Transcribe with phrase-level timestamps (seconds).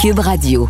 [0.00, 0.66] Cube Radio.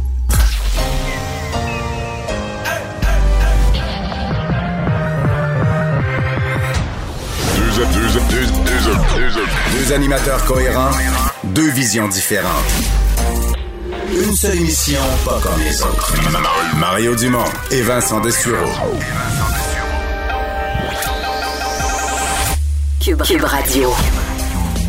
[9.72, 10.90] Deux animateurs cohérents,
[11.44, 12.50] deux visions différentes.
[14.12, 16.12] Une seule émission, pas comme les autres.
[16.76, 18.56] Mario Dumont et Vincent Dessureau.
[22.98, 23.94] Cube, Cube Radio.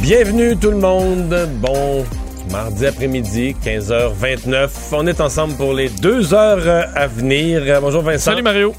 [0.02, 1.48] Bienvenue tout le monde.
[1.60, 2.04] Bon
[2.52, 4.70] mardi après-midi, 15h29.
[4.92, 7.80] On est ensemble pour les deux heures euh, à venir.
[7.82, 8.32] Bonjour Vincent.
[8.32, 8.74] Salut Mario.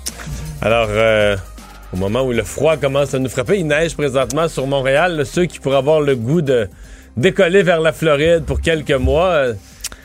[0.61, 1.37] Alors, euh,
[1.93, 5.17] au moment où le froid commence à nous frapper, il neige présentement sur Montréal.
[5.17, 6.69] Là, Ceux qui pourraient avoir le goût de
[7.17, 9.55] décoller vers la Floride pour quelques mois, euh,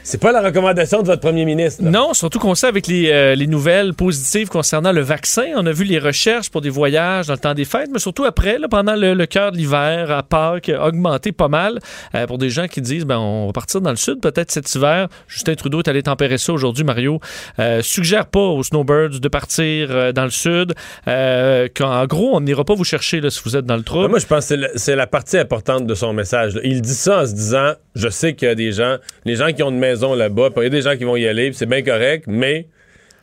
[0.08, 1.84] c'est pas la recommandation de votre premier ministre.
[1.84, 1.90] là.
[1.90, 5.72] Non, surtout qu'on sait avec les, euh, les nouvelles positives concernant le vaccin, on a
[5.74, 8.70] vu les recherches pour des voyages dans le temps des fêtes, mais surtout après, là,
[8.70, 11.80] pendant le, le cœur de l'hiver, à Pâques, augmenté pas mal
[12.16, 14.74] euh, pour des gens qui disent ben, on va partir dans le sud peut-être cet
[14.76, 15.10] hiver.
[15.28, 17.20] Justin Trudeau est allé tempérer ça aujourd'hui, Mario.
[17.60, 20.74] Euh, suggère pas aux snowbirds de partir dans le sud.
[21.06, 24.08] Qu'en gros, on n'ira pas vous chercher là, si vous êtes dans le Mais trouble.
[24.08, 26.56] Moi, je pense que c'est la partie importante de son message.
[26.56, 26.62] là.
[26.64, 28.96] Il dit ça en se disant Je sais qu'il y a des gens,
[29.26, 31.28] les gens qui ont une maison là-bas, il y a des gens qui vont y
[31.28, 32.68] aller, c'est bien correct, mais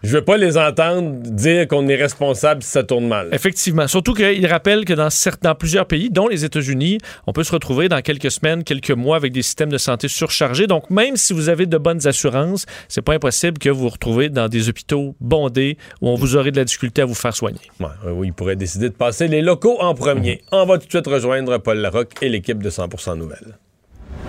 [0.04, 3.30] je veux pas les entendre dire qu'on est responsable si ça tourne mal.
[3.32, 3.88] Effectivement.
[3.88, 7.52] Surtout qu'il rappelle que dans, certains, dans plusieurs pays, dont les États-Unis, on peut se
[7.52, 10.66] retrouver dans quelques semaines, quelques mois avec des systèmes de santé surchargés.
[10.66, 14.28] Donc, même si vous avez de bonnes assurances, c'est pas impossible que vous vous retrouvez
[14.28, 17.60] dans des hôpitaux bondés où on vous aurait de la difficulté à vous faire soigner.
[17.80, 20.42] Ouais, oui, il pourrait décider de passer les locaux en premier.
[20.52, 23.56] On va tout de suite rejoindre Paul Larocque et l'équipe de 100% Nouvelles.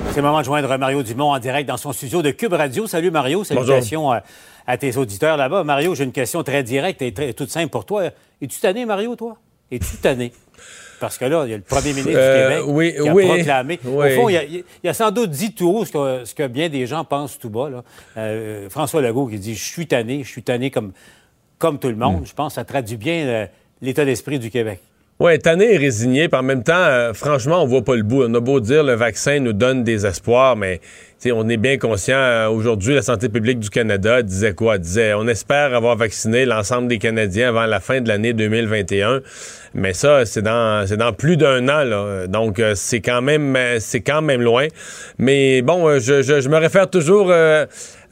[0.10, 2.88] C'est le moment de joindre Mario Dumont en direct dans son studio de Cube Radio.
[2.88, 4.24] Salut Mario, salutations à,
[4.66, 5.64] à tes auditeurs là-bas.
[5.64, 8.06] Mario, j'ai une question très directe et très, toute simple pour toi.
[8.42, 9.38] Es-tu tanné, Mario, toi?
[9.72, 10.32] Es-tu tanné?
[11.02, 13.14] Parce que là, il y a le premier ministre Euh, du Québec oui, qui a
[13.14, 13.80] oui, proclamé.
[13.84, 14.08] oui.
[14.08, 16.48] Au fond, il a, il a sans doute dit tout haut ce que, ce que
[16.48, 17.70] bien des gens pensent tout bas.
[17.70, 17.84] là.
[18.18, 20.94] Euh, François Legault qui dit «Je suis tanné, je suis tanné comme,
[21.58, 22.26] comme tout le monde Hmm.
[22.26, 23.46] Je pense que ça traduit bien euh,
[23.82, 24.80] l'état d'esprit du Québec.
[25.18, 28.24] Ouais, tanné et résigné, puis en même temps, euh, franchement, on voit pas le bout.
[28.26, 30.82] On a beau dire le vaccin nous donne des espoirs, mais
[31.32, 32.18] on est bien conscient.
[32.18, 34.78] euh, Aujourd'hui, la santé publique du Canada disait quoi?
[34.78, 39.22] Disait, on espère avoir vacciné l'ensemble des Canadiens avant la fin de l'année 2021.
[39.74, 42.28] Mais ça, c'est dans, dans plus d'un an, là.
[42.28, 44.68] Donc, euh, c'est quand même, euh, quand même loin.
[45.18, 47.32] Mais bon, je, je- je me réfère toujours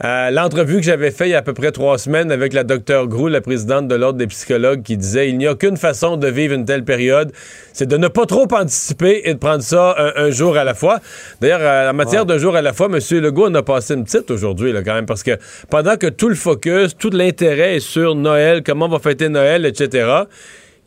[0.04, 2.64] euh, l'entrevue que j'avais faite il y a à peu près trois semaines avec la
[2.64, 6.18] docteure Grou, la présidente de l'Ordre des psychologues, qui disait il n'y a qu'une façon
[6.18, 7.32] de vivre une telle période,
[7.74, 10.74] c'est de ne pas trop anticiper et de prendre ça un, un jour à la
[10.74, 11.00] fois.
[11.42, 13.00] D'ailleurs, euh, en matière d'un jour à la fois, M.
[13.20, 15.38] Legault en a passé une petite aujourd'hui, quand même, parce que
[15.70, 19.66] pendant que tout le focus, tout l'intérêt est sur Noël, comment on va fêter Noël,
[19.66, 20.24] etc.,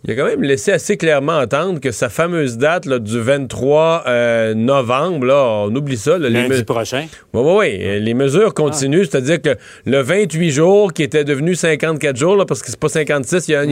[0.04, 4.04] il a quand même laissé assez clairement entendre que sa fameuse date là, du 23
[4.06, 6.16] euh, novembre, là, on oublie ça.
[6.18, 7.06] là, Lundi prochain.
[7.34, 7.78] oui, oui, oui.
[7.80, 12.44] Euh, Les mesures continuent, c'est-à-dire que le 28 jours, qui était devenu 54 jours, là,
[12.44, 13.62] parce que c'est pas 56, il y, en-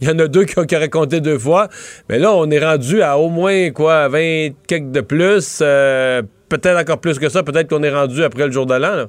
[0.00, 0.74] il y en a deux qui, ont- qui
[1.20, 1.68] deux fois.
[2.08, 5.58] Mais là, on est rendu à au moins, quoi, 20 quelques de plus.
[5.62, 7.42] euh, peut-être encore plus que ça.
[7.42, 9.06] Peut-être qu'on est rendu après le jour de l'an.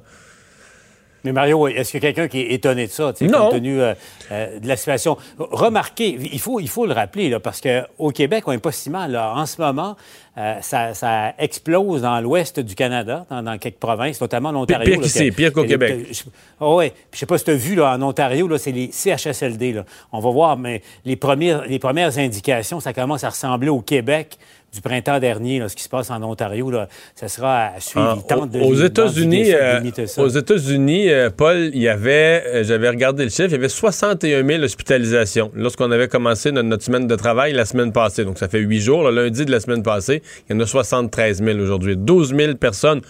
[1.25, 3.39] Mais Mario, est-ce qu'il y a quelqu'un qui est étonné de ça, tu sais, Non.
[3.45, 3.93] compte tenu euh,
[4.31, 5.17] euh, de la situation?
[5.39, 8.89] Remarquez, il faut, il faut le rappeler, là, parce qu'au Québec, on n'est pas si
[8.89, 9.11] mal.
[9.11, 9.33] Là.
[9.35, 9.95] En ce moment,
[10.37, 14.85] euh, ça, ça explose dans l'ouest du Canada, dans, dans quelques provinces, notamment en Ontario.
[14.85, 16.07] pire qu'ici, que- pire qu'au que- Québec.
[16.09, 16.23] que- je-
[16.61, 16.89] Ah ouais.
[16.91, 19.73] Puis je sais pas si tu as vu, là, en Ontario, là, c'est les CHSLD.
[19.73, 19.85] Là.
[20.11, 24.37] On va voir, mais les premières, les premières indications, ça commence à ressembler au Québec
[24.73, 26.69] du printemps dernier, là, ce qui se passe en Ontario.
[26.69, 28.17] Là, ça sera à suivre.
[28.19, 29.79] Ah, tentent de aux États-Unis, euh,
[30.17, 33.69] aux États-Unis, euh, Paul, il y avait, euh, j'avais regardé le chiffre, il y avait
[33.69, 38.25] 61 000 hospitalisations lorsqu'on avait commencé notre, notre semaine de travail la semaine passée.
[38.25, 40.65] Donc ça fait huit jours, le lundi de la semaine passée, il y en a
[40.65, 41.95] 73 000 aujourd'hui.
[41.95, 43.01] 12 000 personnes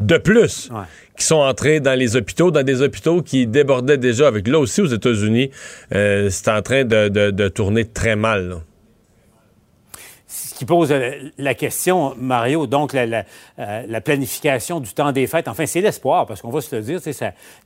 [0.00, 0.80] de plus Ouais.
[1.16, 4.26] qui sont entrées dans les hôpitaux, dans des hôpitaux qui débordaient déjà.
[4.26, 5.50] Avec là aussi aux États-Unis,
[5.94, 8.48] euh, c'est en train de, de- de tourner très mal.
[8.48, 8.56] là.
[10.36, 13.24] Ce qui pose euh, la question, Mario, donc la, la,
[13.60, 16.82] euh, la planification du temps des fêtes, enfin, c'est l'espoir, parce qu'on va se le
[16.82, 16.98] dire,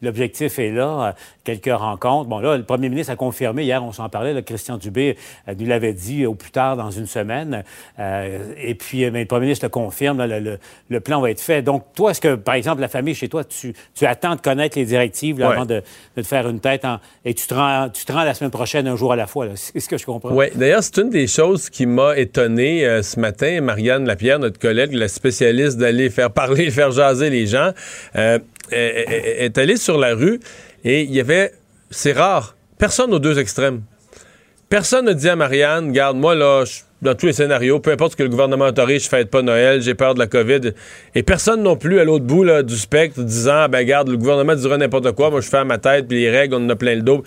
[0.02, 1.12] l'objectif est là, euh,
[1.44, 2.28] quelques rencontres.
[2.28, 5.16] Bon, là, le premier ministre a confirmé, hier, on s'en parlait, là, Christian Dubé
[5.58, 7.64] nous l'avait dit au plus tard dans une semaine,
[7.98, 11.62] Euh, et puis, mais le premier ministre le confirme, là, le, plan va être fait.
[11.62, 14.78] Donc, toi, est-ce que, par exemple, la famille chez toi, tu, tu attends de connaître
[14.78, 15.54] les directives là, Ouais.
[15.54, 15.82] avant de,
[16.16, 18.50] de te faire une tête, en- et tu te, rends, tu te rends la semaine
[18.50, 20.32] prochaine, un jour à la fois, c'est ce que je comprends?
[20.32, 23.60] Oui, d'ailleurs, c'est une des choses qui m'a étonné euh, ce matin.
[23.60, 27.72] Marianne Lapierre, notre collègue, la spécialiste d'aller faire parler, faire jaser les gens,
[28.16, 28.38] euh,
[28.70, 30.40] est, allée sur la rue
[30.84, 31.52] et il y avait,
[31.90, 33.82] c'est rare, personne aux deux extrêmes.
[34.68, 38.12] Personne ne dit à Marianne, garde, moi là, je dans tous les scénarios, peu importe
[38.12, 40.72] ce que le gouvernement autorise, je fête pas Noël, j'ai peur de la COVID.
[41.14, 44.76] Et personne non plus à l'autre bout du spectre disant, ben garde, le gouvernement dira
[44.76, 46.96] n'importe quoi, moi je fais à ma tête, puis les règles, on en a plein
[46.96, 47.22] le dos.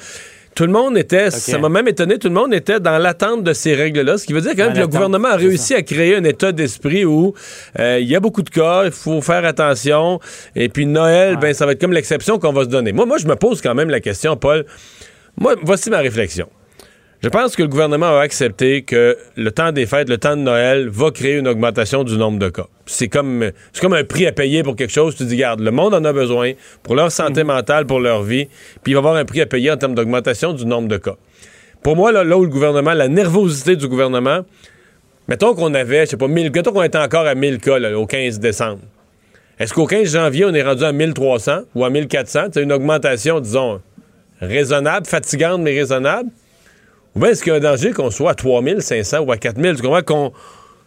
[0.53, 3.53] Tout le monde était, ça m'a même étonné, tout le monde était dans l'attente de
[3.53, 6.17] ces règles-là, ce qui veut dire quand même que le gouvernement a réussi à créer
[6.17, 7.33] un état d'esprit où
[7.79, 10.19] euh, il y a beaucoup de cas, il faut faire attention,
[10.55, 12.91] et puis Noël, ben ça va être comme l'exception qu'on va se donner.
[12.91, 14.65] Moi, moi, je me pose quand même la question, Paul.
[15.37, 16.49] Moi, voici ma réflexion.
[17.23, 20.41] Je pense que le gouvernement a accepté que le temps des fêtes, le temps de
[20.41, 22.65] Noël, va créer une augmentation du nombre de cas.
[22.87, 25.15] C'est comme, c'est comme un prix à payer pour quelque chose.
[25.15, 27.47] Tu dis, garde, le monde en a besoin pour leur santé mhm.
[27.47, 28.47] mentale, pour leur vie,
[28.81, 30.97] puis il va y avoir un prix à payer en termes d'augmentation du nombre de
[30.97, 31.15] cas.
[31.83, 34.39] Pour moi, là, où le gouvernement, la nervosité du gouvernement,
[35.27, 38.07] mettons qu'on avait, je sais pas, 1000, mettons qu'on était encore à 1000 cas au
[38.07, 38.81] 15 décembre.
[39.59, 42.47] Est-ce qu'au 15 janvier, on est rendu à 1300 ou à 1400?
[42.51, 43.79] C'est une augmentation, disons,
[44.39, 46.31] raisonnable, fatigante, mais raisonnable.
[47.15, 49.75] Ou bien est-ce qu'il y a un danger qu'on soit à 3500 ou à 4000?
[49.75, 50.31] Tu comprends qu'on,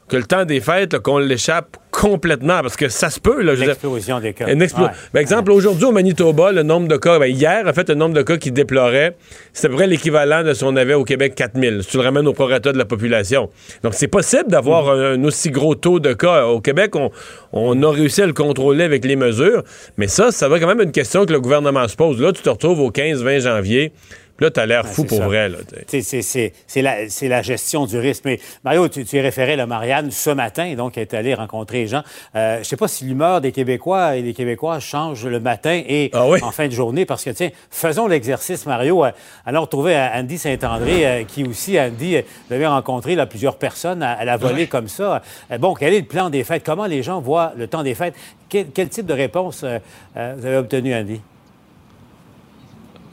[0.09, 2.61] que le temps des fêtes, qu'on l'échappe complètement?
[2.61, 3.43] Parce que ça se peut.
[3.43, 4.47] Là, une explosion des cas.
[4.47, 7.95] Par ben, exemple, aujourd'hui au Manitoba, le nombre de cas, ben, hier, en fait, le
[7.95, 9.17] nombre de cas qui déplorait,
[9.53, 11.83] c'est à peu près l'équivalent de ce qu'on avait au Québec 4000.
[11.83, 13.51] Si tu le ramènes au prorata de la population.
[13.83, 16.47] Donc, c'est possible d'avoir un, aussi gros taux de cas.
[16.47, 17.11] Au Québec, on,
[17.53, 19.63] on a réussi à le contrôler avec les mesures.
[19.97, 22.21] Mais ça, ça va quand même une question que le gouvernement se pose.
[22.21, 23.93] Là, tu te retrouves au 15-20 janvier.
[24.37, 25.49] Puis là, tu as l'air fou pour vrai.
[25.87, 28.25] C'est la, la, gestion du risque.
[28.25, 31.83] Mais Mario, tu, tu es référé à Marianne ce matin, donc elle est allée rencontrer
[31.83, 32.03] les gens.
[32.35, 36.11] Euh, je sais pas si l'humeur des Québécois et des Québécois change le matin et
[36.13, 39.05] ah en fin de journée, parce que, tiens, faisons l'exercice, Mario.
[39.05, 39.11] Euh,
[39.47, 42.17] allons retrouver Andy Saint-André, euh, qui aussi, Andy,
[42.51, 45.23] avez rencontré là, plusieurs personnes à, la volée comme ça.
[45.61, 46.63] bon, quel est le plan des fêtes?
[46.65, 48.15] Comment les gens voient le temps des fêtes?
[48.49, 51.21] Quel, quel type de réponse vous avez obtenu, Andy?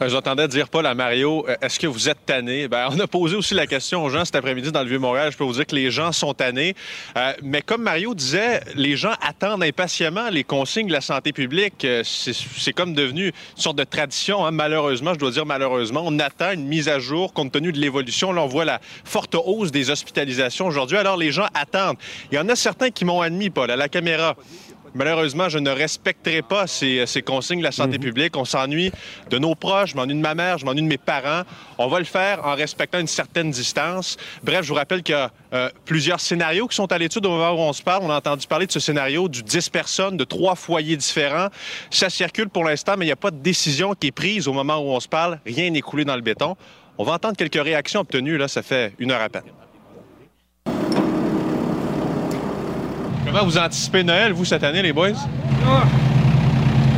[0.02, 2.68] Euh, j'entendais dire Paul à Mario, euh, est-ce que vous êtes tanné?
[2.68, 5.32] Ben, on a posé aussi la question aux gens cet après-midi dans le Vieux-Montréal.
[5.32, 6.76] Je peux vous dire que les gens sont tannés.
[7.18, 11.86] Euh, mais comme Mario disait, les gens attendent impatiemment les consignes de la santé publique.
[12.04, 14.44] C'est comme devenu une sorte de tradition.
[14.44, 14.52] Hein.
[14.52, 18.32] Malheureusement, je dois dire malheureusement, on attend une mise à jour compte tenu de l'évolution.
[18.32, 20.98] Là, on voit la forte hausse des hospitalisations aujourd'hui.
[20.98, 21.98] Alors, les gens attendent.
[22.32, 24.36] Il y en a certains qui m'ont admis, Paul, à la caméra.
[24.94, 28.04] Malheureusement, je ne respecterai pas ces, consignes de la santé mhm.
[28.04, 28.38] publique.
[28.38, 28.92] On s'ennuie
[29.30, 31.44] de nos proches, je m'ennuie de ma mère, je m'ennuie de mes parents.
[31.78, 34.18] On va le faire en respectant une certaine distance.
[34.44, 37.30] Bref, je vous rappelle qu'il y a euh, plusieurs scénarios qui sont à l'étude au
[37.30, 38.04] moment où on se parle.
[38.04, 41.48] On a entendu parler de ce scénario du 10 personnes, de trois foyers différents.
[41.90, 44.54] Ça circule pour l'instant, mais il n'y a pas de décision qui est prise au
[44.54, 45.40] moment où on se parle.
[45.46, 46.58] Rien n'est coulé dans le béton.
[46.98, 49.44] On va entendre quelques réactions obtenues, là, ça fait une heure à peine.
[53.32, 55.12] Comment vous anticipez Noël, vous, cette année, les boys?
[55.66, 55.84] Ah,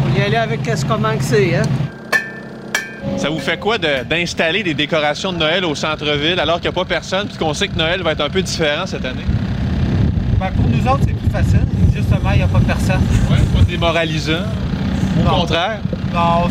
[0.04, 1.62] on y aller avec ce qu'on c'est, hein?
[3.18, 6.80] Ça vous fait quoi d'installer des décorations de Noël au centre-ville alors qu'il n'y a
[6.80, 9.26] pas personne puis qu'on sait que Noël va être un peu différent cette année?
[10.40, 11.68] Ben, pour nous autres, c'est plus facile.
[11.94, 13.02] Justement, il n'y a pas personne.
[13.30, 14.44] Oui, pas démoralisant.
[15.24, 15.82] Au contraire?
[16.12, 16.50] Non,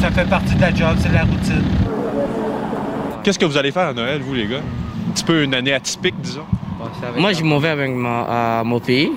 [0.00, 1.62] ça fait partie de la job, c'est la routine.
[3.22, 4.62] Qu'est-ce que vous allez faire à Noël, vous, les gars?
[5.08, 6.46] Un petit peu une année atypique, disons.
[7.16, 9.12] Moi, je m'en vais avec à mon pays,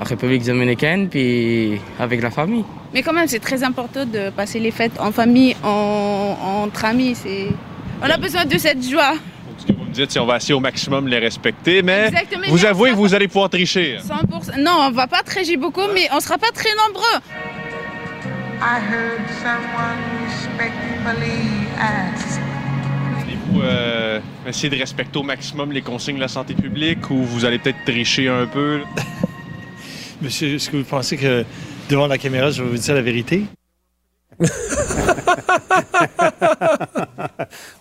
[0.00, 2.64] en République dominicaine, puis avec la famille.
[2.92, 7.16] Mais quand même, c'est très important de passer les fêtes en famille, entre amis.
[8.02, 9.14] On a besoin de cette joie.
[9.58, 12.10] Ce que vous me dites, c'est on va essayer au maximum de les respecter, mais
[12.48, 13.98] vous avouez que vous allez pouvoir tricher.
[13.98, 14.60] 100%.
[14.60, 17.20] Non, on va pas tricher beaucoup, mais on sera pas très nombreux.
[18.60, 20.14] I heard someone
[20.56, 22.43] vous
[23.62, 27.58] euh, essayer de respecter au maximum les consignes de la santé publique ou vous allez
[27.58, 28.80] peut-être tricher un peu?
[30.22, 31.44] Monsieur, est-ce que vous pensez que
[31.88, 33.44] devant la caméra, je vais vous dire la vérité?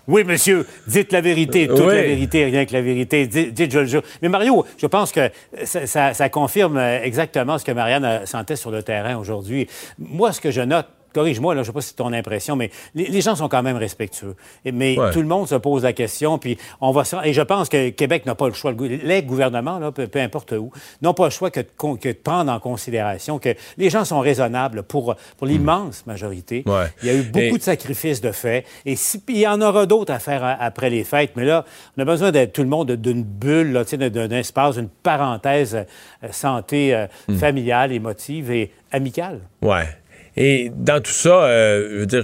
[0.07, 3.25] oui, monsieur, dites la vérité, toute la vérité, rien que la vérité.
[3.27, 4.03] Dites, je le jure.
[4.21, 5.31] Mais Mario, je pense que
[5.63, 9.67] ça, ça confirme exactement ce que Marianne sentait sur le terrain aujourd'hui.
[9.97, 12.71] Moi, ce que je note, corrige-moi, là, je sais pas si c'est ton impression, mais
[12.95, 14.35] les, gens sont quand même respectueux.
[14.65, 17.03] Mais tout le monde se pose la question, puis on va...
[17.23, 20.71] Et je pense que Québec n'a pas le choix, les gouvernements, là, peu, importe où,
[21.01, 25.15] n'ont pas le choix que de, prendre en considération que les gens sont raisonnables pour,
[25.37, 26.63] pour l'immense majorité.
[27.01, 28.95] Il y a eu beaucoup de sacrifices de fait, et
[29.29, 31.65] il y en aura d'autres à faire après les fêtes, mais là,
[31.97, 36.95] on a besoin d'être tout le monde d'une bulle, d'un espace, d'une parenthèse euh, santé
[36.95, 37.35] euh, hmm.
[37.35, 39.41] familiale, émotive et amicale.
[39.61, 39.87] Ouais.
[40.35, 42.23] Et dans tout ça, euh, je veux dire,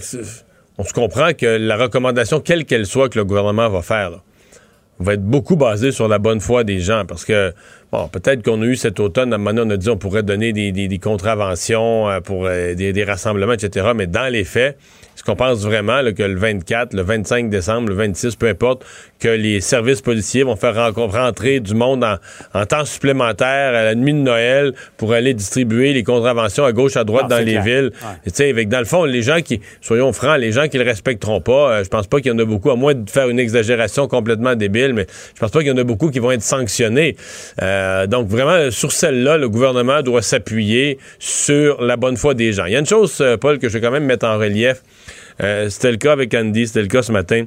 [0.78, 4.22] on se comprend que la recommandation, quelle qu'elle soit que le gouvernement va faire,
[5.00, 7.06] va être beaucoup basée sur la bonne foi des gens.
[7.06, 7.54] Parce que
[7.92, 9.98] Bon, peut-être qu'on a eu cet automne, à un moment donné, on a dit on
[9.98, 13.94] pourrait donner des, contraventions euh, pour euh, des rassemblements, etc.
[13.96, 14.78] Mais dans les faits,
[15.19, 18.85] est-ce qu'on pense vraiment là, que le 24, le 25 décembre, le 26, peu importe,
[19.19, 22.15] que les services policiers vont faire ren- rentrer du monde en,
[22.53, 26.95] en temps supplémentaire à la nuit de Noël pour aller distribuer les contraventions à gauche,
[26.95, 27.63] à droite Non, dans les clair.
[27.63, 27.91] villes?
[28.01, 28.07] Ouais.
[28.23, 30.85] Tu sais, avec, dans le fond, les gens qui, soyons francs, les gens qui le
[30.85, 33.27] respecteront pas, euh, je pense pas qu'il y en a beaucoup, à moins de faire
[33.27, 36.31] une exagération complètement débile, mais je pense pas qu'il y en a beaucoup qui vont
[36.31, 37.17] être sanctionnés.
[37.61, 42.63] Euh, donc, vraiment, sur celle-là, le gouvernement doit s'appuyer sur la bonne foi des gens.
[42.65, 44.81] Il y a une chose, euh, Paul, que je vais quand même mettre en relief.
[45.41, 47.46] Euh, c'était le cas avec Andy, c'était le cas ce matin.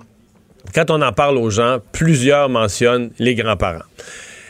[0.74, 3.84] Quand on en parle aux gens, plusieurs mentionnent les grands-parents.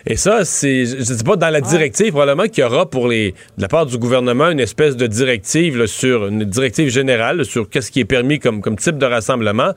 [0.06, 3.06] Et ça, c'est, je ne sais pas, dans la directive, probablement qu'il y aura pour
[3.06, 7.38] les, de la part du gouvernement une espèce de directive là, sur, une directive générale
[7.38, 9.72] là, sur qu'est-ce qui est permis comme, comme type de rassemblement.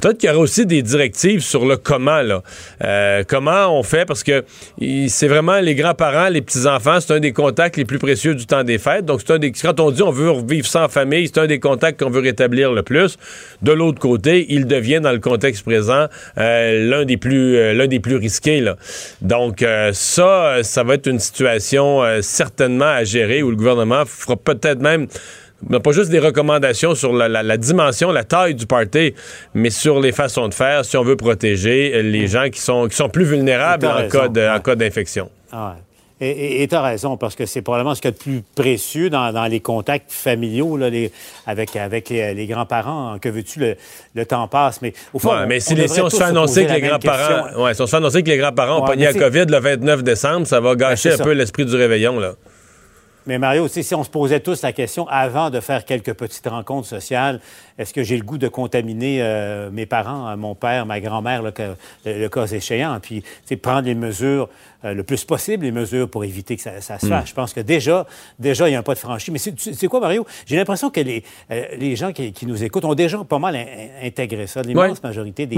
[0.00, 2.42] Peut-être qu'il y aura aussi des directives sur le comment, là.
[2.82, 4.44] Euh, comment on fait, parce que
[5.08, 8.64] c'est vraiment les grands-parents, les petits-enfants, c'est un des contacts les plus précieux du temps
[8.64, 9.04] des fêtes.
[9.04, 11.60] Donc, c'est un des, quand on dit on veut vivre en famille, c'est un des
[11.60, 13.16] contacts qu'on veut rétablir le plus.
[13.62, 16.06] De l'autre côté, il devient, dans le contexte présent,
[16.38, 18.76] euh, l'un des plus, euh, des plus risqués, là.
[19.20, 24.80] Donc, ça, ça va être une situation certainement à gérer où le gouvernement fera peut-être
[24.80, 25.06] même
[25.70, 29.14] non, pas juste des recommandations sur la, la- la dimension, la taille du party,
[29.54, 32.88] mais sur les façons de faire si on veut protéger euh, les gens qui sont,
[32.88, 34.62] qui sont plus vulnérables en raison, cas, de- en ouais.
[34.62, 35.30] cas d'infection.
[35.52, 35.80] Ah ouais.
[36.20, 39.10] Et tu as raison, parce que c'est probablement ce qu'il y a de plus précieux
[39.10, 41.10] dans, dans les contacts familiaux là, les-
[41.46, 43.18] avec, avec les, les grands-parents.
[43.20, 43.76] Que veux-tu, le,
[44.14, 44.80] le temps passe.
[44.80, 46.72] Mais au fond, Ouais, mais si, on les- devrait si on se fait annoncer que
[46.72, 49.46] les grands-parents ouais, si on se fait annoncer que les grands-parents ont pogné la COVID
[49.48, 51.24] le 29 décembre, ça va gâcher un ça.
[51.24, 52.18] peu l'esprit du réveillon.
[52.20, 52.34] Là.
[53.26, 56.86] Mais Mario, si on se posait tous la question avant de faire quelques petites rencontres
[56.88, 57.40] sociales,
[57.78, 61.42] est-ce que j'ai le goût de contaminer euh, mes parents, euh, mon père, ma grand-mère,
[61.42, 61.52] le,
[62.04, 63.22] le cas échéant, puis
[63.62, 64.48] prendre les mesures
[64.84, 67.28] euh, le plus possible, les mesures pour éviter que ça, ça se fasse.
[67.30, 68.06] Je pense que déjà,
[68.38, 69.30] déjà, il y a un pas de franchi.
[69.30, 70.26] Mais c'est tu sais quoi, Mario?
[70.44, 73.56] J'ai l'impression que les, euh, les gens qui, qui nous écoutent ont déjà pas mal
[73.56, 74.60] in- in- intégré ça.
[74.60, 75.56] L'immense majorité des,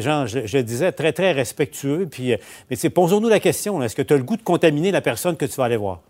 [0.00, 2.08] gens, je, je le disais, très, très respectueux.
[2.10, 2.36] Puis, euh,
[2.70, 5.44] mais posons-nous la question, est-ce que tu as le goût de contaminer la personne que
[5.44, 6.00] tu vas aller voir?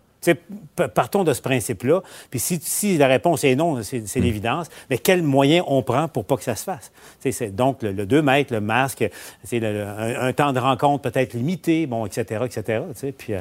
[0.93, 2.01] Partons de ce principe-là.
[2.29, 6.07] Puis si, si la réponse est non, c'est c'est l'évidence, mais quels moyens on prend
[6.07, 6.91] pour pas que ça se fasse?
[7.19, 9.07] C'est donc le, le 2 mètres, le masque,
[9.43, 12.81] c'est le- le- un, un temps de rencontre peut-être limité, bon, etc., etc.
[13.17, 13.39] Puis, euh,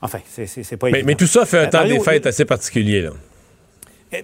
[0.00, 1.06] enfin, c'est- pas Mais, évident.
[1.06, 3.02] mais tout ça fait un Euh, temps Mario, des fêtes assez particulier.
[3.02, 3.10] Là.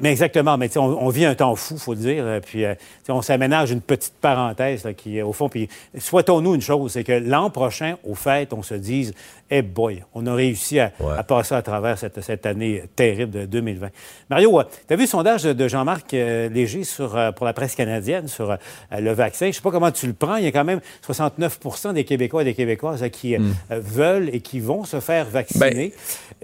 [0.02, 2.23] mais exactement, mais on, on vit un temps fou, faut le dire.
[2.26, 2.62] euh, Puis
[3.09, 7.12] on s'aménage une petite parenthèse là, qui, au fond, puis souhaitons-nous une chose, c'est que
[7.12, 9.14] l'an prochain, aux fêtes, on se dise,
[9.50, 11.14] eh boy, on a réussi à, Ouais.
[11.17, 13.88] à passer à travers cette, cette année terrible de 2020.
[14.31, 17.75] Mario, tu as vu le sondage de, Jean-Marc euh, Léger sur, euh, pour la presse
[17.75, 18.57] canadienne sur euh,
[18.99, 19.47] le vaccin?
[19.47, 20.37] Je sais pas comment tu le prends.
[20.37, 23.40] Il y a quand même 69% des Québécois et des Québécoises euh, qui euh,
[23.71, 25.93] euh, veulent et qui vont se faire vacciner.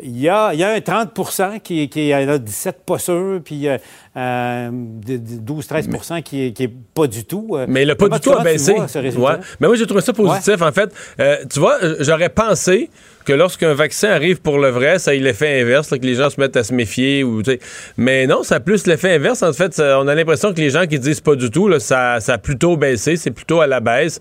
[0.02, 1.12] Il y, a, il y a un 30
[1.62, 3.66] qui, qui il y en a 17 pas sûrs, puis
[4.16, 4.70] euh,
[5.10, 7.48] euh, 12-13 qui, qui est pas du tout.
[7.54, 7.66] euh.
[7.68, 8.74] Mais le pas Comment- du tout a baissé.
[8.74, 9.32] vois ce résultat?
[9.34, 9.38] Ouais.
[9.60, 10.60] Mais moi, j'ai trouvé ça positif.
[10.62, 10.90] En fait,
[11.20, 12.90] Euh, tu vois, euh, j'aurais pensé
[13.24, 16.28] que lorsqu'un vaccin arrive pour le vrai, ça a l'effet inverse, là, que les gens
[16.30, 17.24] se mettent à se méfier.
[17.24, 17.42] Ou,
[17.96, 19.42] mais non, ça a plus l'effet inverse.
[19.42, 21.80] En fait, ça- on a l'impression que les gens qui disent pas du tout, là,
[21.80, 24.20] ça, ça a plutôt baissé, c'est plutôt à la baisse.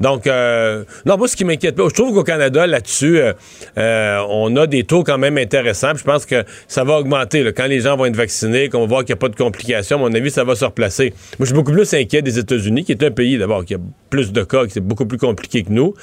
[0.00, 3.32] Donc, euh, non, moi, ce qui m'inquiète pas, je trouve qu'au Canada, là-dessus, euh,
[3.78, 5.94] euh, on a des taux quand même intéressants.
[5.96, 7.44] Je pense que ça va augmenter.
[7.56, 9.96] Quand les gens vont être vaccinés, qu'on va voir qu'il n'y a pas de complications,
[9.96, 11.10] à mon avis, ça va se replacer.
[11.38, 13.78] Moi, je suis beaucoup plus inquiet des États-Unis, qui est un pays, d'abord, qui a
[14.10, 15.94] plus de cas, qui c'est beaucoup plus compliqué que nous,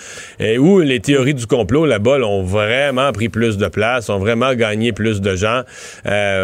[0.60, 4.54] où les théories du complot, là-bas, là, ont vraiment pris plus de place, ont vraiment
[4.56, 5.62] gagné plus de gens.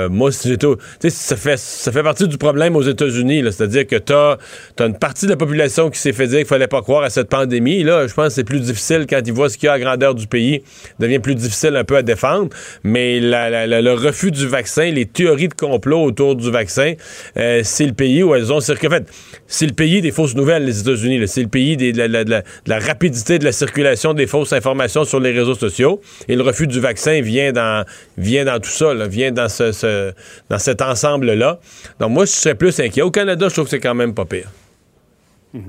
[0.09, 0.67] Moi, si j'étais
[1.09, 4.37] ça fait, ça fait partie du problème aux États-Unis, c'est-à-dire que tu as,
[4.79, 7.29] une partie de la population qui s'est fait dire qu'il fallait pas croire à cette
[7.29, 7.38] pandémie.
[7.43, 10.15] Je pense que c'est plus difficile quand ils voient ce qu'il y a à grandeur
[10.15, 10.63] du pays,
[10.99, 12.49] devient plus difficile un peu à défendre.
[12.83, 16.93] Mais le refus du vaccin, les théories de complot autour du vaccin,
[17.37, 18.87] euh, c'est le pays où elles ont circulé.
[18.87, 19.05] En fait,
[19.47, 21.27] c'est le pays des fausses nouvelles, les États-Unis.
[21.27, 25.55] C'est le pays de, la, rapidité de la circulation des fausses informations sur les réseaux
[25.55, 26.01] sociaux.
[26.27, 27.85] Et le refus du vaccin vient dans,
[28.61, 29.47] tout ça, vient dans,
[30.49, 31.59] dans cet ensemble-là.
[31.99, 33.01] Donc moi, je serais plus inquiet.
[33.01, 34.49] Au Canada, je trouve que c'est quand même pas pire.
[35.55, 35.59] Euh,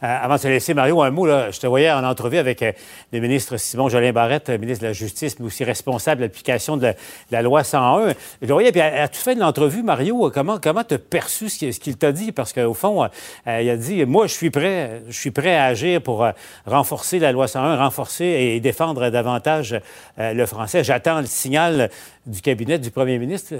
[0.00, 1.26] avant de te laisser, Mario, un mot.
[1.26, 2.72] Là, je te voyais en entrevue avec euh,
[3.12, 6.92] le ministre Simon Jolin Barrette, ministre de la Justice, mais aussi responsable de l'application de,
[7.30, 8.14] la- loi 101.
[8.42, 11.48] Je le voyais, puis à, à fin de l'entrevue, Mario, euh, comment comment t'as perçu
[11.48, 12.32] ce qu'il t'a dit?
[12.32, 13.08] Parce qu'au fond,
[13.46, 16.26] il a dit, moi, je suis prêt, je suis prêt à agir pour
[16.66, 19.80] renforcer la loi 101, renforcer et défendre davantage
[20.18, 20.82] le français.
[20.84, 21.90] J'attends le signal
[22.26, 23.54] du cabinet du premier ministre.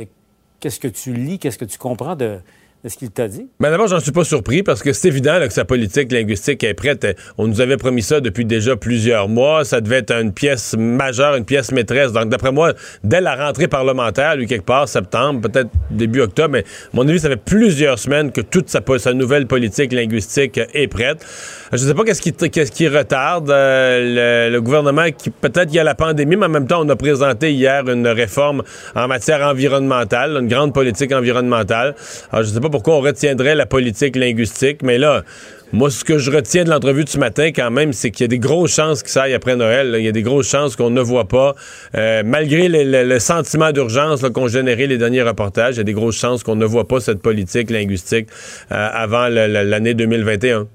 [0.61, 2.41] Qu'est-ce que tu lis, qu'est-ce que tu comprends de,
[2.85, 3.49] de ce qu'il t'a dit?
[3.59, 6.75] Ben d'abord, j'en suis pas surpris parce que c'est évident que sa politique linguistique est
[6.75, 7.07] prête.
[7.37, 9.65] On nous avait promis ça depuis déjà plusieurs mois.
[9.65, 12.13] Ça devait être une pièce majeure, une pièce maîtresse.
[12.13, 16.61] Donc, d'après moi, dès la rentrée parlementaire, lui, quelque part, septembre, peut-être début octobre, mais
[16.61, 18.81] à mon avis, ça fait plusieurs semaines que toute sa,
[19.13, 21.25] nouvelle politique linguistique est prête.
[21.73, 25.07] Je sais pas qu'est-ce qui, retarde euh, le, gouvernement
[25.41, 28.07] peut-être qu'il y a la pandémie, mais en même temps, on a présenté hier une
[28.07, 28.63] réforme
[28.95, 31.95] en matière environnementale, une grande politique environnementale.
[32.31, 35.25] Alors, je sais pas pourquoi on retiendrait la politique linguistique, mais là,
[35.73, 38.25] moi, ce que je retiens de l'entrevue de ce matin, quand même, c'est qu'il y
[38.25, 39.95] a des grosses chances que ça aille après Noël.
[39.99, 41.55] Il y a des grosses chances qu'on ne voit pas.
[41.95, 46.17] Euh, malgré le, sentiment d'urgence qu'ont généré les derniers reportages, il y a des grosses
[46.17, 48.29] chances qu'on ne voit pas cette politique linguistique
[48.73, 50.69] euh, avant l'année 2021.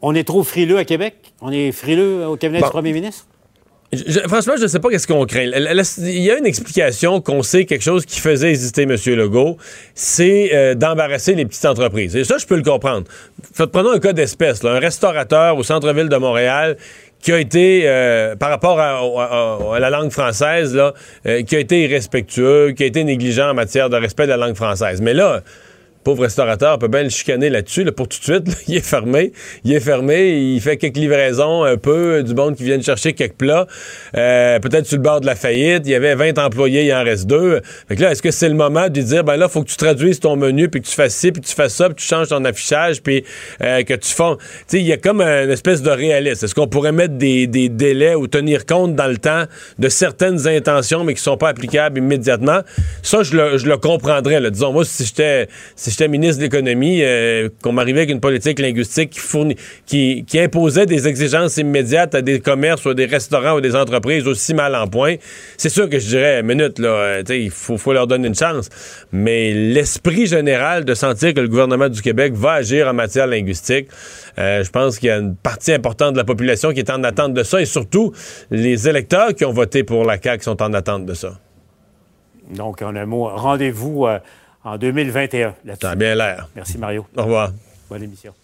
[0.00, 1.16] On est trop frileux à Québec?
[1.42, 3.26] On est frileux au cabinet du premier ministre?
[4.26, 5.50] Franchement, je ne sais pas qu'est-ce qu'on craint.
[5.98, 8.96] Il y a une explication qu'on sait quelque chose qui faisait exister M.
[9.06, 9.56] Legault,
[9.94, 12.16] c'est euh, d'embarrasser les petites entreprises.
[12.16, 13.06] Et ça, je peux le comprendre.
[13.72, 14.64] prenons un cas d'espèce.
[14.64, 16.76] Un restaurateur au centre-ville de Montréal
[17.22, 20.78] qui a été, euh, par rapport à, la langue française,
[21.26, 24.36] euh, qui a été irrespectueux, qui a été négligent en matière de respect de la
[24.36, 25.00] langue française.
[25.00, 25.42] Mais là,
[26.06, 28.56] pauvre restaurateur peut bien le chicaner là-dessus, pour tout de suite.
[28.68, 29.32] il est fermé.
[29.64, 30.38] Il est fermé.
[30.54, 33.66] Il fait quelques livraisons, un peu, du monde qui vient chercher quelques plats.
[34.16, 35.82] Euh, peut-être sur le bord de la faillite.
[35.84, 37.60] Il y avait 20 employés, il en reste deux.
[37.88, 39.76] Fait que là, est-ce que c'est le moment de dire, ben là, faut que tu
[39.76, 42.28] traduises ton menu, puis que tu fasses ci, puis tu fasses ça, puis tu changes
[42.28, 43.24] ton affichage, puis
[43.60, 44.22] euh, que tu fais...
[44.36, 46.44] Tu sais, il y a comme une espèce de réalisme.
[46.44, 49.46] Est-ce qu'on pourrait mettre des, délais ou tenir compte dans le temps
[49.80, 52.60] de certaines intentions, mais qui sont pas applicables immédiatement?
[53.02, 54.38] Ça, je le, comprendrais.
[54.38, 54.50] Là.
[54.50, 55.48] Disons, moi, si j'étais
[55.96, 59.18] j'étais ministre de l'Économie, euh, qu'on m'arrivait avec une politique linguistique
[59.86, 64.26] qui, imposait des exigences immédiates à des commerces ou à des restaurants ou des entreprises
[64.26, 65.16] aussi mal en point,
[65.56, 68.68] c'est sûr que je dirais, minute, là, euh, il faut, leur donner une chance.
[69.12, 73.88] Mais l'esprit général de sentir que le gouvernement du Québec va agir en matière linguistique,
[74.38, 77.02] euh, je pense qu'il y a une partie importante de la population qui est en
[77.04, 78.12] attente de ça et surtout
[78.50, 81.38] les électeurs qui ont voté pour la CAQ sont en attente de ça.
[82.50, 84.06] Donc, en un mot, rendez-vous
[84.66, 85.54] en 2021.
[85.80, 86.48] Ça a bien l'air.
[86.56, 87.06] Merci, Mario.
[87.16, 87.52] Au revoir.
[87.88, 88.34] Bonne émission.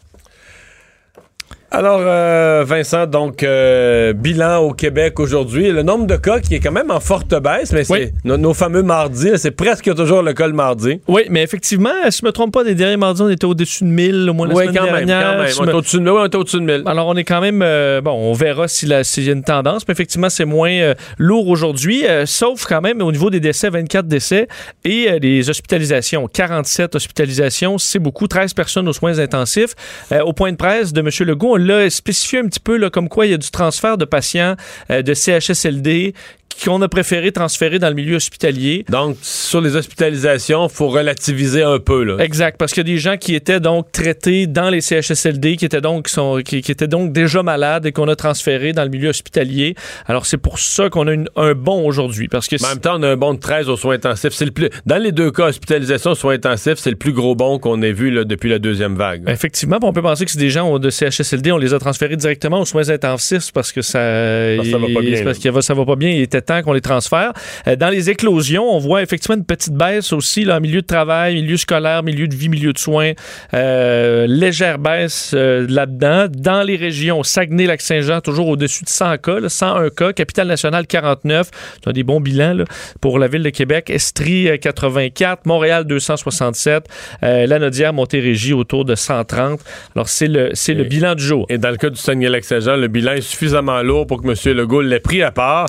[1.74, 5.70] Alors, euh, Vincent, donc, euh, bilan au Québec aujourd'hui.
[5.70, 8.82] Le nombre de cas qui est quand même en forte baisse, mais c'est nos, fameux
[8.82, 11.00] mardis, c'est presque toujours le cas le mardi.
[11.08, 13.88] Oui, mais effectivement, si je me trompe pas, des derniers mardis, on était au-dessus de
[13.88, 15.06] 1000 au moins la oui, semaine quand dernière.
[15.06, 15.54] Même, quand même.
[15.60, 16.82] On, est au-dessus de, est au-dessus de 1000.
[16.84, 17.62] Alors, on est quand même...
[17.62, 18.94] Euh, bon, on verra s'il y
[19.30, 23.40] a une tendance, mais effectivement, c'est moins lourd aujourd'hui, sauf quand même au niveau des
[23.40, 24.46] décès, 24 décès,
[24.84, 26.28] et les hospitalisations.
[26.28, 28.28] 47 hospitalisations, c'est beaucoup.
[28.28, 29.74] 13 personnes aux soins intensifs.
[30.22, 31.08] au point de presse de M.
[31.26, 33.98] Legault, on l'a spécifié un petit peu là, comme quoi il y a du transfert
[33.98, 34.56] de patients
[34.90, 36.14] euh, de CHSLD
[36.54, 38.84] qu'on a préféré transférer dans le milieu hospitalier.
[38.88, 42.04] Donc, sur les hospitalisations, il faut relativiser un peu.
[42.04, 42.22] Là.
[42.22, 45.64] Exact, parce qu'il y a des gens qui étaient donc traités dans les CHSLD, qui
[45.64, 48.90] étaient donc, qui sont, qui, étaient donc déjà malades et qu'on a transférés dans le
[48.90, 49.74] milieu hospitalier.
[50.06, 52.28] Alors, c'est pour ça qu'on a un bon aujourd'hui.
[52.28, 54.32] Parce que en même temps, on a un bon de 13 aux soins intensifs.
[54.32, 57.58] C'est le plus, dans les deux cas, hospitalisation, soins intensifs, c'est le plus gros bon
[57.58, 59.24] qu'on ait vu là, depuis la deuxième vague.
[59.28, 62.60] Effectivement, on peut penser que c'est des gens de CHSLD, on les a transférés directement
[62.60, 64.62] aux soins intensifs parce que ça, va
[64.94, 65.24] pas bien.
[65.24, 66.10] Parce que ça va pas bien.
[66.42, 67.32] Temps qu'on les transfère.
[67.66, 70.86] Euh, dans les éclosions, on voit effectivement une petite baisse aussi, là, en milieu de
[70.86, 73.12] travail, milieu scolaire, milieu de vie, milieu de soins.
[73.54, 76.26] Euh, légère baisse euh, là-dedans.
[76.30, 80.12] Dans les régions, Saguenay-Lac-Saint-Jean, toujours au-dessus de 100 cas, 101 cas.
[80.12, 81.50] Capitale-Nationale, 49.
[81.84, 82.64] C'est des bons bilans là,
[83.00, 83.90] pour la ville de Québec.
[83.90, 85.46] Estrie, 84.
[85.46, 86.84] Montréal, 267.
[87.22, 89.60] Lanaudière, Montérégie, autour de 130.
[89.94, 91.46] Alors, c'est le, c'est le bilan du jour.
[91.48, 94.56] Et dans le cas du Saguenay-Lac-Saint-Jean, le bilan est suffisamment lourd pour que M.
[94.56, 95.66] Legault l'ait pris à part.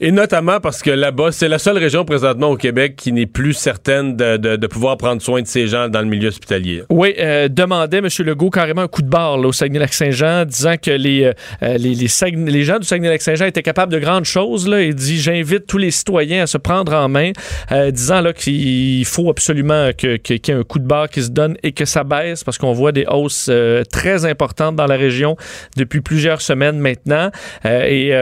[0.00, 3.52] Et notamment parce que là-bas, c'est la seule région présentement au Québec qui n'est plus
[3.52, 6.82] certaine de, de, pouvoir prendre soin de ces gens dans le milieu hospitalier.
[6.90, 8.08] Oui, euh, demandait M.
[8.20, 12.64] Legault carrément un coup de barre là, au Saguenay-Lac-Saint-Jean, disant que les, euh, les, les,
[12.64, 14.68] gens du Saguenay-Lac-Saint-Jean étaient capables de grandes choses.
[14.68, 14.82] Là.
[14.82, 17.32] Il dit J'invite tous les citoyens à se prendre en main,
[17.72, 21.22] euh, disant là, qu'il faut absolument qu'il que, y ait un coup de barre qui
[21.22, 24.86] se donne et que ça baisse parce qu'on voit des hausses euh, très importantes dans
[24.86, 25.36] la région
[25.76, 27.30] depuis plusieurs semaines maintenant.
[27.64, 28.12] et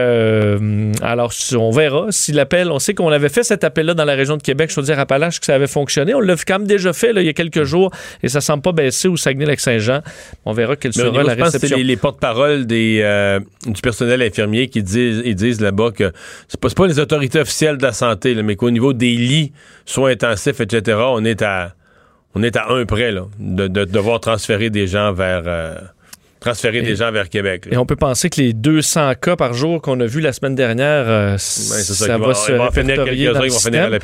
[1.01, 4.37] alors, on verra si l'appel, on sait qu'on avait fait cet appel-là dans la région
[4.37, 6.13] de Québec, je veux dire Appalaches, que ça avait fonctionné.
[6.13, 8.63] On l'a quand même déjà fait là, il y a quelques jours et ça semble
[8.63, 10.01] pas baisser au Saguenay-Lac-Saint-Jean.
[10.45, 11.77] On verra quelle sera la réception.
[11.77, 16.13] c'est les, porte-parole euh, du personnel infirmier qui disent, ils disent là-bas que
[16.47, 19.51] c'est pas, pas les autorités officielles de la santé, mais qu'au niveau des lits,
[19.85, 21.73] soins intensifs, etc., on est à
[22.35, 25.43] on est à un près là, de, devoir transférer des gens vers...
[25.45, 25.75] Euh,
[26.43, 27.67] transférer des gens vers Québec.
[27.71, 30.55] Et on peut penser que les 200 cas par jour qu'on a vus la semaine
[30.55, 33.97] dernière, euh, ça, va, se répertorier dans le système.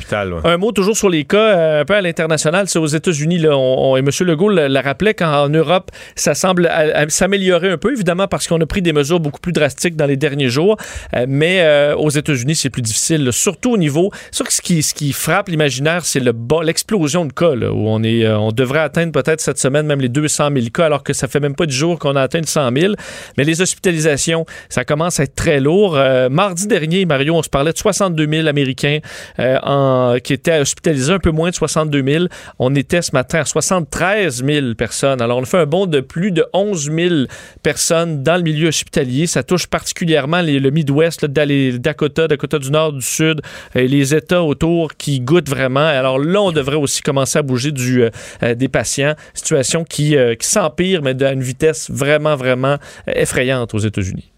[0.44, 3.44] Un mot toujours sur les cas, euh, un peu à l'international, c'est aux États-Unis.
[3.44, 4.08] et M.
[4.20, 6.70] Legault le, rappelait qu'en Europe, ça semble
[7.08, 10.16] s'améliorer un peu, évidemment, parce qu'on a pris des mesures beaucoup plus drastiques dans les
[10.16, 10.76] derniers jours.
[11.14, 14.10] Euh, mais aux États-Unis, c'est plus difficile, surtout au niveau.
[14.30, 16.22] Sûr que ce qui, ce qui frappe l'imaginaire, c'est
[16.62, 20.48] l'explosion de cas, où on, est, on devrait atteindre peut-être cette semaine même les 200
[20.54, 22.94] 000 cas, alors que ça fait même pas de jours qu'on a atteint 100 000.
[23.36, 25.96] Mais les hospitalisations, ça commence à être très lourd.
[25.96, 28.98] Euh, mardi dernier, Mario, on se parlait de 62 000 Américains
[29.38, 32.24] euh, qui étaient hospitalisés, un peu moins de 62 000.
[32.58, 35.20] On était ce matin à 73 000 personnes.
[35.20, 37.14] Alors, on a fait un bond de plus de 11 000
[37.62, 39.26] personnes dans le milieu hospitalier.
[39.26, 43.40] Ça touche particulièrement les, le Midwest, les Dakota, Dakota du Nord, du Sud,
[43.74, 45.80] et les États autour qui goûtent vraiment.
[45.80, 49.14] Alors là, on devrait aussi commencer à bouger du, euh, des patients.
[49.34, 54.30] Situation qui, qui s'empire, mais à une vitesse vraiment, vraiment effrayante aux États-Unis.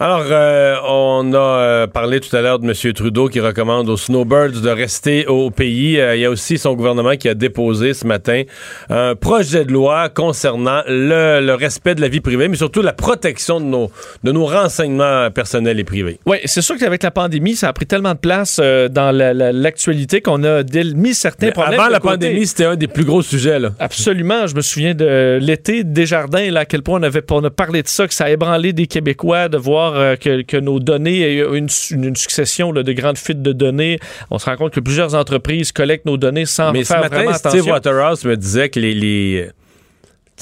[0.00, 2.92] Alors, euh, on a euh, parlé tout à l'heure de M.
[2.92, 5.98] Trudeau qui recommande aux snowbirds de rester au pays.
[5.98, 8.44] Euh, il y a aussi son gouvernement qui a déposé ce matin
[8.90, 13.58] un projet de loi concernant le, respect de la vie privée, mais surtout la protection
[13.58, 13.90] de nos,
[14.22, 16.20] de nos renseignements personnels et privés.
[16.26, 20.44] Oui, c'est sûr qu'avec la pandémie, ça a pris tellement de place dans l'actualité qu'on
[20.44, 20.62] a
[20.94, 21.80] mis certains problèmes.
[21.80, 23.58] Avant la pandémie, c'était un des plus gros sujets.
[23.58, 23.70] Là.
[23.80, 24.46] Absolument.
[24.46, 27.82] Je me souviens de l'été Desjardins, là, à quel point on avait on a parlé
[27.82, 31.68] de ça, que ça a ébranlé des Québécois de voir euh, que, nos données une,
[31.90, 33.98] une, succession de grandes fuites de données.
[34.30, 37.32] On se rend compte que plusieurs entreprises collectent nos données sans Mais faire ce matin,
[37.34, 39.48] Steve Waterhouse me disait que les,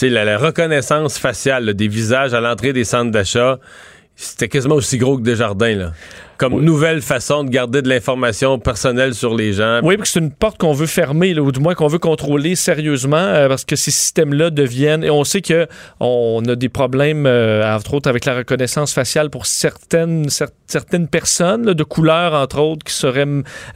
[0.02, 3.58] la, reconnaissance faciale des visages à l'entrée des centres d'achat,
[4.14, 5.74] c'était quasiment aussi gros que Desjardins.
[5.74, 5.92] Là
[6.38, 9.80] comme nouvelle façon de garder de l'information personnelle sur les gens.
[9.82, 12.54] Oui, parce que c'est une porte qu'on veut fermer, ou du moins qu'on veut contrôler
[12.54, 15.04] sérieusement, euh, parce que ces systèmes-là deviennent.
[15.04, 15.66] Et on sait que
[16.00, 20.28] on a des problèmes, euh, entre autres, avec la reconnaissance faciale pour certaines,
[20.66, 23.26] certaines personnes de couleur, entre autres, qui seraient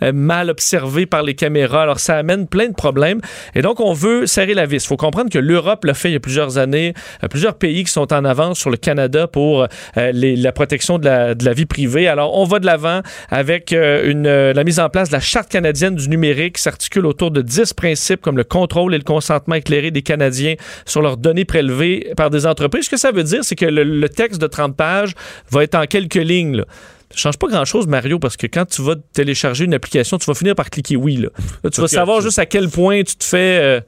[0.02, 1.82] euh, mal observées par les caméras.
[1.82, 3.20] Alors, ça amène plein de problèmes.
[3.54, 4.84] Et donc, on veut serrer la vis.
[4.84, 6.94] Il faut comprendre que l'Europe l'a fait il y a plusieurs années.
[7.30, 11.34] plusieurs pays qui sont en avance sur le Canada pour les, la protection de la,
[11.34, 12.08] de la vie privée.
[12.08, 15.20] Alors, on va de l'avant avec euh, une, euh, la mise en place de la
[15.20, 19.04] Charte canadienne du numérique qui s'articule autour de 10 principes comme le contrôle et le
[19.04, 22.84] consentement éclairé des Canadiens sur leurs données prélevées par des entreprises.
[22.84, 25.14] Ce que ça veut dire, c'est que le, texte de 30 pages
[25.50, 26.56] va être en quelques lignes.
[26.56, 26.64] Là.
[27.10, 30.34] Ça change pas grand-chose, Mario, parce que quand tu vas télécharger une application, tu vas
[30.34, 31.16] finir par cliquer oui.
[31.16, 31.28] Là.
[31.70, 33.58] tu vas savoir juste à quel point tu te fais...
[33.60, 33.80] Euh,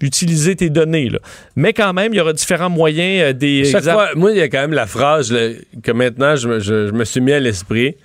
[0.00, 1.08] utiliser tes données.
[1.08, 1.18] Là.
[1.54, 3.64] Mais quand même, il y aura différents moyens euh, des.
[3.64, 5.34] Chaque fois, moi, il y a quand même la phrase
[5.82, 7.96] que maintenant je me, suis mis à l'esprit.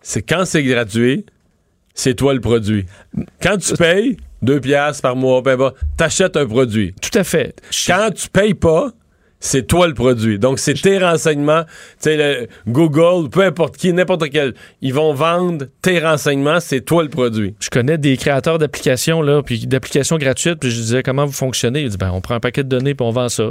[0.00, 1.24] C'est quand c'est gratuit,
[1.94, 2.86] c'est toi le produit.
[3.40, 6.94] Quand tu payes, deux piastres par mois, ben, bah, t'achètes un produit.
[7.00, 7.54] Tout à fait.
[7.86, 8.90] Quand tu payes pas,
[9.42, 10.38] c'est toi le produit.
[10.38, 11.64] Donc, c'est tes renseignements.
[12.00, 17.02] Tu sais, Google, peu importe qui, n'importe quel, ils vont vendre tes renseignements, c'est toi
[17.02, 17.54] le produit.
[17.60, 21.82] Je connais des créateurs d'applications, là, puis d'applications gratuites, puis je disais comment vous fonctionnez?
[21.82, 23.50] Ils disent, ben, on prend un paquet de données, puis on vend ça.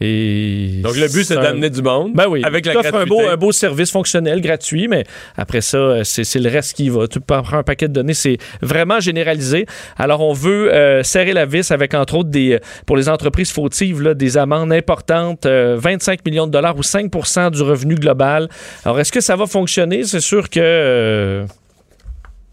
[0.00, 2.12] Donc, le but, c'est d'amener du monde.
[2.14, 2.42] Ben oui.
[2.44, 5.04] Avec la un beau, un beau service fonctionnel, gratuit, mais
[5.36, 7.06] après ça, euh, c'est le reste qui va.
[7.06, 9.66] Tu prends un paquet de données, c'est vraiment généralisé.
[9.96, 14.02] Alors, on veut euh, serrer la vis avec, entre autres, des, pour les entreprises fautives,
[14.02, 18.48] là, des amendes importantes, 25 euh, millions de dollars ou 5% du revenu global.
[18.84, 20.04] Alors, est-ce que ça va fonctionner?
[20.04, 21.44] C'est sûr que.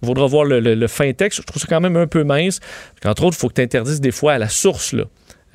[0.01, 1.41] Il faudra voir le, le, fin texte.
[1.41, 2.61] Je trouve ça quand même un peu mince.
[3.03, 4.93] Entre autres, il faut que tu interdises des fois à la source.
[4.93, 5.03] Là.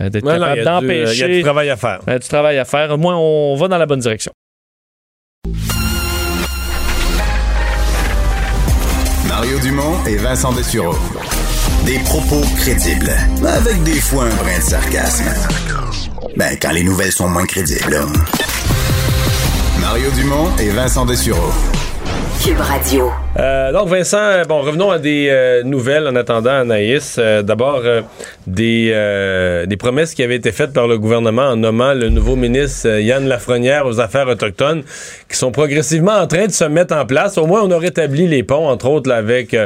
[0.01, 1.15] Euh, d'être capable d'empêcher.
[1.15, 2.01] Il y a du travail à faire.
[2.09, 2.91] Euh, du travail à faire.
[2.91, 4.33] Au moins, on va dans la bonne direction.
[9.29, 10.95] Mario Dumont et Vincent Dessureau.
[11.87, 13.13] Des propos crédibles,
[13.47, 15.25] avec des fois un brin de sarcasme.
[16.37, 17.99] Ben, quand les nouvelles sont moins crédibles.
[19.81, 21.53] Mario Dumont et Vincent Dessureau.
[22.43, 23.11] Cube Radio.
[23.37, 27.19] Euh, donc, Vincent, euh, bon, revenons à des euh, nouvelles en attendant, Anaïs.
[27.19, 27.83] D'abord,
[28.47, 32.89] des, des promesses qui avaient été faites par le gouvernement en nommant le nouveau ministre
[33.01, 34.83] Yann Lafrenière aux Affaires autochtones,
[35.29, 37.39] qui sont progressivement en train de se mettre en place.
[37.39, 39.57] Au moins, on a rétabli les ponts, entre autres, avec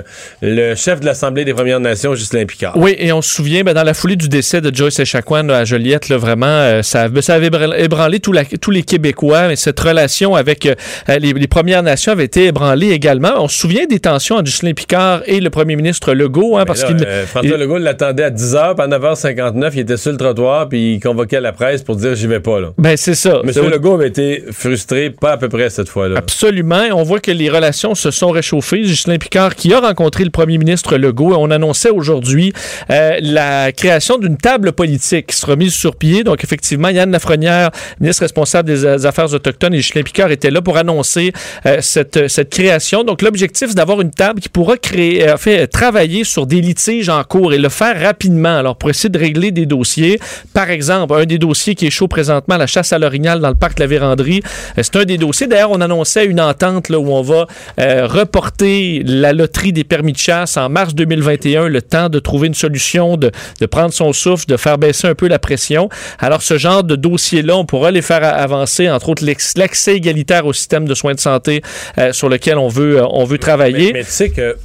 [0.43, 2.77] le chef de l'Assemblée des Premières Nations, Justin Picard.
[2.77, 5.65] Oui, et on se souvient, ben, dans la foulée du décès de Joyce Echaquan à
[5.65, 10.69] Joliette, là, vraiment, ça, ça, avait ébranlé tous les Québécois, mais cette relation avec
[11.09, 13.49] les, Premières Nations avait été ébranlée également.
[13.59, 16.97] Souvient des tensions entre Justin Picard et le premier ministre Legault, hein, parce Mais qu'il
[16.99, 20.17] là, euh, François il- Legault l'attendait à 10h, puis à 9h59, il était sur le
[20.19, 22.61] trottoir, puis il convoquait la presse pour dire j'y vais pas.
[22.61, 22.69] Là.
[22.79, 23.41] ben c'est ça.
[23.45, 26.17] Monsieur Legault avait été frustré, pas à peu près cette fois-là.
[26.19, 26.85] Absolument.
[26.93, 28.85] On voit que les relations se sont réchauffées.
[28.85, 32.53] Justin Picard, qui a rencontré le premier ministre Legault, on annonçait aujourd'hui
[32.91, 36.23] euh, la création d'une table politique qui sera mise sur pied.
[36.25, 40.63] Donc, effectivement, Yann Lafrenière, ministre responsable des euh, Affaires autochtones, et Justin Picard étaient là
[40.63, 41.33] pour annoncer
[41.67, 43.03] euh, cette, cette création.
[43.05, 47.53] Donc, l'objectif, d'avoir une table qui pourra créer, euh, travailler sur des litiges en cours
[47.53, 48.57] et le faire rapidement.
[48.57, 50.19] Alors, pour essayer de régler des dossiers.
[50.55, 53.55] Par exemple, un des dossiers qui est chaud présentement, la chasse à l'orignal dans le
[53.55, 54.43] parc de la Vérandrie.
[54.79, 55.47] Euh, C'est un des dossiers.
[55.47, 57.47] D'ailleurs, on annonçait une entente là, où on va
[57.81, 62.49] euh, reporter la loterie des permis de chasse en mars 2021, le temps de trouver
[62.49, 63.31] une solution, de,
[63.71, 65.89] prendre son souffle, de faire baisser un peu la pression.
[66.19, 69.25] Alors, ce genre de dossier-là, on pourra les faire avancer, entre autres
[69.57, 71.63] l'accès égalitaire au système de soins de santé
[71.99, 73.93] euh, sur lequel on veut, on veut travailler.
[73.93, 74.57] Mais, mais tu sais que,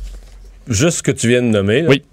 [0.68, 2.04] juste ce que tu viens de nommer, là, Oui.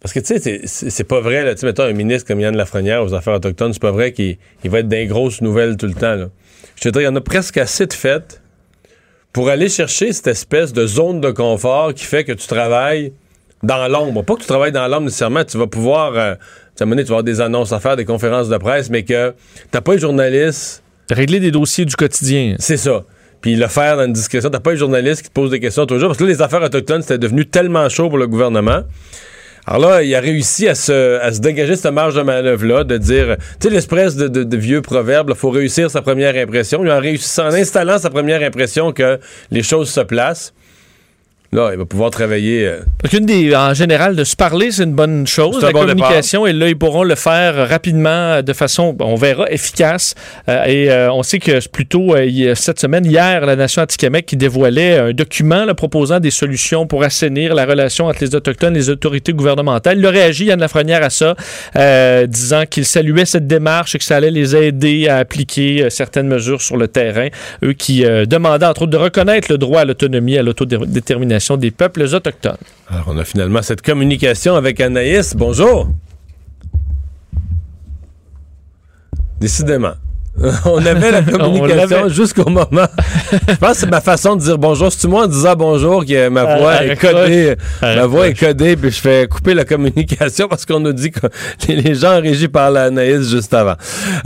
[0.00, 3.02] parce que tu sais, c'est- pas vrai, là, tu mettons un ministre comme Yann Lafrenière
[3.02, 5.94] aux Affaires autochtones, c'est pas vrai qu'il il va être les grosses nouvelles tout le
[5.94, 6.14] temps.
[6.14, 6.26] Là.
[6.76, 8.40] Je te dis, il y en a presque assez de fait
[9.32, 13.12] pour aller chercher cette espèce de zone de confort qui fait que tu travailles
[13.62, 14.22] dans l'ombre.
[14.22, 16.34] Pas que tu travailles dans l'ombre nécessairement, tu vas pouvoir, euh,
[16.76, 19.34] tu vas avoir des annonces à faire, des conférences de presse, mais que
[19.70, 22.56] t'as pas les journalistes Régler des dossiers du quotidien.
[22.58, 23.04] c'est ça.
[23.44, 24.48] Puis le faire dans une discrétion.
[24.48, 26.08] T'as pas un journaliste qui te pose des questions toujours.
[26.08, 28.84] Parce que là, les affaires autochtones, c'était devenu tellement chaud pour le gouvernement.
[29.66, 33.68] Alors là, il a réussi à se, dégager cette marge de manœuvre-là, de dire, tu
[33.68, 36.82] sais, l'espèce de, de- de vieux proverbe, il faut réussir sa première impression.
[36.86, 39.18] Il a réussi, en installant sa première impression que
[39.50, 40.54] les choses se placent.
[41.54, 42.66] Là, il va pouvoir travailler.
[42.66, 45.62] euh, Parce qu'une des, en général, de se parler, c'est une bonne chose.
[45.62, 50.16] La bon communication, et là, ils pourront le faire rapidement, de façon, on verra, efficace.
[50.48, 54.36] Euh, et euh, on sait que plutôt euh, cette semaine, hier, la Nation anti-Québec qui
[54.36, 58.80] dévoilait un document là, proposant des solutions pour assainir la relation entre les Autochtones et
[58.80, 59.98] les autorités gouvernementales.
[59.98, 61.36] Il a réagi, Yann Lafrenière, à ça,
[61.76, 65.90] euh, disant qu'il saluait cette démarche et que ça allait les aider à appliquer euh,
[65.90, 67.28] certaines mesures sur le terrain.
[67.62, 71.70] Eux qui euh, demandaient, entre autres, de reconnaître le droit à l'autonomie, à l'autodétermination des
[71.70, 72.56] peuples autochtones.
[72.88, 75.34] Alors, on a finalement cette communication avec Anaïs.
[75.36, 75.88] Bonjour.
[79.40, 79.94] Décidément.
[80.64, 82.86] on avait la communication jusqu'au moment.
[83.48, 84.90] Je pense que c'est ma façon de dire bonjour.
[84.92, 87.54] C'est moi en disant bonjour que ma voix Elle est codée?
[87.82, 91.20] Ma voix est codée, puis je fais couper la communication parce qu'on nous dit que
[91.68, 93.74] les- gens en régie parlent à Anaïs juste avant.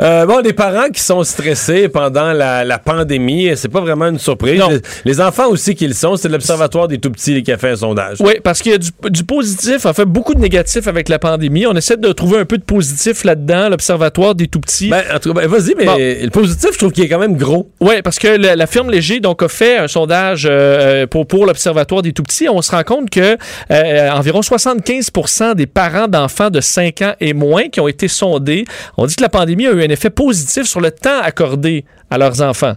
[0.01, 4.19] Euh, bon, les parents qui sont stressés pendant la, la pandémie, c'est pas vraiment une
[4.19, 4.63] surprise.
[4.71, 7.77] Les, les enfants aussi qui le sont, c'est l'Observatoire des tout-petits qui a fait un
[7.77, 8.17] sondage.
[8.21, 11.19] Oui, parce qu'il y a du, du positif, en fait, beaucoup de négatifs avec la
[11.19, 11.67] pandémie.
[11.67, 14.89] On essaie de trouver un peu de positif là-dedans, l'Observatoire des tout-petits.
[14.89, 15.98] Ben, en tout cas, ben, vas-y, mais Bon.
[15.99, 17.71] Le positif, je trouve qu'il est quand même gros.
[17.81, 22.03] Oui, parce que la firme Léger donc, a fait un sondage euh, pour, pour l'Observatoire
[22.03, 22.49] des tout-petits.
[22.49, 23.37] On se rend compte que
[23.71, 28.65] euh, environ 75% des parents d'enfants de 5 ans et moins qui ont été sondés
[28.97, 32.19] ont dit que la pandémie a eu un effet positif sur le temps accordé à
[32.19, 32.75] leurs enfants.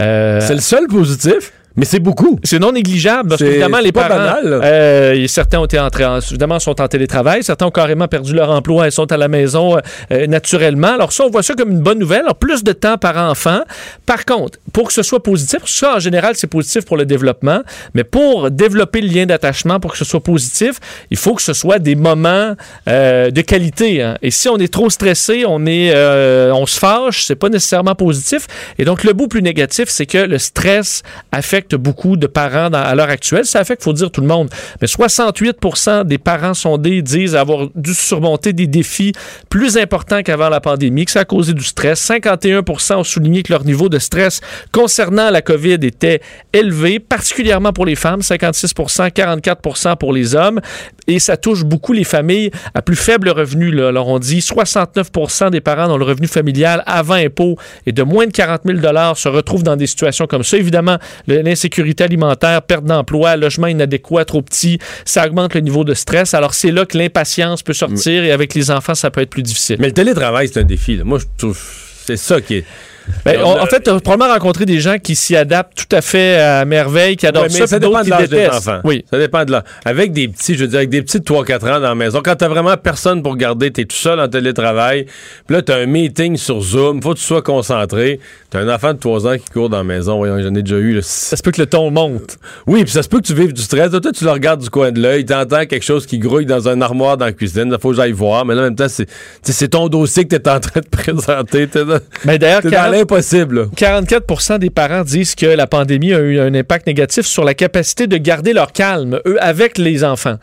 [0.00, 2.38] Euh, C'est le seul positif, mais c'est beaucoup.
[2.42, 6.18] c'est non négligeable parce qu'évidemment, les pas parents, banal, euh, certains ont été entrés en,
[6.20, 9.76] évidemment, sont en télétravail, certains ont carrément perdu leur emploi et sont à la maison
[10.12, 10.94] euh, naturellement.
[10.94, 12.22] Alors ça, on voit ça comme une bonne nouvelle.
[12.22, 13.60] Alors, plus de temps par enfant.
[14.06, 17.60] Par contre, pour que ce soit positif, ça, en général, c'est positif pour le développement,
[17.94, 20.78] mais pour développer le lien d'attachement, pour que ce soit positif,
[21.10, 22.54] il faut que ce soit des moments
[22.88, 24.02] euh, de qualité.
[24.02, 24.16] hein.
[24.22, 27.94] Et si on est trop stressé, on est, euh, on se fâche, c'est pas nécessairement
[27.94, 28.46] positif.
[28.78, 32.94] Et donc, le bout plus négatif, c'est que le stress affecte beaucoup de parents à
[32.94, 33.44] l'heure actuelle.
[33.44, 34.48] Ça affecte, faut dire, tout le monde.
[34.80, 35.56] Mais 68
[36.04, 39.12] des parents sondés disent avoir dû surmonter des défis
[39.50, 41.98] plus importants qu'avant la pandémie, que ça a causé du stress.
[42.00, 42.62] 51
[42.96, 46.20] ont souligné que leur niveau de stress concernant la COVID était
[46.52, 50.60] élevé, particulièrement pour les femmes, 56% 44 pour les hommes.
[51.06, 53.70] Et ça touche beaucoup les familles à plus faible revenu.
[53.70, 53.88] Là.
[53.88, 58.26] Alors, on dit 69 des parents dont le revenu familial avant impôt est de moins
[58.26, 58.78] de 40 000
[59.14, 60.56] se retrouvent dans des situations comme ça.
[60.56, 65.94] Évidemment, le- l'insécurité alimentaire, perte d'emploi, logement inadéquat, trop petit, ça augmente le niveau de
[65.94, 66.34] stress.
[66.34, 69.42] Alors, c'est là que l'impatience peut sortir et avec les enfants, ça peut être plus
[69.42, 69.76] difficile.
[69.80, 70.96] Mais le télétravail, c'est un défi.
[70.96, 71.04] là.
[71.04, 71.58] Moi, je trouve
[72.04, 72.64] c'est ça qui est.
[73.24, 76.00] Ben, on- en fait, tu as probablement rencontré des gens qui s'y adaptent tout à
[76.02, 78.80] fait à merveille, qui adorent Ouais, mais ça, dépend de l'âge des enfants.
[78.82, 79.04] Oui.
[79.08, 79.62] Ça dépend de l'âge.
[79.84, 82.20] Avec des petits, je veux dire, avec des petits de 3-4 ans dans la maison,
[82.24, 85.06] quand t'as vraiment personne pour garder, t'es tout seul en télétravail,
[85.46, 88.18] puis là, t'as un meeting sur Zoom, faut que tu sois concentré.
[88.50, 90.76] T'as un enfant de 3 ans qui court dans la maison, voyons, j'en ai déjà
[90.76, 90.94] eu.
[90.94, 91.00] là.
[91.02, 92.38] Ça se peut que le ton monte.
[92.66, 93.90] Oui, puis ça se peut que tu vives du stress.
[93.90, 96.80] Toi, tu le regardes du coin de l'œil, t'entends quelque chose qui grouille dans un
[96.80, 99.68] armoire dans la cuisine, il faut que j'aille voir, mais là, en même temps, c'est
[99.68, 101.66] ton dossier que t'es en train de présenter.
[101.66, 103.68] T'es dans, Mais d'ailleurs, t'es dans Karen impossible.
[103.76, 108.06] 44 des parents disent que la pandémie a eu un impact négatif sur la capacité
[108.06, 110.36] de garder leur calme, eux, avec les enfants.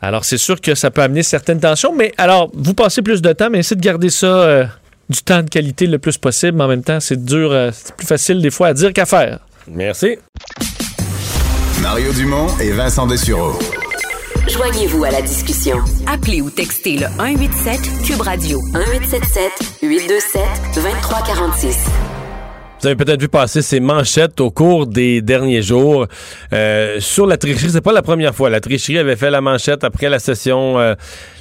[0.00, 3.32] Alors, c'est sûr que ça peut amener certaines tensions, mais alors, vous passez plus de
[3.32, 4.64] temps, mais essayez de garder ça euh,
[5.12, 6.58] du temps de qualité le plus possible.
[6.58, 9.06] Mais en même temps, c'est dur, euh, c'est plus facile des fois à dire qu'à
[9.06, 9.38] faire.
[9.68, 10.16] Merci.
[11.80, 13.58] Mario Dumont et Vincent Dessureau.
[14.48, 15.78] Joignez-vous à la discussion.
[16.06, 20.42] Appelez ou textez le 187 Cube Radio 1877 827
[20.74, 21.76] 2346.
[22.82, 26.08] Vous avez peut-être vu passer ces manchettes au cours des derniers jours
[26.52, 27.70] euh, sur la tricherie.
[27.70, 28.50] C'est pas la première fois.
[28.50, 30.96] La tricherie avait fait la manchette après la session, euh,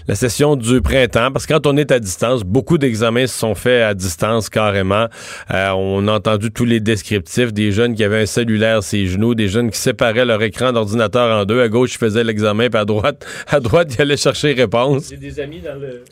[0.08, 1.32] la session du printemps.
[1.32, 5.08] Parce que quand on est à distance, beaucoup d'examens se sont faits à distance carrément.
[5.52, 9.34] Euh, on a entendu tous les descriptifs des jeunes qui avaient un cellulaire ses genoux,
[9.34, 11.64] des jeunes qui séparaient leur écran d'ordinateur en deux.
[11.64, 15.10] À gauche, ils faisaient l'examen, puis à droite, à droite, ils allaient chercher réponse.
[15.10, 16.04] J'ai des amis dans le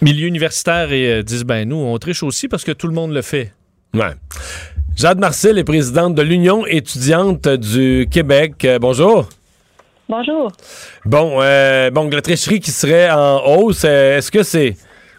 [0.00, 3.22] milieu universitaire et disent ben nous on triche aussi parce que tout le monde le
[3.22, 3.50] fait.
[3.94, 4.14] Ouais.
[4.96, 8.64] Jade Marcel est présidente de l'Union étudiante du Québec.
[8.64, 9.28] Euh, bonjour.
[10.08, 10.50] Bonjour.
[11.04, 14.76] Bon, euh, bon, la tricherie qui serait en hausse, euh, est-ce que c'est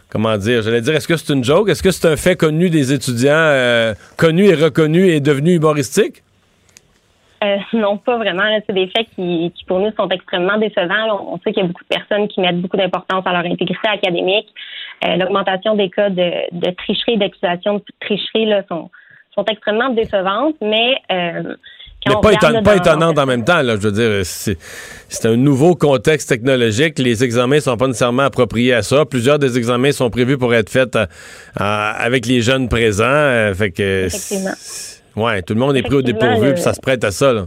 [0.09, 1.69] comment dire, j'allais dire, est-ce que c'est une joke?
[1.69, 6.23] Est-ce que c'est un fait connu des étudiants, connu et reconnu et devenu humoristique?
[7.73, 8.43] non, pas vraiment.
[8.65, 11.33] C'est des faits qui, pour nous, sont extrêmement décevants.
[11.33, 13.87] On sait qu'il y a beaucoup de personnes qui mettent beaucoup d'importance à leur intégrité
[13.87, 14.47] académique.
[15.01, 18.89] L'augmentation des cas de, de tricherie, d'accusation de tricherie là, sont,
[19.35, 21.55] sont extrêmement décevantes, mais euh,
[22.07, 22.15] mais
[22.63, 26.99] pas, étonnante en même temps, là, je veux dire, c'est un nouveau contexte technologique.
[26.99, 29.05] Les examens sont pas nécessairement appropriés à ça.
[29.05, 31.05] Plusieurs des examens sont prévus pour être faits euh,
[31.55, 33.05] avec les jeunes présents.
[33.05, 34.51] Euh, fait que, Effectivement.
[35.15, 37.31] Ouais, tout le monde est pris au dépourvu, puis ça se prête à ça.
[37.31, 37.45] Là.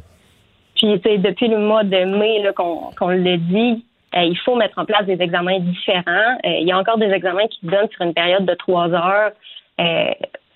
[0.77, 5.21] Puis, depuis le mois de mai qu'on le dit, il faut mettre en place des
[5.21, 6.39] examens différents.
[6.45, 9.33] il y a encore des examens qui donnent sur une période de trois heures.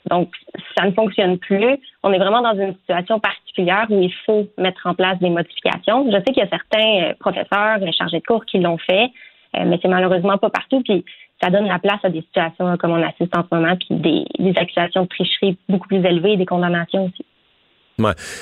[0.09, 0.33] Donc,
[0.77, 1.79] ça ne fonctionne plus.
[2.03, 6.07] On est vraiment dans une situation particulière où il faut mettre en place des modifications.
[6.11, 9.11] Je sais qu'il y a certains euh, professeurs, chargés de cours qui l'ont fait,
[9.57, 10.83] euh, mais c'est malheureusement pas partout.
[10.83, 11.05] Puis,
[11.43, 14.53] ça donne la place à des situations comme on assiste en ce moment, puis des,
[14.57, 17.25] accusations de tricherie beaucoup plus élevées et des condamnations aussi.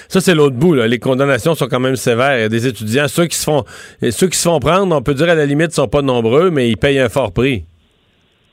[0.09, 0.75] Ça, c'est l'autre bout.
[0.75, 0.87] Là.
[0.87, 2.38] Les condamnations sont quand même sévères.
[2.38, 3.64] Il y a des étudiants, ceux qui se font
[4.11, 6.68] ceux qui se font prendre, on peut dire à la limite, sont pas nombreux, mais
[6.68, 7.64] ils payent un fort prix.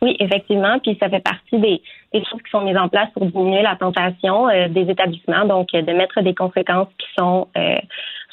[0.01, 0.77] Oui, effectivement.
[0.79, 1.81] Puis ça fait partie des,
[2.13, 5.81] choses qui sont mises en place pour diminuer la tentation euh, des établissements, donc euh,
[5.81, 7.77] de mettre des conséquences qui sont euh,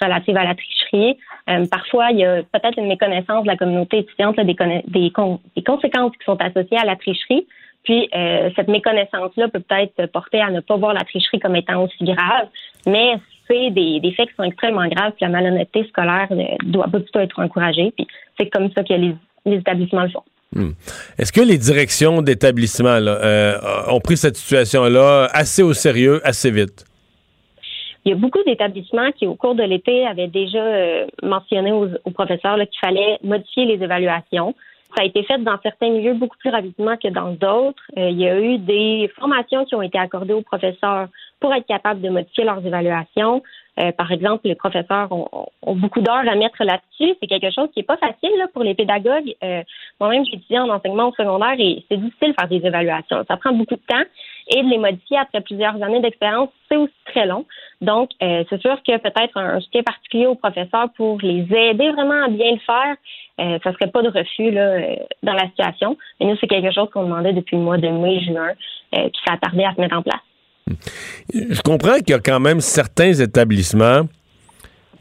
[0.00, 1.16] relatives à la tricherie.
[1.70, 4.56] parfois, il y a peut-être une méconnaissance de la communauté étudiante des,
[4.88, 5.12] des,
[5.62, 7.46] conséquences qui sont associées à la tricherie.
[7.84, 8.08] Puis
[8.56, 12.48] cette méconnaissance-là peut peut-être porter à ne pas voir la tricherie comme étant aussi grave,
[12.86, 13.14] mais
[13.48, 15.12] c'est des, des, faits qui sont extrêmement graves.
[15.12, 16.28] Puis la malhonnêteté scolaire
[16.64, 17.92] doit pas plutôt être encouragée.
[17.96, 18.06] Puis
[18.38, 19.14] c'est comme ça que les,
[19.46, 20.22] les établissements le font.
[20.54, 20.72] Hmm.
[21.18, 23.56] Est-ce que les directions d'établissement euh,
[23.88, 26.84] ont pris cette situation-là assez au sérieux, assez vite?
[28.04, 31.88] Il y a beaucoup d'établissements qui, au cours de l'été, avaient déjà euh, mentionné aux,
[32.10, 34.54] professeurs qu'il fallait modifier les évaluations.
[34.94, 37.82] Ça a été fait dans certains milieux beaucoup plus rapidement que dans d'autres.
[37.96, 41.08] Euh, il y a eu des formations qui ont été accordées aux professeurs
[41.42, 43.42] pour être capables de modifier leurs évaluations.
[43.80, 47.16] Euh, par exemple, les professeurs ont, beaucoup d'heures à mettre là-dessus.
[47.20, 49.34] C'est quelque chose qui n'est pas facile pour les pédagogues.
[49.42, 49.62] Euh,
[49.98, 53.24] Moi-même, j'étudie en enseignement au secondaire et c'est difficile de faire des évaluations.
[53.26, 54.04] Ça prend beaucoup de temps
[54.48, 57.44] et de les modifier après plusieurs années d'expérience, c'est aussi très long.
[57.80, 62.24] Donc, euh, c'est sûr que peut-être un soutien particulier aux professeurs pour les aider vraiment
[62.24, 62.96] à bien le faire,
[63.40, 65.96] euh, ça serait pas de refus là, euh, dans la situation.
[66.20, 68.52] Mais nous, c'est quelque chose qu'on demandait depuis le mois de mai-juin,
[68.92, 70.20] qui s'est attardé à se mettre en place.
[71.32, 74.06] Je comprends qu'il y a quand même certains établissements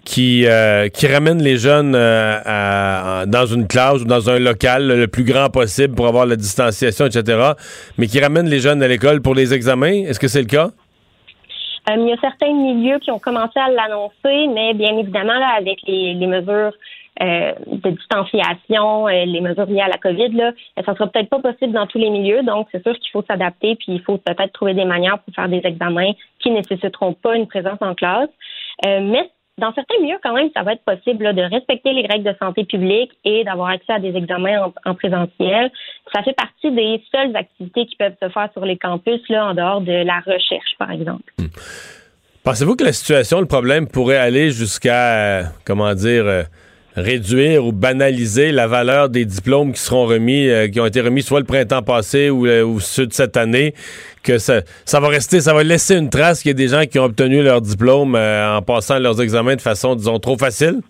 [0.04, 5.08] qui, euh, qui ramènent les jeunes euh, dans une classe ou dans un local le
[5.08, 7.52] plus grand possible pour avoir la distanciation, etc.,
[7.98, 10.04] mais qui ramènent les jeunes à l'école pour les examens.
[10.08, 10.72] Est-ce que c'est le cas?
[11.90, 15.56] Euh, il y a certains milieux qui ont commencé à l'annoncer, mais bien évidemment, là,
[15.58, 16.74] avec les mesures
[17.22, 21.40] euh, de distanciation, euh, les mesures liées à la COVID, là, ça sera peut-être pas
[21.40, 22.42] possible dans tous les milieux.
[22.42, 25.48] Donc, c'est sûr qu'il faut s'adapter, puis il faut peut-être trouver des manières pour faire
[25.48, 28.30] des examens qui nécessiteront pas une présence en classe.
[28.88, 29.30] Euh, mais
[29.60, 32.64] dans certains milieux, quand même, ça va être possible de respecter les règles de santé
[32.64, 35.72] publique et d'avoir accès à des examens en, présentiel.
[36.14, 39.82] Ça fait partie des seules activités qui peuvent se faire sur les campus, en dehors
[39.82, 41.32] de la recherche, par exemple.
[41.38, 41.46] Hmm.
[42.44, 46.46] Pensez-vous que la situation, le problème pourrait aller jusqu'à, comment dire,
[46.96, 51.22] réduire ou banaliser la valeur des diplômes qui seront remis, euh, qui ont été remis
[51.22, 53.74] soit le printemps passé ou, euh, ou ceux de cette année,
[54.24, 56.86] que ça, ça, va rester, ça va laisser une trace qu'il y a des gens
[56.86, 60.82] qui ont obtenu leur diplôme euh, en passant leurs examens de façon, disons, trop facile?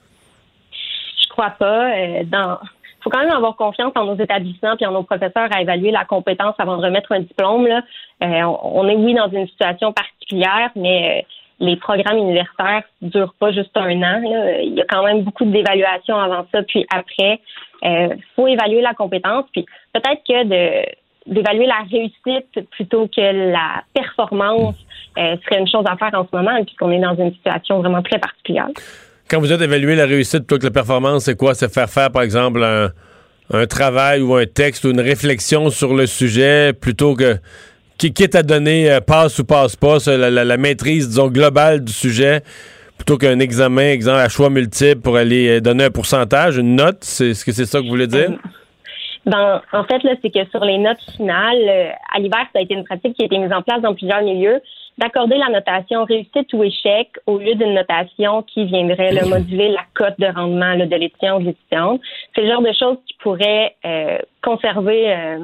[0.71, 1.91] Je crois pas.
[2.25, 2.57] dans
[3.03, 6.05] faut quand même avoir confiance en nos établissements puis en nos professeurs à évaluer la
[6.05, 7.67] compétence avant de remettre un diplôme.
[8.21, 11.25] On, est, oui, dans une situation particulière, mais
[11.61, 14.21] les programmes universitaires durent pas juste un an.
[14.61, 17.39] Il y a quand même beaucoup d'évaluations avant ça, puis après.
[17.83, 20.43] Il faut évaluer la compétence, puis peut-être que
[21.27, 24.75] d'évaluer la réussite plutôt que la performance
[25.17, 28.01] euh, serait une chose à faire en ce moment, puisqu'on est dans une situation vraiment
[28.01, 28.69] très particulière.
[29.29, 31.53] Quand vous êtes évalué la réussite plutôt que la performance, c'est quoi?
[31.53, 36.05] C'est faire faire, par exemple, un, travail ou un texte ou une réflexion sur le
[36.05, 37.37] sujet plutôt que
[38.01, 42.41] qui quitte à donner euh, passe ou passe pas, la, maîtrise, disons, globale du sujet,
[42.97, 46.97] plutôt qu'un examen, exemple, à choix multiple pour aller euh, donner un pourcentage, une note.
[47.01, 48.31] C'est, est-ce que c'est ça que vous voulez dire?
[49.27, 52.61] Ben, en fait, là, c'est que sur les notes finales, euh, à l'hiver, ça a
[52.63, 54.59] été une pratique qui a été mise en place dans plusieurs milieux,
[54.97, 59.85] d'accorder la notation réussite ou échec au lieu d'une notation qui viendrait le moduler la
[59.93, 62.01] cote de rendement de l'étudiant ou de l'étudiante.
[62.33, 63.75] C'est le genre de choses qui pourraient
[64.41, 65.37] conserver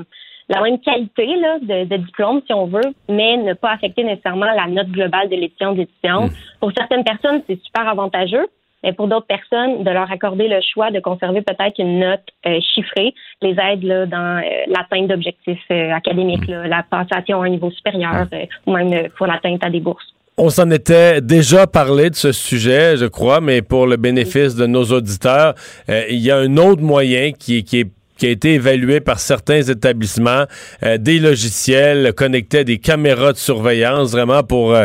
[0.49, 4.45] la même qualité là, de, de, diplôme, si on veut, mais ne pas affecter nécessairement
[4.45, 6.31] la note globale de l'étudiant l'étudiante.
[6.31, 6.59] Mmh.
[6.59, 8.47] Pour certaines personnes, c'est super avantageux
[8.83, 12.59] mais pour d'autres personnes, de leur accorder le choix de conserver peut-être une note euh,
[12.73, 17.71] chiffrée les aide là, dans euh, l'atteinte d'objectifs euh, académiques, la passation à un niveau
[17.71, 18.27] supérieur
[18.65, 20.05] ou même pour l'atteinte à des bourses.
[20.37, 24.67] On s'en était déjà parlé de ce sujet, je crois, mais pour le bénéfice de
[24.67, 25.55] nos auditeurs,
[25.87, 29.61] il y a un autre moyen qui, qui est qui a été évalué par certains
[29.61, 30.45] établissements,
[30.81, 34.75] des logiciels connectés à des caméras de surveillance, vraiment pour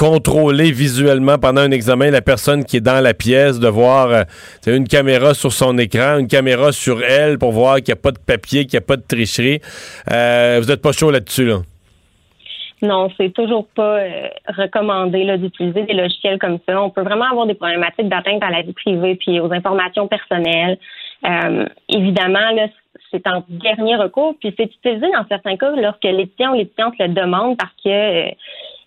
[0.00, 4.22] contrôler visuellement pendant un examen la personne qui est dans la pièce, de voir euh,
[4.66, 8.10] une caméra sur son écran, une caméra sur elle pour voir qu'il n'y a pas
[8.10, 9.60] de papier, qu'il n'y a pas de tricherie.
[10.10, 11.58] Euh, vous n'êtes pas chaud là-dessus, là?
[12.80, 16.80] Non, c'est toujours pas euh, recommandé d'utiliser des logiciels comme ça.
[16.80, 20.78] On peut vraiment avoir des problématiques d'atteinte à la vie privée puis aux informations personnelles.
[21.88, 22.68] Évidemment, là,
[23.10, 27.08] c'est en dernier recours, puis c'est utilisé dans certains cas lorsque l'étudiant ou l'étudiante le
[27.08, 28.34] demande parce que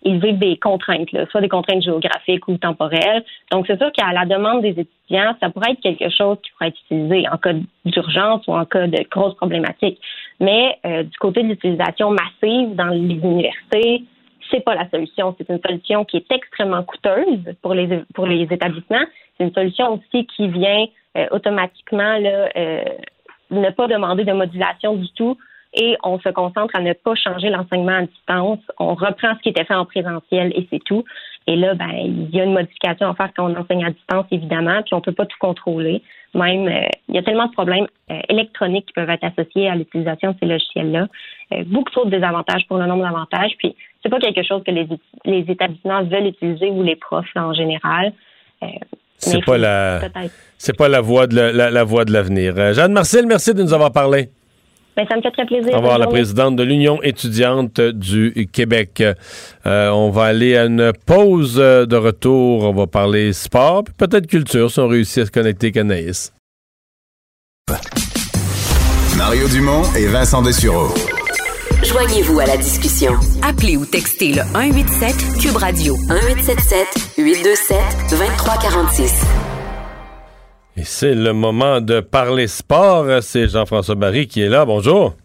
[0.06, 3.24] ils vivent des contraintes, soit des contraintes géographiques ou temporelles.
[3.52, 6.70] Donc, c'est sûr qu'à la demande des étudiants, ça pourrait être quelque chose qui pourrait
[6.70, 7.54] être utilisé en cas
[7.86, 10.00] d'urgence ou en cas de grosses problématiques.
[10.40, 14.04] Mais euh, du côté de l'utilisation massive dans les universités,
[14.52, 15.36] c'est pas la solution.
[15.38, 19.06] C'est une solution qui est extrêmement coûteuse pour les pour les établissements.
[19.38, 20.88] C'est une solution aussi qui vient euh,
[21.32, 22.84] automatiquement là, euh,
[23.52, 25.38] ne pas demander de modulation du tout
[25.76, 28.60] et on se concentre à ne pas changer l'enseignement à distance.
[28.80, 31.04] On reprend ce qui était fait en présentiel et c'est tout.
[31.48, 34.26] Et là, ben, il y a une modification à faire quand on enseigne à distance,
[34.32, 36.02] évidemment, puis on peut pas tout contrôler.
[36.36, 39.76] Même, euh, il y a tellement de problèmes euh, électroniques qui peuvent être associés à
[39.76, 41.08] l'utilisation de ces logiciels-là.
[41.54, 43.52] Euh, beaucoup trop de désavantages pour le nombre d'avantages.
[43.58, 44.88] Puis, c'est pas quelque chose que les,
[45.26, 48.14] les établissements veulent utiliser ou les profs en général.
[49.24, 50.02] C'est pas la,
[50.58, 52.74] c'est pas la voie de la, la voie de l'avenir.
[52.74, 54.30] Jeanne Marcel, merci de nous avoir parlé.
[54.96, 55.74] Ben, ça me fait très plaisir.
[55.74, 59.02] Au revoir, la présidente de l'Union étudiante du Québec.
[59.66, 62.64] Euh, on va aller à une pause de retour.
[62.64, 66.32] On va parler sport, peut-être culture si on réussit à se connecter avec Anaïs.
[69.18, 70.90] Mario Dumont et Vincent Dessureau.
[71.84, 73.12] Joignez-vous à la discussion.
[73.42, 77.78] Appelez ou textez le 187 Cube Radio 1877 827
[78.10, 79.26] 2346.
[80.78, 83.06] Et c'est le moment de parler sport.
[83.22, 84.64] C'est Jean-François Barry qui est là.
[84.64, 85.16] Bonjour.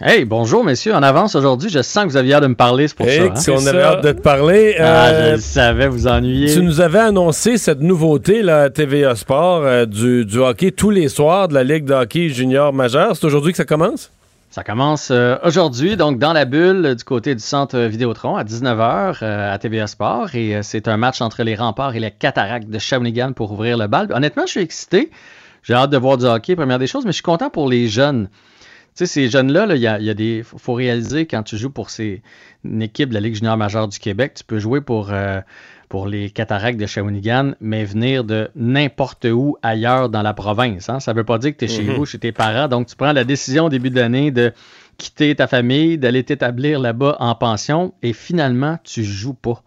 [0.00, 0.94] Hey, bonjour, messieurs.
[0.94, 3.22] En avance aujourd'hui, je sens que vous aviez hâte de me parler, c'est pour ça.
[3.22, 3.36] Hein?
[3.36, 4.74] Si on avait hâte de te parler.
[4.80, 6.52] Ah, je euh, savais, vous ennuyer.
[6.52, 11.08] Tu nous avais annoncé cette nouveauté, la TVA Sport, euh, du, du, hockey tous les
[11.08, 13.14] soirs de la Ligue de hockey junior majeur.
[13.14, 14.10] C'est aujourd'hui que ça commence?
[14.50, 19.18] Ça commence euh, aujourd'hui, donc dans la bulle du côté du centre Vidéotron à 19h
[19.20, 20.34] euh, à TVA Sport.
[20.34, 23.76] Et euh, c'est un match entre les remparts et les cataractes de Shawinigan pour ouvrir
[23.76, 24.10] le bal.
[24.10, 25.10] Honnêtement, je suis excité.
[25.62, 27.88] J'ai hâte de voir du hockey, première des choses, mais je suis content pour les
[27.88, 28.30] jeunes.
[28.96, 30.42] Tu sais, ces jeunes-là, il y, a, des.
[30.42, 32.22] faut réaliser quand tu joues pour ces,
[32.64, 35.12] une équipe de la Ligue junior majeure du Québec, tu peux jouer pour
[35.88, 40.88] pour les cataractes de Shawinigan, mais venir de n'importe où ailleurs dans la province.
[40.88, 41.00] Hein.
[41.00, 41.94] Ça ne veut pas dire que tu es chez mhm.
[41.94, 42.68] vous, chez tes parents.
[42.68, 44.52] Donc, tu prends la décision au début de l'année de
[44.98, 49.62] quitter ta famille, d'aller t'établir là-bas en pension, et finalement, tu joues pas.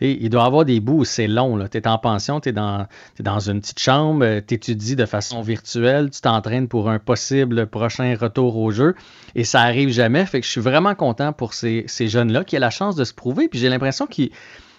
[0.00, 1.58] il doit y avoir des bouts où c'est long.
[1.68, 6.10] Tu es en pension, tu es, dans une petite chambre, tu étudies de façon virtuelle,
[6.10, 8.94] tu t'entraînes pour un possible prochain retour au jeu,
[9.34, 10.26] et ça arrive jamais.
[10.26, 13.04] Fait que je suis vraiment content pour ces, ces jeunes-là qui ont la chance de
[13.04, 13.48] se prouver.
[13.48, 14.30] Puis j'ai l'impression qu'ils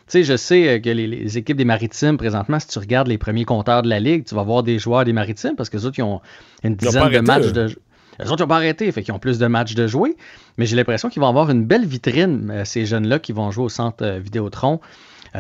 [0.08, 3.46] sais, je sais euh, que les, équipes des Maritimes, présentement, si tu regardes les premiers
[3.46, 6.00] compteurs de la Ligue, tu vas voir des joueurs des Maritimes parce que les autres,
[6.00, 6.22] ils ont
[6.64, 7.76] une dizaine de matchs de.
[8.20, 10.16] Les autres, ils n'ont pas arrêté, fait qu'ils ont plus de matchs de jouer.
[10.58, 13.66] Mais j'ai l'impression qu'ils vont avoir une belle vitrine, euh, ces jeunes-là qui vont jouer
[13.66, 14.80] au centre euh, Vidéotron.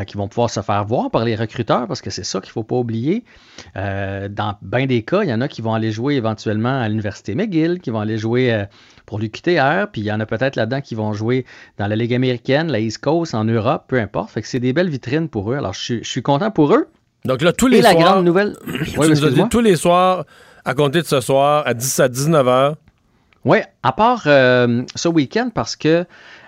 [0.03, 2.53] Qui vont pouvoir se faire voir par les recruteurs, parce que c'est ça qu'il ne
[2.53, 3.23] faut pas oublier.
[3.75, 7.35] dans bien des cas, il y en a qui vont aller jouer éventuellement à l'Université
[7.35, 8.65] McGill, qui vont aller jouer
[9.05, 11.45] pour l'UQTR, puis il y en a peut-être là-dedans qui vont jouer
[11.77, 14.31] dans la Ligue américaine, la East Coast, en Europe, peu importe.
[14.31, 15.55] Fait que c'est des belles vitrines pour eux.
[15.55, 16.87] Alors, je, suis content pour eux.
[17.23, 17.93] Donc là, tous les soirs...
[17.93, 18.55] la grande nouvelle...
[19.49, 20.25] tous les soirs,
[20.63, 22.75] à compter de ce soir, à 10 à 19 h.
[23.45, 26.05] Oui, à part euh, ce week-end, parce que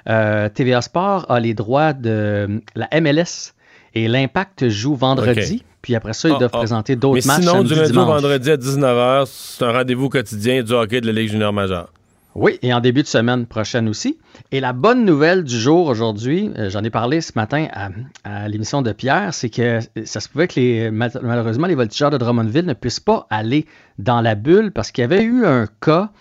[0.10, 3.54] euh, TVA Sport a les droits de la MLS
[3.94, 5.64] et l'Impact joue vendredi.
[5.82, 6.58] Puis après ça, ils ah, doivent ah.
[6.58, 7.42] présenter d'autres matchs.
[7.42, 11.14] Sinon, du lundi au vendredi à 19h, c'est un rendez-vous quotidien du hockey de la
[11.14, 11.92] Ligue junior majeure.
[12.36, 14.20] Oui, et en début de semaine prochaine aussi.
[14.52, 17.68] Et la bonne nouvelle du jour aujourd'hui, euh, j'en ai parlé ce matin
[18.24, 22.18] à, l'émission de Pierre, c'est que ça se pouvait que les, malheureusement les voltigeurs de
[22.18, 23.66] Drummondville ne puissent pas aller
[23.98, 26.12] dans la bulle parce qu'il y avait eu un cas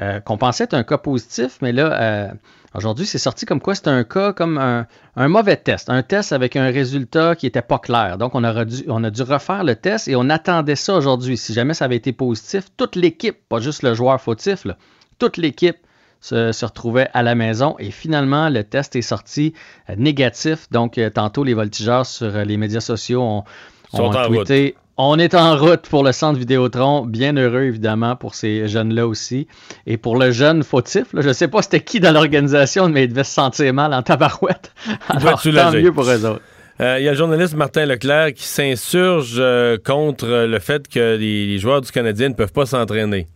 [0.00, 2.28] euh, qu'on pensait être un cas positif, mais là, euh,
[2.74, 6.56] aujourd'hui, c'est sorti comme quoi c'était un cas comme un, mauvais test, un test avec
[6.56, 8.18] un résultat qui n'était pas clair.
[8.18, 11.36] Donc, on, dû, on a dû refaire le test et on attendait ça aujourd'hui.
[11.36, 14.76] Si jamais ça avait été positif, toute l'équipe, pas juste le joueur fautif, là,
[15.18, 15.76] toute l'équipe
[16.22, 19.52] se, retrouvait à la maison et finalement le test est sorti
[19.90, 20.70] euh, négatif.
[20.70, 23.44] Donc euh, tantôt les voltigeurs sur euh, les médias sociaux ont,
[23.92, 27.04] tweeté on est en route pour le centre Vidéotron.
[27.06, 29.46] Bien heureux, évidemment, pour ces jeunes-là aussi.
[29.86, 33.08] Et pour le jeune fautif, je ne sais pas c'était qui dans l'organisation, mais il
[33.08, 34.72] devait se sentir mal en tabarouette.
[35.08, 36.42] Alors, tant mieux pour eux autres.
[36.80, 39.40] Il y a le journaliste Martin Leclerc qui s'insurge
[39.84, 43.28] contre le fait que les joueurs du Canadien ne peuvent pas s'entraîner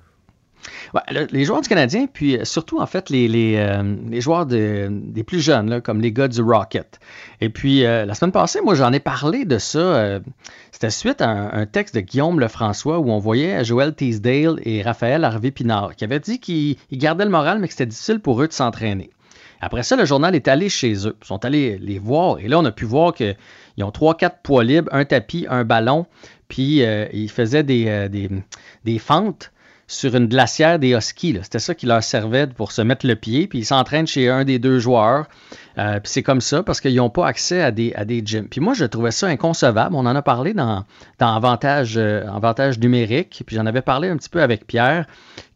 [1.31, 5.41] les joueurs du Canadien, puis euh, surtout, en fait, les, les, euh, joueurs des plus
[5.41, 6.99] jeunes, comme les gars du Rocket.
[7.41, 10.21] Et puis, euh, la semaine passée, moi, j'en ai parlé de ça.
[10.73, 15.25] C'était suite à un, texte de Guillaume Lefrançois où on voyait Joël Teasdale et Raphaël
[15.25, 18.53] Harvey-Pinard qui avaient dit qu'ils gardaient le moral, mais que c'était difficile pour eux de
[18.53, 19.11] s'entraîner.
[19.61, 21.17] Après ça, le journal est allé chez eux.
[21.23, 22.39] Ils sont allés les voir.
[22.41, 23.35] Et là, on a pu voir qu'ils
[23.81, 26.07] ont trois, quatre poids libres, un tapis, un ballon.
[26.49, 28.29] Puis, ils faisaient des, des,
[28.85, 29.51] des fentes
[29.87, 31.39] sur une glacière des Huskies.
[31.43, 33.47] C'était ça qui leur servait pour se mettre le pied.
[33.47, 35.27] Puis ils s'entraînent chez un des deux joueurs.
[35.79, 38.49] Euh, puis c'est comme ça parce qu'ils n'ont pas accès à des, à des gyms.
[38.49, 39.95] Puis moi, je trouvais ça inconcevable.
[39.95, 40.85] On en a parlé dans,
[41.19, 43.43] dans euh, avantage numérique.
[43.47, 45.07] Puis j'en avais parlé un petit peu avec Pierre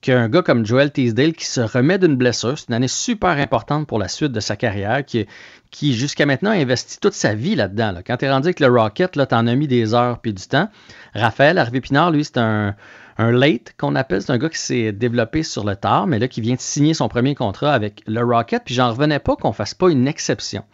[0.00, 3.86] qu'un gars comme Joel Teasdale qui se remet d'une blessure, c'est une année super importante
[3.86, 5.26] pour la suite de sa carrière, qui,
[5.70, 7.96] qui jusqu'à maintenant a investi toute sa vie là-dedans.
[8.06, 10.46] Quand tu es rendu avec le Rocket, tu en as mis des heures puis du
[10.46, 10.70] temps.
[11.14, 12.74] Raphaël Harvey Pinard, lui, c'est un,
[13.20, 14.22] un late qu'on appelle.
[14.22, 16.94] C'est un gars qui s'est développé sur le tard, mais là, qui vient de signer
[16.94, 18.62] son premier contrat avec le Rocket.
[18.64, 20.64] Puis j'en revenais pas qu'on fasse pas une exception.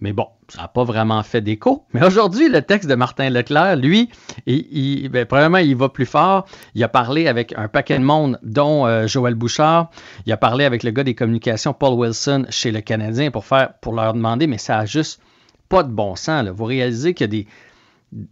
[0.00, 1.84] Mais bon, ça n'a pas vraiment fait d'écho.
[1.94, 4.10] Mais aujourd'hui, le texte de Martin Leclerc, lui,
[4.44, 5.24] il, ben,
[5.60, 6.46] il va plus fort.
[6.74, 9.90] Il a parlé avec un paquet de monde, dont euh, Joël Bouchard.
[10.26, 13.74] Il a parlé avec le gars des communications, Paul Wilson, chez le Canadien, pour, faire,
[13.80, 15.20] pour leur demander, mais ça a juste
[15.68, 16.48] pas de bon sens.
[16.48, 17.46] Vous réalisez qu'il y a des,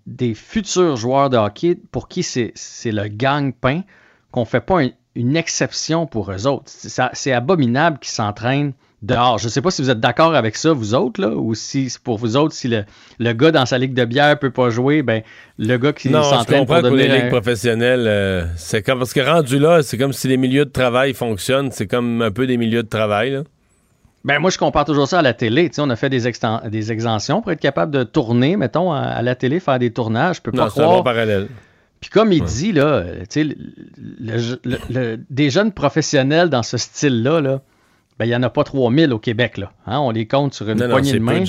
[0.06, 2.52] des futurs joueurs de hockey pour qui c'est
[2.86, 3.82] le gang-pain
[4.30, 4.80] qu'on ne fait pas
[5.14, 6.70] une exception pour eux autres.
[7.12, 8.72] C'est abominable qu'ils s'entraînent
[9.02, 9.38] dehors.
[9.38, 11.92] Je ne sais pas si vous êtes d'accord avec ça, vous autres, là, ou si
[12.02, 12.84] pour vous autres, si le,
[13.18, 15.22] le, gars dans sa ligue de bière peut pas jouer, ben
[15.58, 17.12] le gars qui s'entraîne pour devenir...
[17.12, 20.64] les ligues professionnelles, euh, c'est comme parce que rendu là, c'est comme si les milieux
[20.64, 23.30] de travail fonctionnent, c'est comme un peu des milieux de travail.
[23.32, 23.42] Là.
[24.24, 25.70] Ben moi, je compare toujours ça à la télé.
[25.78, 26.30] on a fait des,
[26.70, 30.36] des exemptions pour être capable de tourner, mettons, à, la télé, faire des tournages.
[30.36, 31.00] Je peux pas croire.
[31.00, 31.48] Un parallèle.
[32.00, 33.04] Puis comme il dit, là,
[33.36, 37.60] le, des jeunes professionnels dans ce style-là, là,
[38.18, 39.56] ben, il n'y en a pas 3000 au Québec.
[39.56, 39.72] Là.
[39.86, 41.44] Hein, on les compte sur une poignée de main.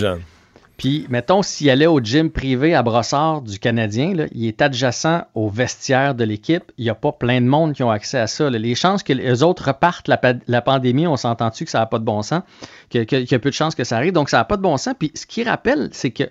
[0.78, 5.48] Puis, mettons, s'il allait au gym privé à Brossard du Canadien, il est adjacent au
[5.48, 6.72] vestiaire de l'équipe.
[6.78, 8.50] Il n'y a pas plein de monde qui ont accès à ça.
[8.50, 12.04] Les chances que les autres repartent la, pandémie, on s'entend-tu que ça n'a pas de
[12.04, 12.42] bon sens,
[12.90, 14.14] qu'il y a peu de chances que ça arrive?
[14.14, 14.96] Donc, ça n'a pas de bon sens.
[14.98, 16.24] Puis, ce qui rappelle, c'est que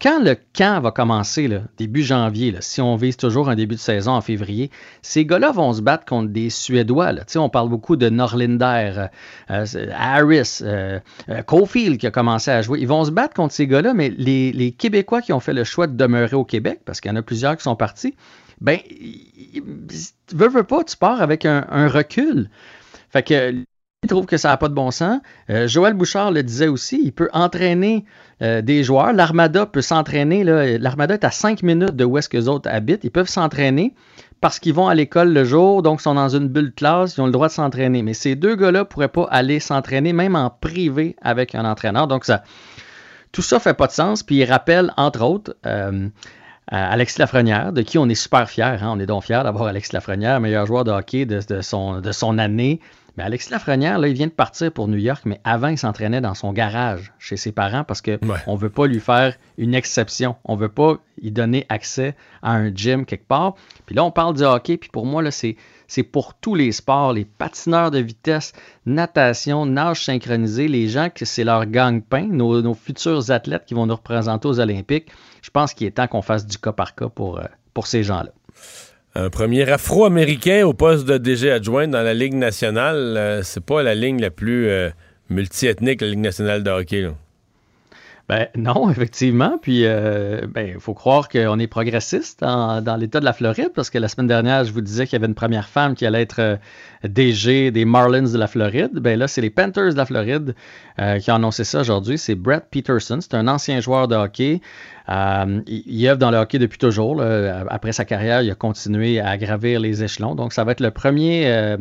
[0.00, 4.12] quand le camp va commencer, début janvier, si on vise toujours un début de saison
[4.12, 4.70] en février,
[5.00, 7.12] ces gars-là vont se battre contre des Suédois.
[7.36, 9.08] On parle beaucoup de Norlinder,
[9.50, 11.00] euh, euh, Harris, euh,
[11.46, 12.80] Cofield qui a commencé à jouer.
[12.80, 15.86] Ils vont se battre contre ces gars-là, mais les, Québécois qui ont fait le choix
[15.86, 18.14] de demeurer au Québec, parce qu'il y en a plusieurs qui sont partis,
[18.60, 18.78] ben,
[20.32, 22.50] veux, veux pas, tu pars avec un, un recul.
[23.10, 23.64] Fait que
[24.06, 25.20] il trouve que ça n'a pas de bon sens.
[25.50, 28.04] Euh, Joël Bouchard le disait aussi, il peut entraîner
[28.40, 29.12] euh, des joueurs.
[29.12, 30.44] L'Armada peut s'entraîner.
[30.44, 33.02] L'Armada est à 5 minutes de où est-ce que les autres habitent.
[33.02, 33.94] Ils peuvent s'entraîner
[34.40, 37.20] parce qu'ils vont à l'école le jour, donc sont dans une bulle de classe, ils
[37.20, 38.02] ont le droit de s'entraîner.
[38.02, 42.06] Mais ces deux gars-là ne pourraient pas aller s'entraîner, même en privé, avec un entraîneur.
[42.06, 42.44] Donc, ça,
[43.32, 44.22] tout ça fait pas de sens.
[44.22, 46.08] Puis il rappelle, entre autres, euh,
[46.68, 48.62] Alexis Lafrenière, de qui on est super fiers.
[48.62, 48.92] Hein.
[48.92, 52.38] On est donc fiers d'avoir Alexis Lafrenière, meilleur joueur de hockey de, son, de son
[52.38, 52.80] année
[53.16, 56.20] Mais Alexis Lafrenière, là, il vient de partir pour New York, mais avant, il s'entraînait
[56.20, 60.36] dans son garage chez ses parents parce qu'on ne veut pas lui faire une exception.
[60.44, 63.54] On ne veut pas lui donner accès à un gym quelque part.
[63.86, 65.56] Puis là, on parle du hockey, puis pour moi, là, c'est,
[65.86, 68.52] c'est pour tous les sports, les patineurs de vitesse,
[68.84, 73.86] natation, nage synchronisé, les gens que c'est leur gang-pain, nos, nos, futurs athlètes qui vont
[73.86, 75.10] nous représenter aux Olympiques.
[75.40, 78.02] Je pense qu'il est temps qu'on fasse du cas par cas pour, euh, pour ces
[78.02, 78.30] gens-là.
[79.18, 83.82] Un premier afro-américain au poste de DG adjoint dans la Ligue nationale, euh, c'est pas
[83.82, 84.90] la ligne la plus euh,
[85.30, 87.00] multiethnique, la Ligue nationale de hockey.
[87.00, 87.14] Là.
[88.28, 89.58] Ben non, effectivement.
[89.60, 93.90] Puis euh, ben il faut croire qu'on est progressiste dans l'État de la Floride parce
[93.90, 96.22] que la semaine dernière, je vous disais qu'il y avait une première femme qui allait
[96.22, 96.56] être euh,
[97.04, 98.94] DG des Marlins de la Floride.
[98.94, 100.54] Ben là, c'est les Panthers de la Floride
[100.98, 102.18] euh, qui ont annoncé ça aujourd'hui.
[102.18, 103.18] C'est Brett Peterson.
[103.20, 104.60] C'est un ancien joueur de hockey.
[105.08, 107.14] Euh, il, il œuvre dans le hockey depuis toujours.
[107.16, 107.64] Là.
[107.68, 110.34] Après sa carrière, il a continué à gravir les échelons.
[110.34, 111.76] Donc, ça va être le premier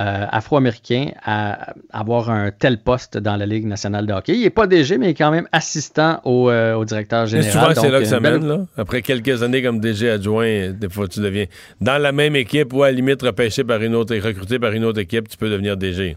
[0.00, 4.34] euh, euh, afro-américain à avoir un tel poste dans la Ligue nationale de hockey.
[4.34, 7.68] Il n'est pas DG, mais il est quand même assistant au, euh, au directeur général.
[7.68, 8.40] Mais souvent, c'est là que ça belle...
[8.40, 8.48] mène.
[8.48, 8.60] Là.
[8.76, 11.46] Après quelques années comme DG adjoint, des fois, tu deviens
[11.80, 14.72] dans la même équipe ou à la limite repêché par une autre et recruté par
[14.72, 16.16] une autre équipe, tu peux devenir DG.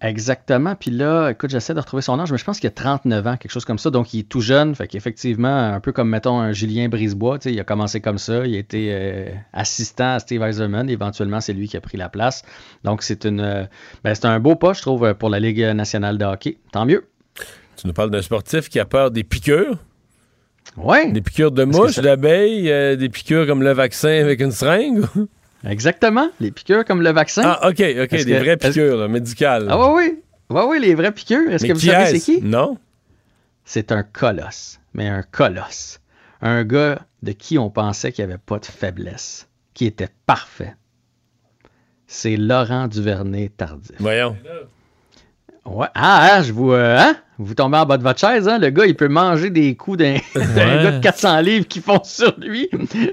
[0.00, 0.76] Exactement.
[0.76, 3.36] Puis là, écoute, j'essaie de retrouver son âge, mais je pense qu'il a 39 ans,
[3.36, 3.90] quelque chose comme ça.
[3.90, 4.74] Donc, il est tout jeune.
[4.74, 8.46] Fait qu'effectivement, un peu comme, mettons, un Julien Brisebois, il a commencé comme ça.
[8.46, 10.88] Il a été euh, assistant à Steve Eiserman.
[10.88, 12.42] Éventuellement, c'est lui qui a pris la place.
[12.84, 13.64] Donc, c'est une, euh,
[14.04, 16.58] ben, c'est un beau pas, je trouve, pour la Ligue nationale de hockey.
[16.70, 17.04] Tant mieux.
[17.76, 19.78] Tu nous parles d'un sportif qui a peur des piqûres.
[20.76, 21.12] Oui.
[21.12, 22.02] Des piqûres de mouches, ça...
[22.02, 25.04] d'abeilles, euh, des piqûres comme le vaccin avec une seringue.
[25.64, 27.42] Exactement, les piqûres comme le vaccin.
[27.44, 29.66] Ah, OK, OK, des que, vraies piqûres là, médicales.
[29.70, 30.22] Ah, oui, oui.
[30.50, 31.50] Oui, oui, les vraies piqûres.
[31.50, 32.42] Est-ce que vous savez c'est qui?
[32.42, 32.78] Non.
[33.64, 36.00] C'est un colosse, mais un colosse.
[36.40, 40.74] Un gars de qui on pensait qu'il n'y avait pas de faiblesse, qui était parfait.
[42.06, 43.96] C'est Laurent Duvernay-Tardif.
[43.98, 44.36] Voyons.
[45.66, 45.88] Ouais.
[45.94, 47.16] Ah, hein, je vous, euh, hein?
[47.38, 48.48] Vous tombez en bas de votre chaise.
[48.48, 48.58] Hein?
[48.58, 50.54] Le gars, il peut manger des coups d'un ouais.
[50.54, 52.68] gars de 400 livres qui font sur lui.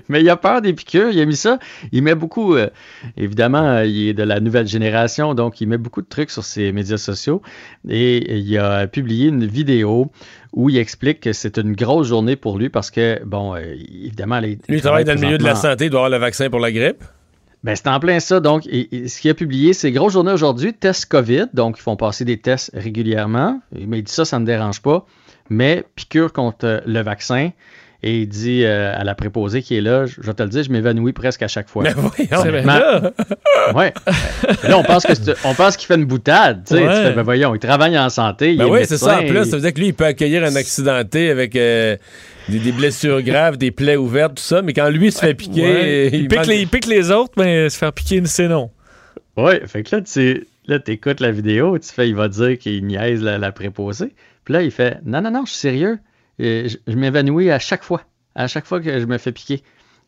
[0.10, 1.12] Mais il a peur des piqûres.
[1.12, 1.60] Il a mis ça.
[1.92, 2.70] Il met beaucoup, euh,
[3.18, 6.72] évidemment, il est de la nouvelle génération, donc il met beaucoup de trucs sur ses
[6.72, 7.42] médias sociaux.
[7.88, 10.12] Et il a publié une vidéo
[10.54, 14.40] où il explique que c'est une grosse journée pour lui parce que, bon, euh, évidemment...
[14.40, 16.50] Les, lui, il travaille dans le milieu de la santé, il doit avoir le vaccin
[16.50, 17.04] pour la grippe.
[17.66, 18.40] Ben, c'est en plein ça.
[18.40, 21.48] Donc, ce qu'il a publié, c'est grosse journée aujourd'hui, test COVID.
[21.56, 23.60] Donc, ils font passer des tests régulièrement.
[23.72, 25.04] Mais il dit ça, ça ne me dérange pas.
[25.50, 27.50] Mais piqûre contre le vaccin.
[28.08, 30.62] Et il dit euh, à la préposée qui est là, je vais te le dire,
[30.62, 31.82] je m'évanouis presque à chaque fois.
[31.82, 33.12] Mais voyons, mais là.
[33.74, 33.92] ouais.
[34.62, 36.62] là, on pense que on pense qu'il fait une boutade.
[36.68, 36.96] Tu sais, ouais.
[36.96, 38.58] tu fais, ben voyons, il travaille en santé.
[38.58, 39.18] Ben oui, c'est ça.
[39.18, 39.46] En plus, il...
[39.48, 41.98] ça veut dire que lui, il peut accueillir un accidenté avec euh,
[42.48, 44.62] des, des, blessures graves, des plaies ouvertes, tout ça.
[44.62, 46.10] Mais quand lui se fait piquer, ouais.
[46.14, 48.70] il, il, pique les, il, pique les, autres, mais se faire piquer, c'est non.
[49.36, 52.86] Oui, fait que là, tu là, écoutes la vidéo, tu fais, il va dire qu'il
[52.86, 54.14] niaise la, la préposée.
[54.44, 55.98] Puis là, il fait, non, non, non, je suis sérieux.
[56.40, 58.02] Et je, je m'évanouis à chaque fois,
[58.36, 59.64] à chaque fois que je me fais piquer.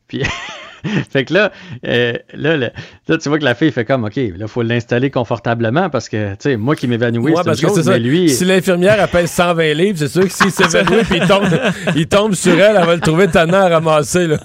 [0.07, 0.23] Puis,
[1.09, 1.51] fait que là,
[1.85, 2.71] euh, là, là,
[3.07, 6.09] là, tu vois que la fille fait comme, OK, là, il faut l'installer confortablement parce
[6.09, 8.29] que, tu sais, moi qui m'évanouis, ouais, c'est une chose, mais lui...
[8.29, 11.47] Si l'infirmière appelle 120 livres, c'est sûr que s'il s'évanouit puis il tombe,
[11.95, 14.39] il tombe sur elle, elle va le trouver tannant à ramasser, là.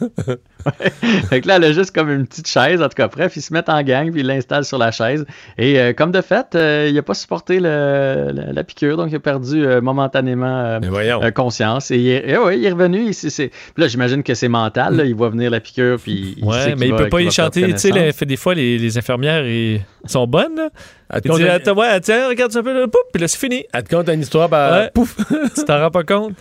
[1.28, 3.42] Fait que là, elle a juste comme une petite chaise, en tout cas, bref, ils
[3.42, 5.24] se mettent en gang, puis ils l'installent sur la chaise.
[5.58, 9.10] Et euh, comme de fait, euh, il n'a pas supporté le, la, la, piqûre, donc
[9.10, 10.80] il a perdu euh, momentanément
[11.34, 11.90] conscience.
[11.90, 13.10] Et, il est, et ouais, il est revenu.
[13.10, 16.44] Il, puis là, j'imagine que c'est mental, là, il voit venir la piqûre, puis il
[16.44, 17.72] Ouais, sait mais il va, peut pas y chanter.
[17.72, 20.70] Tu sais, des fois, les, les infirmières ils sont bonnes, là.
[21.12, 23.64] Elle dit, attends, ouais, tiens, regarde un peu, là, pouf, puis là, c'est fini.
[23.72, 24.90] Elle te conte une histoire, bah, ouais.
[24.94, 25.14] pouf.
[25.54, 26.34] tu t'en rends pas compte?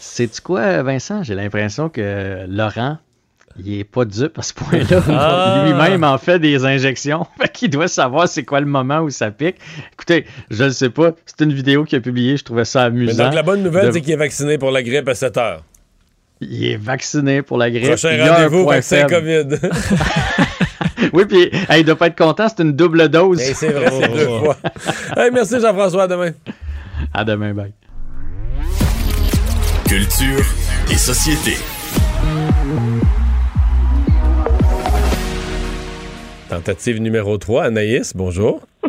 [0.00, 1.22] Sais-tu quoi, Vincent?
[1.22, 2.98] J'ai l'impression que Laurent,
[3.58, 5.02] il est pas dupe à ce point-là.
[5.10, 5.64] Ah.
[5.66, 7.26] Lui-même en fait des injections.
[7.40, 9.56] Fait qu'il doit savoir c'est quoi le moment où ça pique.
[9.92, 11.12] Écoutez, je ne sais pas.
[11.26, 12.36] C'est une vidéo qu'il a publiée.
[12.36, 13.16] Je trouvais ça amusant.
[13.16, 13.92] Mais donc, la bonne nouvelle, de...
[13.92, 15.64] c'est qu'il est vacciné pour la grippe à 7 heures.
[16.40, 17.88] Il est vacciné pour la grippe.
[17.88, 19.48] Prochain rendez-vous, vaccin COVID.
[21.12, 22.48] oui, puis hey, il doit pas être content.
[22.48, 23.40] C'est une double dose.
[23.40, 24.56] Hey, c'est vrai, c'est deux fois.
[25.16, 26.04] hey, merci Jean-François.
[26.04, 26.30] À demain.
[27.12, 27.72] À demain, bye.
[29.88, 30.44] Culture
[30.90, 31.56] et société.
[36.48, 38.60] Tentative numéro 3, Anaïs, bonjour.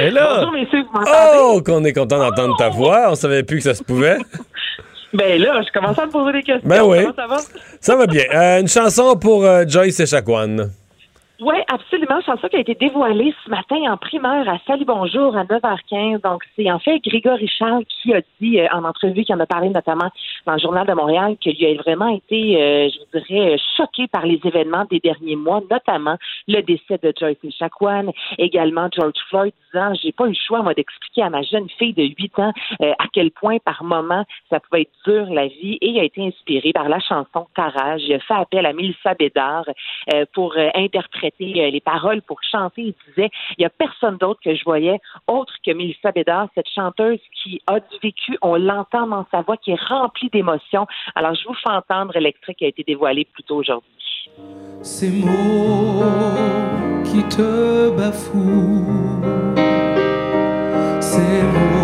[0.00, 0.36] Et là?
[0.36, 1.00] Bonjour, messieurs, vous
[1.36, 3.06] Oh, qu'on est content d'entendre ta voix.
[3.10, 4.18] On savait plus que ça se pouvait.
[5.16, 6.68] Ben là, je commence à me poser des questions.
[6.68, 7.02] Ben oui.
[7.02, 7.36] Comment ça va?
[7.80, 8.24] Ça va bien.
[8.34, 10.72] Euh, une chanson pour euh, Joyce et Chacoan.
[11.40, 12.20] Oui, absolument.
[12.20, 16.20] Chanson qui a été dévoilée ce matin en primeur à Salut Bonjour à 9h15.
[16.22, 19.46] Donc, c'est en fait Grégory Charles qui a dit euh, en entrevue, qui en a
[19.46, 20.10] parlé notamment
[20.46, 24.26] dans le Journal de Montréal, qu'il a vraiment été, euh, je vous dirais, choqué par
[24.26, 29.92] les événements des derniers mois, notamment le décès de Joyce Chacuan, également George Floyd, disant
[30.00, 32.92] j'ai pas eu le choix, moi, d'expliquer à ma jeune fille de 8 ans euh,
[33.00, 36.24] à quel point, par moment, ça pouvait être dur, la vie, et il a été
[36.24, 38.02] inspiré par la chanson Carrage.
[38.06, 39.64] Il a fait appel à Mélissa Bédard
[40.32, 42.82] pour interpréter euh, les paroles pour chanter.
[42.82, 46.68] Il disait, il n'y a personne d'autre que je voyais autre que Mélissa Bédard, cette
[46.68, 48.36] chanteuse qui a du vécu.
[48.42, 50.86] On l'entend dans sa voix qui est remplie d'émotions.
[51.14, 54.30] Alors, je vous fais entendre l'extrait qui a été dévoilé plus tôt aujourd'hui.
[54.82, 56.02] Ces mots
[57.04, 59.20] qui te bafouent,
[61.00, 61.83] ces mots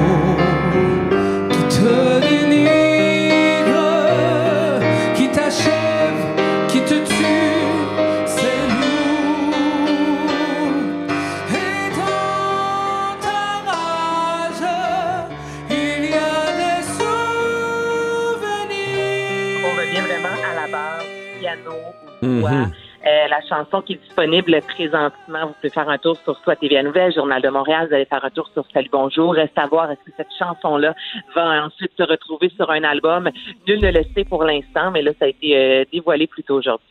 [22.22, 22.72] Mhm.
[23.06, 26.82] Euh, la chanson qui est disponible présentement, vous pouvez faire un tour sur soit TVA
[26.82, 29.90] Nouvelle, Journal de Montréal, vous allez faire un tour sur Salut Bonjour, reste à voir
[29.90, 30.94] est-ce que cette chanson-là
[31.34, 33.30] va ensuite se retrouver sur un album?
[33.66, 36.56] Nul ne le sait pour l'instant, mais là, ça a été euh, dévoilé plus tôt
[36.56, 36.86] aujourd'hui.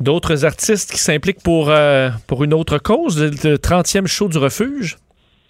[0.00, 4.96] D'autres artistes qui s'impliquent pour, euh, pour une autre cause, le 30e show du refuge?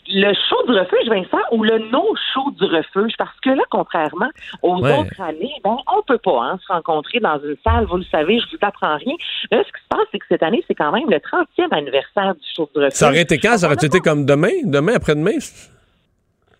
[0.08, 4.30] Le show du refuge, Vincent, ou le non-show du refuge, parce que là, contrairement
[4.62, 8.04] aux autres années, ben, on peut pas hein, se rencontrer dans une salle, vous le
[8.04, 9.14] savez, je vous apprends rien.
[9.50, 12.34] Là, ce qui se passe, c'est que cette année, c'est quand même le 30e anniversaire
[12.34, 12.98] du show du refuge.
[12.98, 13.58] Ça aurait été quand?
[13.58, 14.52] Ça aurait été comme demain?
[14.64, 15.38] Demain, après-demain?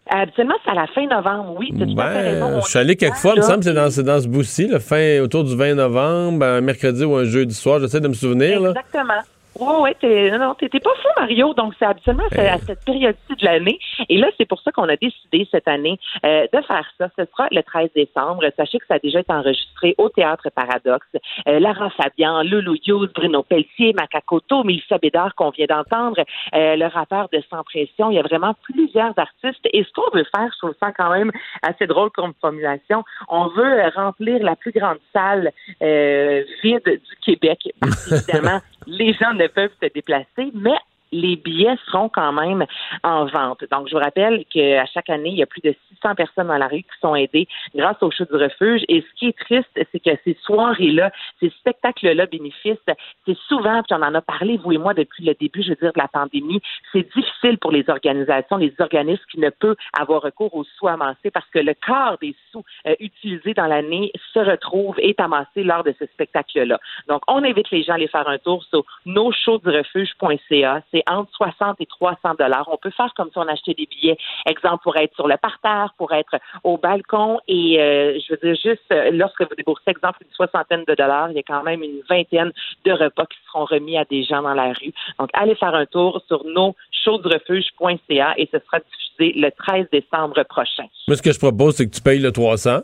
[0.08, 1.70] Habituellement, c'est à la fin novembre, oui.
[1.72, 5.20] Ben, je suis allé quelques fois, il me semble c'est dans, dans ce bout-ci, fin,
[5.20, 8.64] autour du 20 novembre, un mercredi ou un jeudi soir, j'essaie de me souvenir.
[8.68, 9.20] Exactement.
[9.58, 11.54] Oui, oui, t'es, non, t'étais pas fou, Mario.
[11.54, 13.78] Donc, c'est habituellement à cette période-ci de l'année.
[14.08, 17.08] Et là, c'est pour ça qu'on a décidé cette année euh, de faire ça.
[17.18, 18.44] Ce sera le 13 décembre.
[18.56, 21.06] Sachez que ça a déjà été enregistré au Théâtre Paradoxe.
[21.48, 26.22] Euh, Lara Fabian, Loulou Hughes, Bruno Pelletier, Macacoto, Mélissa Bédard qu'on vient d'entendre,
[26.54, 28.10] euh, le rappeur de Sans Pression.
[28.10, 29.66] Il y a vraiment plusieurs artistes.
[29.72, 31.32] Et ce qu'on veut faire, je trouve ça quand même
[31.62, 35.50] assez drôle comme formulation, on veut remplir la plus grande salle
[35.80, 37.58] vide du Québec.
[38.10, 40.78] évidemment, les gens ne peuvent se déplacer, mais
[41.12, 42.64] les billets seront quand même
[43.02, 43.64] en vente.
[43.70, 46.58] Donc, je vous rappelle qu'à chaque année, il y a plus de 600 personnes dans
[46.58, 48.82] la rue qui sont aidées grâce au show du refuge.
[48.88, 52.78] Et ce qui est triste, c'est que ces soirées-là, ces spectacles-là bénéfices,
[53.26, 55.76] c'est souvent, puis on en a parlé, vous et moi, depuis le début, je veux
[55.76, 56.60] dire, de la pandémie,
[56.92, 61.30] c'est difficile pour les organisations, les organismes qui ne peuvent avoir recours aux sous amassés
[61.32, 65.84] parce que le quart des sous euh, utilisés dans l'année se retrouve, est amassé lors
[65.84, 66.78] de ce spectacle-là.
[67.08, 71.86] Donc, on invite les gens à aller faire un tour sur nosshowsdurefuge.ca entre 60 et
[71.86, 72.68] 300 dollars.
[72.72, 74.16] On peut faire comme si on achetait des billets,
[74.46, 78.60] exemple pour être sur le parterre, pour être au balcon et euh, je veux dire
[78.62, 81.82] juste euh, lorsque vous déboursez exemple une soixantaine de dollars, il y a quand même
[81.82, 82.52] une vingtaine
[82.84, 84.92] de repas qui seront remis à des gens dans la rue.
[85.18, 86.74] Donc allez faire un tour sur nos
[87.06, 90.86] refuge.ca et ce sera diffusé le 13 décembre prochain.
[91.06, 92.80] Moi ce que je propose c'est que tu payes le 300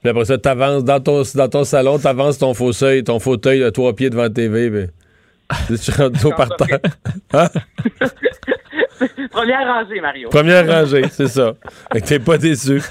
[0.00, 3.18] puis après ça, tu avances dans ton, dans ton salon, tu avances ton fauteuil, ton
[3.18, 4.70] fauteuil à trois pieds devant la TV.
[4.70, 4.86] Mais...
[5.70, 6.78] Je suis rendu au parterre.
[7.32, 7.48] Hein?
[9.30, 10.28] Première rangée, Mario.
[10.28, 11.54] Première rangée, c'est ça.
[12.04, 12.82] t'es pas déçu.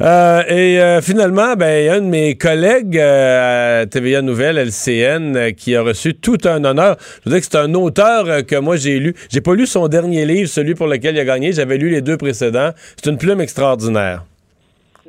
[0.00, 4.22] Euh, et euh, finalement, ben, il y a un de mes collègues euh, à TVA
[4.22, 6.96] Nouvelle, LCN, qui a reçu tout un honneur.
[7.00, 9.14] Je veux dire que c'est un auteur que moi j'ai lu.
[9.30, 11.52] J'ai pas lu son dernier livre, celui pour lequel il a gagné.
[11.52, 12.70] J'avais lu les deux précédents.
[12.96, 14.24] C'est une plume extraordinaire.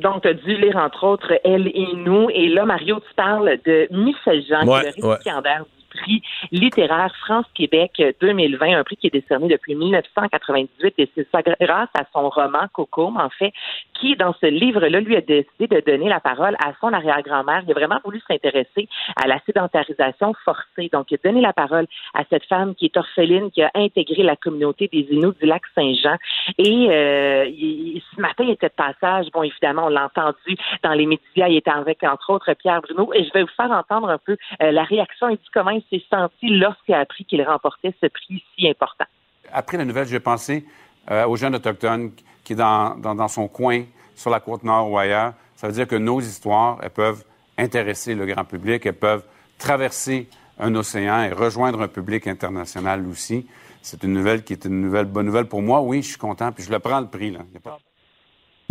[0.01, 2.29] Donc, tu as dû lire, entre autres, Elle et nous.
[2.29, 5.65] Et là, Mario, tu parles de Michel Jean, ouais, qui est le récipiendaire
[5.99, 6.21] prix
[6.51, 12.03] littéraire France-Québec 2020, un prix qui est décerné depuis 1998 et c'est ça grâce à
[12.13, 13.53] son roman Coco, en fait,
[13.99, 17.63] qui, dans ce livre-là, lui a décidé de donner la parole à son arrière-grand-mère.
[17.65, 20.89] Il a vraiment voulu s'intéresser à la sédentarisation forcée.
[20.91, 24.23] Donc, il a donné la parole à cette femme qui est orpheline, qui a intégré
[24.23, 26.15] la communauté des Inuits du lac Saint-Jean.
[26.57, 29.27] Et euh, ce matin, il était de passage.
[29.33, 31.47] Bon, évidemment, on l'a entendu dans les médias.
[31.47, 33.11] Il était avec, entre autres, Pierre Bruno.
[33.13, 35.83] Et je vais vous faire entendre un peu euh, la réaction et dit comment il
[35.89, 39.05] s'est senti lorsqu'il a appris qu'il remportait ce prix si important.
[39.51, 40.65] Après la nouvelle, j'ai pensé
[41.11, 42.11] euh, aux jeunes autochtones
[42.43, 43.83] qui est dans, dans, son coin,
[44.15, 45.33] sur la côte nord ou ailleurs.
[45.55, 47.23] Ça veut dire que nos histoires, elles peuvent
[47.57, 49.25] intéresser le grand public, elles peuvent
[49.57, 53.47] traverser un océan et rejoindre un public international aussi.
[53.81, 55.81] C'est une nouvelle qui est une nouvelle bonne nouvelle pour moi.
[55.81, 57.31] Oui, je suis content, puis je le prends le prix.
[57.31, 57.41] Là.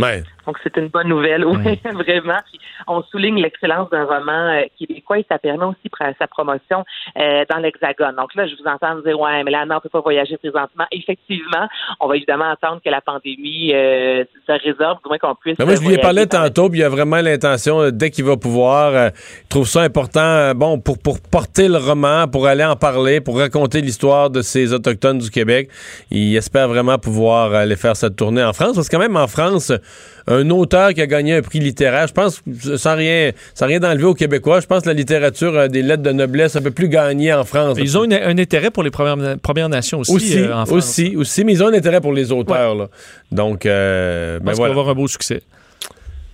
[0.01, 0.23] Ouais.
[0.47, 2.39] Donc, c'est une bonne nouvelle, oui, vraiment.
[2.51, 6.85] Puis, on souligne l'excellence d'un roman euh, québécois et ça permet aussi pr- sa promotion
[7.19, 8.15] euh, dans l'Hexagone.
[8.17, 10.37] Donc là, je vous entends me dire, ouais, mais là, non, on peut pas voyager
[10.39, 10.85] présentement.
[10.93, 11.69] Effectivement,
[12.01, 15.59] on va évidemment attendre que la pandémie euh, se résorbe, du moins qu'on puisse.
[15.59, 18.25] Ben moi, je lui ai parlé tantôt, puis il a vraiment l'intention, euh, dès qu'il
[18.25, 19.11] va pouvoir, euh,
[19.43, 23.21] il trouve ça important, euh, bon, pour, pour porter le roman, pour aller en parler,
[23.21, 25.69] pour raconter l'histoire de ces Autochtones du Québec.
[26.11, 29.27] Il espère vraiment pouvoir aller faire cette tournée en France, parce que quand même, en
[29.27, 29.73] France,
[30.31, 32.43] un auteur qui a gagné un prix littéraire, je pense,
[32.77, 36.03] sans rien, sans rien enlever aux Québécois, je pense que la littérature euh, des lettres
[36.03, 37.79] de noblesse un peu plus gagner en France.
[37.81, 40.71] Ils ont une- un intérêt pour les Premières, premières Nations aussi, aussi, euh, en France.
[40.79, 42.75] aussi, aussi, mais ils ont un intérêt pour les auteurs.
[42.75, 42.89] Là.
[43.33, 44.75] Donc, euh, ben voilà.
[44.75, 45.41] va avoir un beau succès.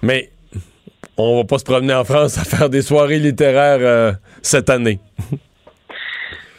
[0.03, 0.31] Mais
[1.17, 4.99] on va pas se promener en France à faire des soirées littéraires euh, cette année.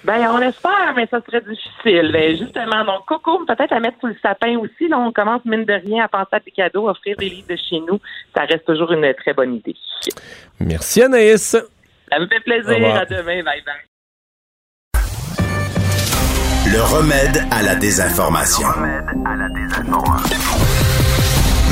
[0.05, 2.11] Ben, on espère, mais ça serait difficile.
[2.13, 4.87] Ben, justement, donc, Coco, peut-être à mettre sous le sapin aussi.
[4.87, 7.55] Là, on commence, mine de rien, à penser à des cadeaux, offrir des livres de
[7.55, 7.99] chez nous.
[8.35, 9.75] Ça reste toujours une très bonne idée.
[10.59, 11.57] Merci Anaïs.
[12.11, 12.95] Ça me fait plaisir.
[12.95, 13.41] À demain.
[13.43, 13.85] Bye bye.
[16.71, 18.67] Le remède à la désinformation.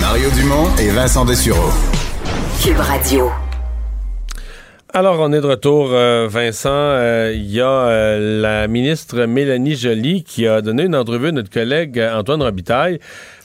[0.02, 1.72] Mario Dumont et Vincent Dessureau.
[2.64, 3.32] Cube Radio.
[4.96, 6.70] Alors, on est de retour, euh, Vincent.
[6.70, 11.32] Euh, Il y a euh, la ministre Mélanie Joly qui a donné une entrevue à
[11.32, 13.00] notre collègue Antoine Robitaille.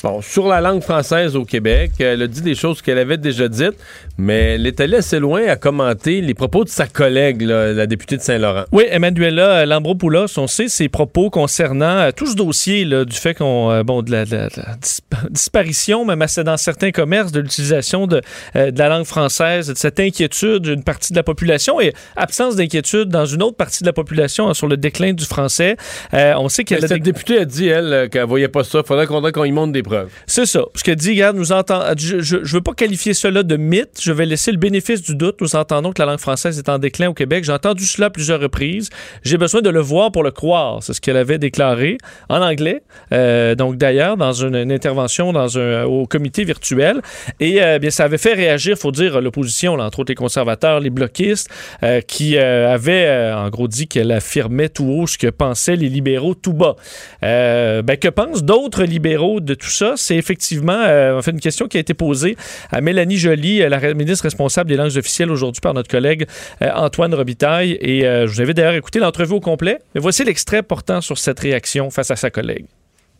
[0.05, 3.49] Bon, sur la langue française au Québec, elle a dit des choses qu'elle avait déjà
[3.49, 3.75] dites,
[4.17, 7.87] mais elle est allée assez loin à commenter les propos de sa collègue, là, la
[7.89, 8.63] députée de Saint-Laurent.
[8.71, 13.35] Oui, Emmanuela Lambropoulos, on sait ses propos concernant euh, tout ce dossier là, du fait
[13.35, 17.33] qu'on, euh, bon, de la, de la- de la dis- disparition, même dans certains commerces,
[17.33, 18.21] de l'utilisation de,
[18.55, 22.55] euh, de la langue française, de cette inquiétude d'une partie de la population et absence
[22.55, 25.77] d'inquiétude dans une autre partie de la population hein, sur le déclin du français.
[26.15, 28.83] Euh, on sait qu'elle cette députée a dit, elle, euh, qu'elle voyait pas ça.
[28.85, 29.83] Faudrait qu'on y montre des
[30.27, 30.61] C'est ça.
[30.75, 34.01] Ce qu'elle dit, regarde, nous entend, je, je veux pas qualifier cela de mythe.
[34.01, 35.41] Je vais laisser le bénéfice du doute.
[35.41, 37.45] Nous entendons que la langue française est en déclin au Québec.
[37.45, 38.91] J'ai entendu cela à plusieurs reprises.
[39.23, 40.83] J'ai besoin de le voir pour le croire.
[40.83, 42.83] C'est ce qu'elle avait déclaré en anglais.
[43.13, 47.01] Euh, donc d'ailleurs, dans une, intervention dans un, au comité virtuel.
[47.41, 50.91] Et euh, bien, ça avait fait réagir, faut dire, l'opposition, entre autres les conservateurs, les
[50.91, 51.49] bloquistes,
[51.83, 56.35] euh, qui avaient en gros dit qu'elle affirmait tout haut ce que pensaient les libéraux
[56.35, 56.77] tout bas.
[57.23, 59.95] Ben, que pensent d'autres libéraux de tout ça?
[59.97, 62.37] C'est effectivement euh, en fait une question qui a été posée
[62.71, 66.27] à Mélanie Joly, euh, la re- ministre responsable des langues officielles aujourd'hui par notre collègue
[66.63, 67.79] euh, Antoine Robitaille.
[67.81, 69.79] Et euh, je vous invite d'ailleurs à écouter l'entrevue au complet.
[69.95, 72.67] Mais voici l'extrait portant sur cette réaction face à sa collègue.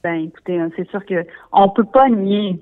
[0.05, 2.61] Ben, écoutez, hein, c'est sûr que on peut pas nier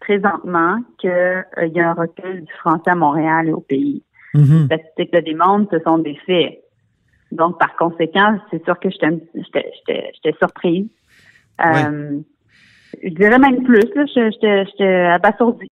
[0.00, 4.02] présentement qu'il y a un recul du français à Montréal et au pays.
[4.34, 6.60] Les statistiques le démontrent, ce sont des faits.
[7.32, 10.86] Donc, par conséquent, c'est sûr que j'étais surprise.
[11.66, 12.20] Euh,
[13.02, 15.68] Je dirais même plus, là, j'étais- abasourdie.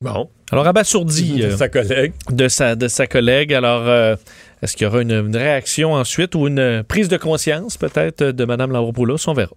[0.00, 0.28] Bon.
[0.52, 1.40] Alors, abasourdi.
[1.40, 2.12] De euh, sa collègue.
[2.30, 3.52] De sa, de sa collègue.
[3.52, 4.14] Alors, euh,
[4.62, 8.44] est-ce qu'il y aura une, une réaction ensuite ou une prise de conscience peut-être de
[8.44, 9.28] Mme Lauropoulos?
[9.28, 9.52] On verra.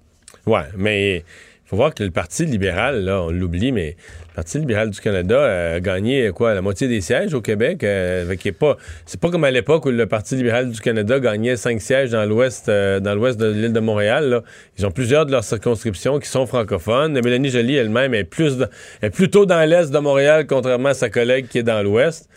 [0.48, 1.24] Ouais, mais
[1.72, 3.96] faut voir que le Parti libéral, là, on l'oublie, mais
[4.32, 7.82] le Parti libéral du Canada a gagné quoi, la moitié des sièges au Québec.
[7.86, 11.18] euh, qu'il est pas, c'est pas comme à l'époque où le Parti libéral du Canada
[11.22, 14.42] gagnait cinq sièges dans l'ouest, euh, dans l'ouest de l'île de Montréal.
[14.78, 17.14] Ils ont plusieurs de leurs circonscriptions qui sont francophones.
[17.14, 18.58] Mélanie Joly elle-même est plus,
[19.02, 22.28] est plutôt dans l'est de Montréal, contrairement à sa collègue qui est dans l'ouest.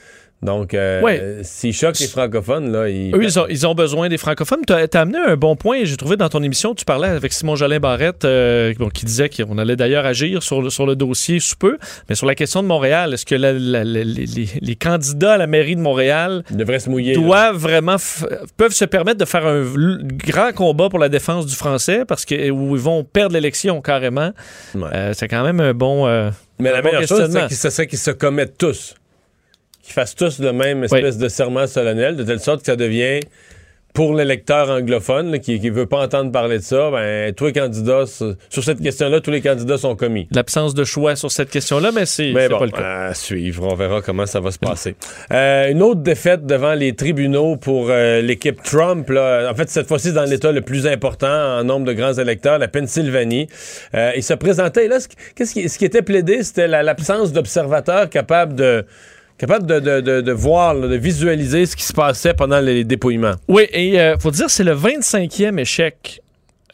[0.45, 1.38] Donc, euh, Ouais.
[1.42, 3.14] s'ils choquent les francophones, là, ils...
[3.14, 4.61] Eux, ils ont, ils ont besoin des francophones.
[4.66, 7.57] Tu as, amené un bon point, j'ai trouvé dans ton émission, tu parlais avec Simon
[7.57, 11.40] Jolin Barrette, euh, bon, qui disait qu'on allait d'ailleurs agir sur le, sur le dossier
[11.40, 11.78] sous peu,
[12.09, 15.47] mais sur la question de Montréal, est-ce que la- la- la- les, candidats à la
[15.47, 17.20] mairie de Montréal devraient se mouiller, là.
[17.22, 17.97] doivent vraiment,
[18.59, 19.64] peuvent se permettre de faire un
[20.26, 24.32] grand combat pour la défense du français, parce que où ils vont perdre l'élection carrément.
[24.76, 26.07] Euh, c'est quand même un bon...
[26.07, 28.95] euh, Mais la bon meilleure chose, c'est qu'ils se commettent tous.
[29.85, 33.20] Qu'ils fassent tous le même espèce de serment solennel, de telle sorte que ça devient,
[33.93, 37.53] pour l'électeur anglophone là, qui ne veut pas entendre parler de ça, ben, tous les
[37.53, 40.26] candidats, sur cette question-là, tous les candidats sont commis.
[40.32, 43.07] L'absence de choix sur cette question-là, mais c'est bon, pas le cas.
[43.11, 44.97] à suivre, on verra comment ça va se passer.
[45.30, 49.09] Euh, une autre défaite devant les tribunaux pour euh, l'équipe Trump.
[49.11, 49.49] là.
[49.51, 51.28] En fait, cette fois-ci, dans l'État le plus important
[51.59, 53.49] en nombre de grands électeurs, la Pennsylvanie.
[53.95, 56.66] Euh, il se présentait, et là, ce, qui- qu'est-ce qui, ce qui était plaidé, c'était
[56.68, 58.85] la- l'absence d'observateurs capables de
[59.39, 63.35] capable de, de- de- voir, de visualiser ce qui se passait pendant les dépouillements.
[63.49, 66.20] Oui, et il faut dire c'est le 25e échec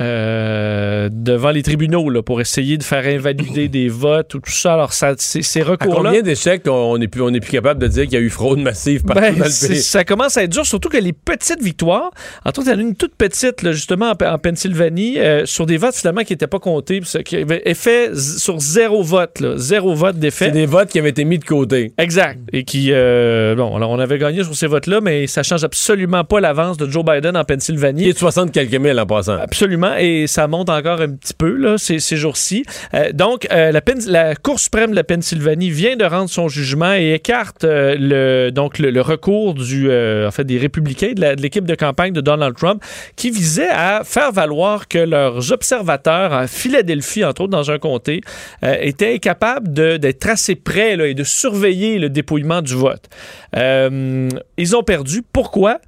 [0.00, 4.74] euh, devant les tribunaux là, pour essayer de faire invalider des votes ou tout ça.
[4.74, 6.10] Alors, ça, ces, recours-là.
[6.10, 8.30] Combien d'échecs on n'est plus, on est plus capable de dire qu'il y a eu
[8.30, 9.80] fraude massive partout Ben, dans le pays?
[9.82, 12.10] ça commence à être dur, surtout que les petites victoires,
[12.44, 15.44] entre autres, il y en a une toute petite, là, justement, en, en Pennsylvanie, euh,
[15.46, 19.56] sur des votes finalement qui n'étaient pas comptés, qui avait effet sur zéro vote, là,
[19.56, 20.46] zéro vote d'effet.
[20.46, 21.92] C'est des votes qui avaient été mis de côté.
[21.98, 22.38] Exact.
[22.52, 26.24] Et qui, euh, bon, alors on avait gagné sur ces votes-là, mais ça change absolument
[26.24, 28.02] pas l'avance de Joe Biden en Pennsylvanie.
[28.02, 29.36] Il est de 60 quelques mille en passant.
[29.36, 32.64] Absolument, et ça monte encore un petit peu là, ces, jours-ci.
[32.94, 33.72] Euh, donc, euh,
[34.06, 38.50] la, Cour suprême de la Pennsylvanie vient de rendre son jugement et écarte euh, le,
[38.50, 42.82] donc le, recours du, en fait, des républicains, de l'équipe de campagne de Donald Trump,
[43.16, 48.20] qui visait à faire valoir que leurs observateurs à Philadelphie, entre autres dans un comté,
[48.62, 53.08] étaient incapables d'être assez près et de surveiller le dépouillement du vote.
[53.54, 55.22] Ils ont perdu.
[55.32, 55.78] Pourquoi?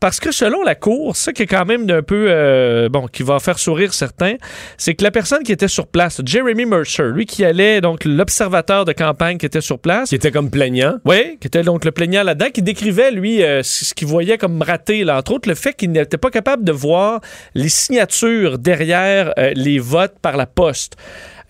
[0.00, 3.22] Parce que selon la Cour, ça qui est quand même d'un peu, euh, bon, qui
[3.22, 4.36] va faire sourire certains,
[4.78, 8.86] c'est que la personne qui était sur place, Jeremy Mercer, lui qui allait, donc l'observateur
[8.86, 10.08] de campagne qui était sur place.
[10.08, 10.94] Qui était comme plaignant.
[11.04, 14.62] Oui, qui était donc le plaignant là-dedans, qui décrivait, lui, euh, ce qu'il voyait comme
[14.62, 17.20] raté, là, entre autres, le fait qu'il n'était pas capable de voir
[17.54, 20.96] les signatures derrière euh, les votes par la poste.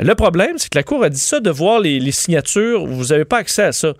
[0.02, 3.06] Le problème, c'est que la Cour a dit ça, de voir les, les signatures, vous
[3.06, 3.92] n'avez pas accès à ça.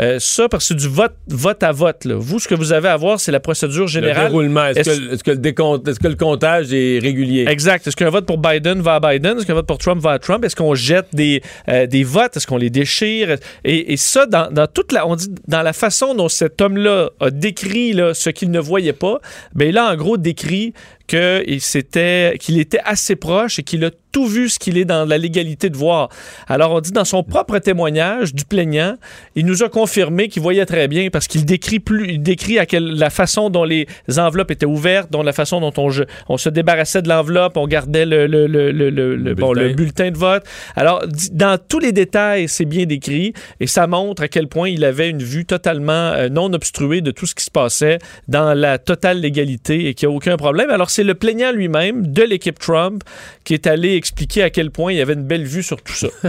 [0.00, 2.04] Euh, ça, parce que c'est du vote, vote à vote.
[2.04, 2.14] là.
[2.16, 4.28] Vous, ce que vous avez à voir, c'est la procédure Le générale.
[4.28, 4.66] déroulement.
[4.66, 7.46] Est-ce Est-ce- que, est-ce que le décompte- est-ce que le comptage est régulier?
[7.48, 7.86] Exact.
[7.86, 9.36] Est-ce qu'un vote pour Biden va à Biden?
[9.38, 10.44] Est-ce qu'un vote pour Trump va à Trump?
[10.44, 12.36] Est-ce qu'on jette des, euh, des votes?
[12.36, 13.36] Est-ce qu'on les déchire?
[13.64, 17.10] Et, et ça, dans, dans toute la, on dit, dans la façon dont cet homme-là
[17.18, 19.18] a décrit là, ce qu'il ne voyait pas,
[19.54, 20.74] ben là, en gros, décrit
[21.08, 25.04] qu'il s'était- qu'il était assez proche et qu'il a tout vu ce qu'il est dans
[25.04, 26.08] la légalité de voir.
[26.48, 28.94] Alors, on dit dans son propre témoignage du plaignant,
[29.34, 32.66] il nous a confirmé qu'il voyait très bien parce qu'il décrit plus, il décrit à
[32.66, 33.86] quelle, la façon dont les
[34.16, 35.90] enveloppes étaient ouvertes, dont la façon dont on,
[36.28, 39.72] on se débarrassait de l'enveloppe, on gardait le, le, le, le, le- le- bon, le
[39.74, 40.44] bulletin de vote.
[40.76, 44.84] Alors, dans tous les détails, c'est bien décrit et ça montre à quel point il
[44.84, 47.98] avait une vue totalement euh, non obstruée de tout ce qui se passait
[48.28, 50.70] dans la totale légalité et qu'il n'y a aucun problème.
[50.70, 53.02] Alors, c'est le plaignant lui-même de l'équipe Trump
[53.44, 55.92] qui est allé expliquer à quel point il y avait une belle vue sur tout
[55.92, 56.08] ça.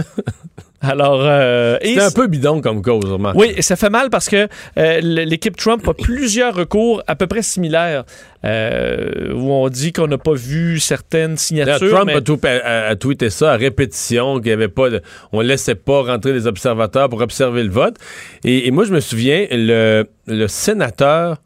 [0.82, 3.36] Alors, euh, C'est un peu bidon comme cause, remarque.
[3.36, 4.48] oui, et ça fait mal parce que
[4.78, 8.04] euh, l'équipe Trump a plusieurs recours à peu près similaires
[8.46, 11.90] euh, où on dit qu'on n'a pas vu certaines signatures.
[11.90, 15.02] Trump mais- a, tout- a- a tweeté ça à répétition, qu'il avait pas de-
[15.32, 17.96] on laissait pas rentrer les observateurs pour observer le vote.
[18.44, 21.42] Et, et moi, je me souviens, le, le sénateur,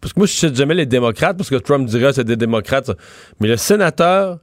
[0.00, 2.90] parce que moi, je cite jamais les démocrates, parce que Trump dirait c'est des démocrates,
[3.38, 4.38] mais le sénateur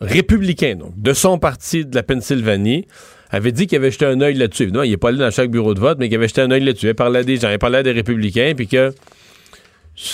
[0.00, 2.86] républicain, donc, de son parti de la Pennsylvanie,
[3.30, 4.70] avait dit qu'il avait jeté un œil là-dessus.
[4.72, 6.64] Il n'est pas allé dans chaque bureau de vote, mais qu'il avait jeté un œil
[6.64, 6.88] là-dessus.
[6.88, 8.92] Il parlait à des gens, il parlait à des républicains, puis que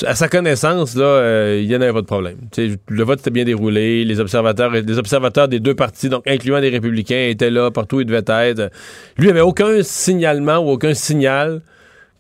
[0.05, 2.37] à sa connaissance, euh, il n'y en avait pas de problème.
[2.89, 7.51] Le vote était bien déroulé, les observateurs, des deux partis, donc incluant les républicains, étaient
[7.51, 8.71] là partout où ils devaient être.
[9.17, 11.63] Lui, il avait aucun signalement ou aucun signal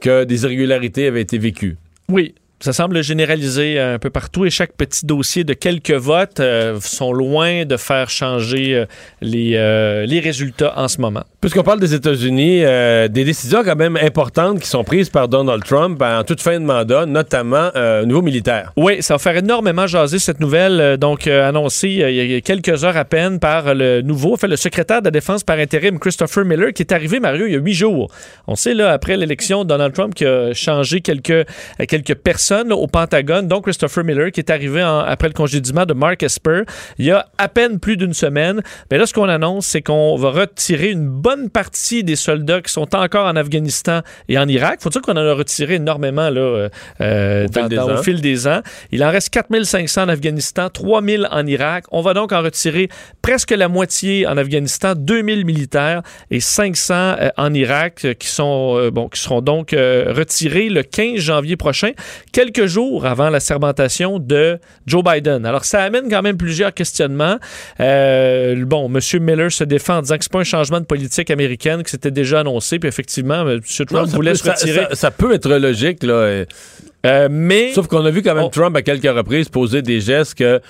[0.00, 1.76] que des irrégularités avaient été vécues.
[2.08, 2.34] Oui.
[2.62, 7.10] Ça semble généralisé un peu partout et chaque petit dossier de quelques votes euh, sont
[7.10, 8.84] loin de faire changer euh,
[9.22, 11.24] les, euh, les résultats en ce moment.
[11.40, 15.64] Puisqu'on parle des États-Unis, euh, des décisions quand même importantes qui sont prises par Donald
[15.64, 18.74] Trump en toute fin de mandat, notamment euh, au niveau militaire.
[18.76, 22.34] Oui, ça va faire énormément jaser cette nouvelle, euh, donc euh, annoncée euh, il y
[22.34, 25.58] a quelques heures à peine par le nouveau, fait, le secrétaire de la Défense par
[25.58, 28.12] intérim, Christopher Miller, qui est arrivé, Mario, il y a huit jours.
[28.46, 31.44] On sait, là, après l'élection, Donald Trump qui a changé quelques, euh,
[31.88, 35.86] quelques personnes là, au Pentagone, dont Christopher Miller, qui est arrivé en- après le congédiement
[35.86, 36.62] de Mark Esper,
[36.98, 38.62] il y a à peine plus d'une semaine.
[38.90, 42.72] Mais là, ce qu'on annonce, c'est qu'on va retirer une bonne partie des soldats qui
[42.72, 44.80] sont encore en Afghanistan et en Irak.
[44.82, 46.68] Faut dire qu'on en a retiré énormément là, euh,
[47.00, 48.02] euh, Au fil dans- des dans- au ans.
[48.02, 48.60] fil des ans.
[48.92, 51.84] Il en reste 4500 en Afghanistan, 3000 en Irak.
[51.92, 52.88] On va donc en retirer
[53.22, 58.90] presque la moitié en Afghanistan, 2000 militaires et 500 euh, en Irak qui, sont, euh,
[58.90, 61.90] bon, qui seront donc retirés le 15 janvier prochain,
[62.44, 65.44] quelques jours avant la sermentation de Joe Biden.
[65.44, 67.36] Alors, ça amène quand même plusieurs questionnements.
[67.80, 68.98] Euh, bon, M.
[69.22, 72.10] Miller se défend en disant que c'est pas un changement de politique américaine, que c'était
[72.10, 73.60] déjà annoncé, puis effectivement, M.
[73.60, 74.86] Trump Non, voulait peut- se retirer.
[74.90, 76.44] Ça, ça peut être logique, là.
[77.06, 77.72] euh, mais.
[77.74, 80.60] Sauf qu'on a vu quand même Trump à quelques reprises poser des gestes que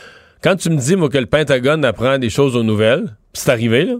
[0.42, 3.84] quand tu me dis, moi, que le Pentagone apprend des choses aux nouvelles, c'est arrivé,
[3.84, 3.94] là.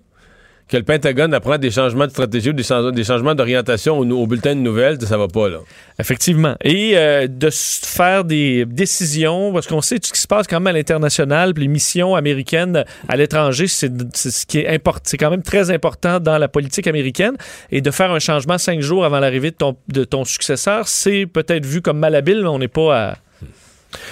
[0.70, 4.26] Que le Pentagone apprend des changements de stratégie ou des, change- des changements d'orientation au,
[4.26, 5.58] bulletin de nouvelles, ça va pas, là.
[5.98, 6.54] Effectivement.
[6.62, 10.60] Et euh, de faire des décisions, parce qu'on sait tout ce qui se passe quand
[10.60, 15.02] même à l'international, les missions américaines à l'étranger, c'est c'est ce qui est important.
[15.04, 17.36] C'est quand même très important dans la politique américaine.
[17.72, 21.26] Et de faire un changement cinq jours avant l'arrivée de ton, de ton successeur, c'est
[21.26, 23.16] peut-être vu comme malhabile, mais on n'est pas à.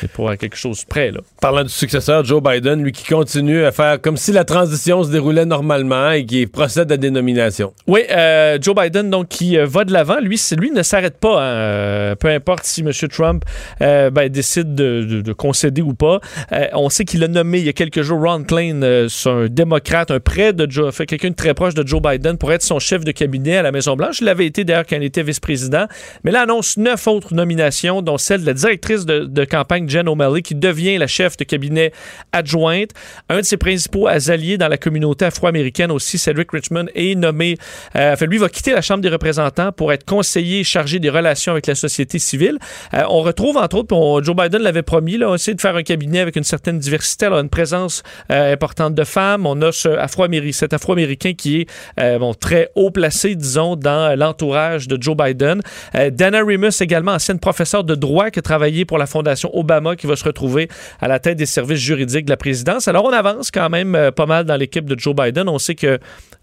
[0.01, 1.21] C'est pour quelque chose près, là.
[1.41, 5.11] Parlant du successeur, Joe Biden, lui qui continue à faire comme si la transition se
[5.11, 7.73] déroulait normalement et qui procède à des nominations.
[7.87, 11.41] Oui, euh, Joe Biden, donc, qui euh, va de l'avant, lui, lui ne s'arrête pas.
[11.43, 12.91] Hein, euh, peu importe si M.
[13.11, 13.45] Trump
[13.83, 16.21] euh, ben, décide de, de, de, concéder ou pas.
[16.73, 20.11] On sait qu'il a nommé il y a quelques jours Ron Klain, c'est un démocrate,
[20.11, 22.79] un près de Joe, fait quelqu'un de très proche de Joe Biden pour être son
[22.79, 24.21] chef de cabinet à la Maison-Blanche.
[24.21, 25.87] Il l'avait été d'ailleurs quand il était vice-président.
[26.25, 30.09] Mais là, annonce neuf autres nominations, dont celle de la directrice de, de campagne Jen
[30.09, 31.93] O'Malley, qui devient la chef de cabinet
[32.33, 32.91] adjointe.
[33.29, 37.57] Un de ses principaux alliés dans la communauté afro-américaine aussi, Cedric Richmond, est nommé.
[37.97, 41.53] Euh, fait, lui va quitter la Chambre des représentants pour être conseiller chargé des relations
[41.53, 42.59] avec la société civile.
[42.95, 45.77] Euh, on retrouve, entre autres, on, Joe Biden l'avait promis, là, on essaie de faire
[45.77, 49.47] un cabinet avec une certaine diversité, alors une présence euh, importante de femmes.
[49.47, 51.67] On a ce Afro cet Afro-Américain qui est
[52.01, 55.61] euh, bon, très haut placé, disons, dans l'entourage de Joe Biden.
[55.95, 59.97] Euh, Dana Remus, également ancienne professeure de droit qui a travaillé pour la Fondation Obama,
[59.97, 60.69] qui va se retrouver
[61.01, 62.89] à la tête des services juridiques de la présidence.
[62.89, 65.49] Alors, on avance quand même euh, pas mal dans l'équipe de Joe Biden.
[65.49, 65.99] On sait que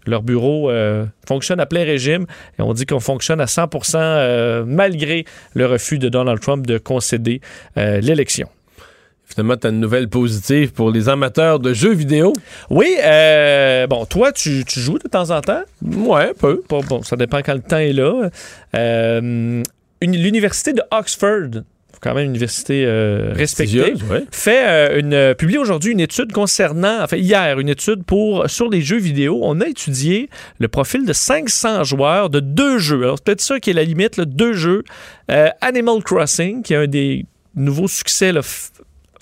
[0.06, 2.26] leur bureau euh, fonctionne à plein régime
[2.58, 6.78] et on dit qu'on fonctionne à 100% euh, malgré le refus de Donald Trump de
[6.78, 7.40] concéder
[7.76, 8.48] l'élection.
[9.26, 12.32] Finalement, tu as une nouvelle positive pour les amateurs de jeux vidéo.
[12.70, 15.62] Oui, euh, bon, toi, tu, tu, joues de temps en temps?
[15.84, 16.62] Ouais, un peu.
[16.68, 18.30] Bon, bon, ça dépend quand le temps est là.
[18.76, 19.62] Euh,
[20.00, 21.62] L'université de Oxford,
[22.06, 24.24] quand même une université euh, respectée, ouais.
[24.30, 28.80] fait euh, une publie aujourd'hui une étude concernant, enfin hier, une étude pour sur les
[28.80, 29.40] jeux vidéo.
[29.42, 30.30] On a étudié
[30.60, 33.02] le profil de 500 joueurs de deux jeux.
[33.02, 34.84] Alors c'est peut-être ça qui est la limite, là, deux jeux.
[35.30, 37.26] Euh, Animal Crossing, qui est un des
[37.56, 38.42] nouveaux succès là,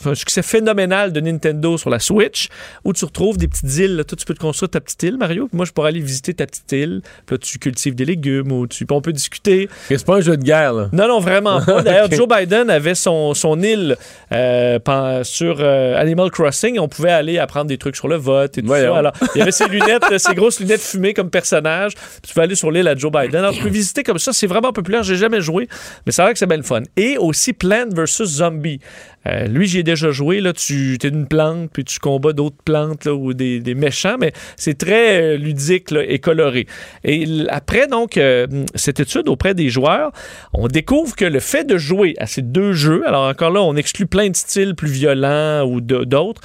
[0.05, 2.49] un succès phénoménal de Nintendo sur la Switch,
[2.85, 3.97] où tu retrouves des petites îles.
[3.97, 5.47] Là, toi, tu peux te construire ta petite île, Mario.
[5.49, 7.03] Puis moi, je pourrais aller visiter ta petite île.
[7.27, 9.69] Puis là, tu cultives des légumes ou tu, on peut discuter.
[9.89, 10.89] C'est pas un jeu de guerre, là.
[10.93, 11.83] Non, non, vraiment pas.
[11.83, 12.17] D'ailleurs, okay.
[12.17, 13.97] Joe Biden avait son, son île
[14.33, 14.79] euh,
[15.25, 16.79] sur euh, Animal Crossing.
[16.79, 18.93] On pouvait aller apprendre des trucs sur le vote et tout Voyons.
[18.93, 18.99] ça.
[18.99, 21.95] Alors, il y avait ses lunettes, ses grosses lunettes fumées comme personnage.
[21.95, 23.37] Puis tu peux aller sur l'île à Joe Biden.
[23.37, 24.33] Alors, tu peux visiter comme ça.
[24.33, 25.03] C'est vraiment populaire.
[25.03, 25.69] J'ai jamais joué,
[26.07, 26.83] mais c'est vrai que c'est bien le fun.
[26.97, 28.25] Et aussi Plant vs.
[28.25, 28.81] Zombie.
[29.27, 30.41] Euh, lui, j'y ai déjà joué.
[30.41, 34.33] Là, tu es une plante, puis tu combats d'autres plantes là, ou des, méchants, mais
[34.57, 36.67] c'est très euh, ludique là, et coloré.
[37.03, 40.13] Et après, donc, euh, cette étude auprès des joueurs,
[40.53, 43.77] on découvre que le fait de jouer à ces deux jeux, alors encore là, on
[43.77, 46.41] exclut plein de styles plus violents ou d'autres,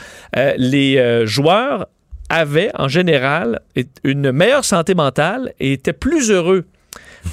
[0.58, 1.88] les joueurs
[2.30, 3.62] avaient en général
[4.04, 6.66] une meilleure santé mentale et étaient plus heureux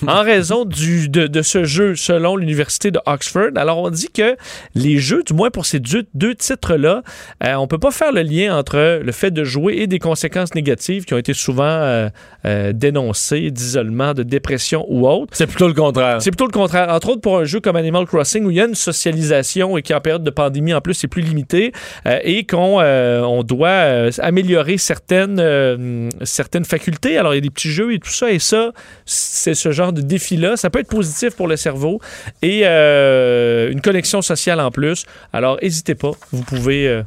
[0.06, 3.50] en raison du, de, de, ce jeu, selon l'Université de Oxford.
[3.56, 4.36] Alors, on dit que
[4.74, 7.02] les jeux, du moins pour ces deux, deux titres-là,
[7.44, 10.54] euh, on peut pas faire le lien entre le fait de jouer et des conséquences
[10.54, 12.08] négatives qui ont été souvent euh,
[12.44, 15.32] euh, dénoncées, d'isolement, de dépression ou autre.
[15.32, 16.20] C'est plutôt le contraire.
[16.20, 16.88] C'est plutôt le contraire.
[16.90, 19.82] Entre autres, pour un jeu comme Animal Crossing, où il y a une socialisation et
[19.82, 21.72] qui, en période de pandémie, en plus, c'est plus limité
[22.04, 27.18] et qu'on on doit améliorer certaines, certaines facultés.
[27.18, 28.72] Alors, il y a des petits jeux et tout ça, et ça,
[29.04, 30.56] c'est ce genre de défi-là.
[30.56, 32.00] Ça peut être positif pour le cerveau
[32.42, 35.06] et euh, une connexion sociale en plus.
[35.32, 36.12] Alors, n'hésitez pas.
[36.32, 36.88] Vous pouvez.
[36.88, 37.02] Euh...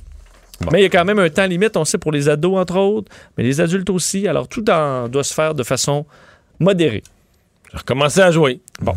[0.62, 0.70] Bon.
[0.72, 2.78] Mais il y a quand même un temps limite, on sait, pour les ados, entre
[2.78, 4.28] autres, mais les adultes aussi.
[4.28, 6.06] Alors, tout en, doit se faire de façon
[6.60, 7.04] modérée.
[7.68, 8.60] Je vais recommencer à jouer.
[8.82, 8.96] Bon.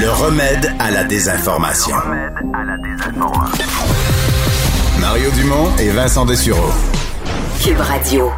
[0.00, 1.94] Le remède à la désinformation.
[1.94, 3.66] Le remède à la désinformation.
[5.00, 6.70] Mario Dumont et Vincent Dessureau.
[7.62, 8.30] Cube Radio.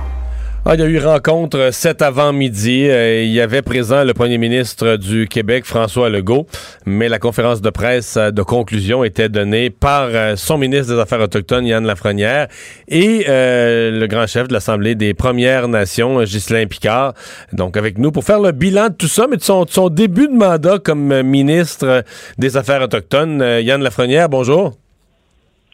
[0.65, 2.87] Ah, il y a eu rencontre cet avant-midi.
[2.89, 6.47] Euh, il y avait présent le premier ministre du Québec, François Legault,
[6.87, 11.21] mais la conférence de presse de conclusion était donnée par euh, son ministre des Affaires
[11.21, 12.47] autochtones, Yann Lafrenière,
[12.87, 17.15] et euh, le grand chef de l'Assemblée des Premières Nations, Ghislain Picard.
[17.53, 19.89] Donc, avec nous pour faire le bilan de tout ça, mais de son, de son
[19.89, 22.05] début de mandat comme ministre
[22.39, 23.41] des Affaires autochtones.
[23.63, 24.75] Yann Lafrenière, bonjour.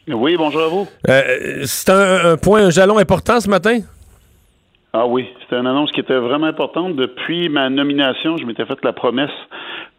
[0.07, 0.87] Oui, bonjour à vous.
[1.67, 3.81] C'est un, un point, un jalon important ce matin?
[4.91, 6.95] Ah oui, c'était une annonce qui était vraiment importante.
[6.95, 9.29] Depuis ma nomination, je m'étais fait la promesse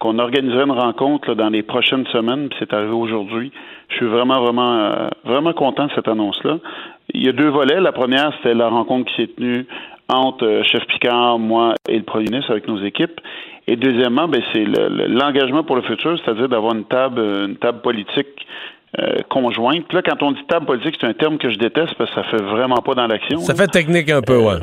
[0.00, 3.52] qu'on organiserait une rencontre là, dans les prochaines semaines, puis c'est arrivé aujourd'hui.
[3.88, 6.58] Je suis vraiment, vraiment, euh, vraiment content de cette annonce-là.
[7.14, 7.80] Il y a deux volets.
[7.80, 9.66] La première, c'était la rencontre qui s'est tenue
[10.08, 13.20] entre euh, Chef Picard, moi et le Premier ministre avec nos équipes.
[13.68, 17.80] Et deuxièmement, ben, c'est l'engagement le, pour le futur, c'est-à-dire d'avoir une table, une table
[17.82, 18.46] politique
[18.98, 19.92] euh, conjointe.
[19.92, 22.24] Là, quand on dit table politique, c'est un terme que je déteste parce que ça
[22.24, 23.38] fait vraiment pas dans l'action.
[23.38, 24.58] Ça fait technique un peu, ouais.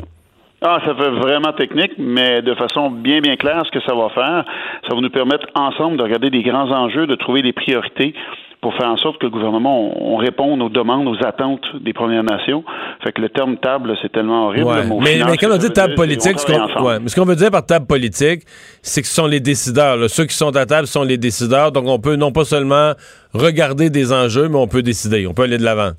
[0.60, 4.08] Ah, ça fait vraiment technique, mais de façon bien, bien claire, ce que ça va
[4.08, 4.44] faire,
[4.88, 8.12] ça va nous permettre ensemble de regarder des grands enjeux, de trouver des priorités
[8.60, 11.92] pour faire en sorte que le gouvernement, on, on réponde aux demandes, aux attentes des
[11.92, 12.64] Premières Nations.
[13.04, 14.66] Fait que le terme table, c'est tellement horrible.
[14.66, 14.82] Ouais.
[15.00, 17.86] Mais, finance, mais quand on dit table politique, ce qu'on ouais, veut dire par table
[17.86, 18.42] politique,
[18.82, 19.96] c'est que ce sont les décideurs.
[19.96, 20.08] là.
[20.08, 21.70] Ceux qui sont à table sont les décideurs.
[21.70, 22.94] Donc, on peut non pas seulement
[23.32, 25.28] regarder des enjeux, mais on peut décider.
[25.28, 25.92] On peut aller de l'avant.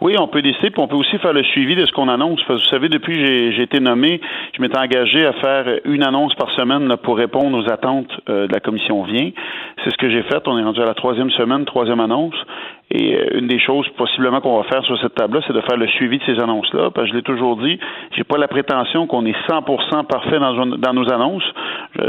[0.00, 2.40] Oui, on peut décider, puis on peut aussi faire le suivi de ce qu'on annonce.
[2.48, 4.20] Vous savez, depuis que j'ai- été nommé,
[4.54, 8.52] je m'étais engagé à faire une annonce par semaine pour répondre aux attentes euh, de
[8.52, 9.30] la commission Vient.
[9.82, 10.46] C'est ce que j'ai fait.
[10.46, 12.34] On est rendu à la troisième semaine, troisième annonce.
[12.92, 15.76] Et euh, une des choses possiblement qu'on va faire sur cette table-là, c'est de faire
[15.76, 16.90] le suivi de ces annonces-là.
[16.90, 17.78] Parce que je l'ai toujours dit,
[18.16, 21.44] j'ai pas la prétention qu'on est 100% parfait dans, nos annonces.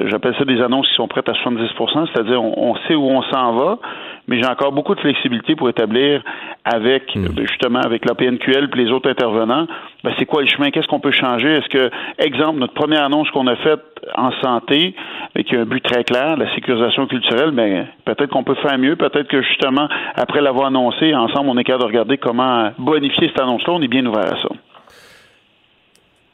[0.05, 3.53] J'appelle ça des annonces qui sont prêtes à 70%, c'est-à-dire on sait où on s'en
[3.53, 3.79] va,
[4.27, 6.21] mais j'ai encore beaucoup de flexibilité pour établir
[6.65, 9.67] avec euh, justement avec la PNQL et les autres intervenants,
[10.03, 11.47] ben, c'est quoi le chemin, qu'est-ce qu'on peut changer?
[11.47, 11.89] Est-ce que
[12.19, 13.81] exemple notre première annonce qu'on a faite
[14.15, 14.95] en santé,
[15.35, 18.77] et qui a un but très clair, la sécurisation culturelle, ben peut-être qu'on peut faire
[18.77, 23.27] mieux, peut-être que justement après l'avoir annoncé, ensemble on est capable de regarder comment bonifier
[23.27, 24.49] cette annonce-là, on est bien ouvert à ça.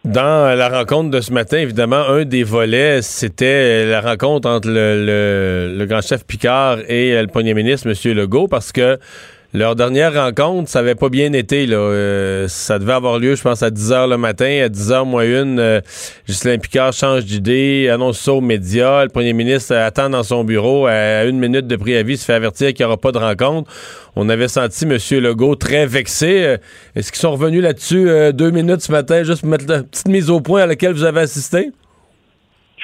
[0.03, 5.75] Dans la rencontre de ce matin, évidemment, un des volets, c'était la rencontre entre le,
[5.77, 8.13] le- grand chef Picard et le premier ministre, M.
[8.13, 8.99] Legault, parce que
[9.53, 11.65] leur dernière rencontre, ça avait pas bien été.
[11.65, 11.77] Là.
[11.77, 14.61] Euh, ça devait avoir lieu, je pense, à 10 h le matin.
[14.63, 15.81] À 10 h moins une, euh,
[16.27, 19.03] Ghislain Picard change d'idée, annonce ça aux médias.
[19.03, 22.73] Le premier ministre attend dans son bureau à une minute de préavis, se fait avertir
[22.73, 23.71] qu'il n'y aura pas de rencontre.
[24.15, 24.97] On avait senti M.
[25.21, 26.43] Legault très vexé.
[26.43, 26.57] Euh,
[26.95, 30.07] Est-ce qu'ils sont revenus là-dessus euh, deux minutes ce matin, juste pour mettre la petite
[30.07, 31.71] mise au point à laquelle vous avez assisté?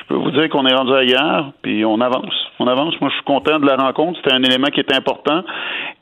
[0.10, 2.34] Je peux vous dire qu'on est rendu ailleurs, puis on avance.
[2.57, 2.99] On avance.
[2.99, 4.19] Moi, je suis content de la rencontre.
[4.23, 5.44] C'était un élément qui était important.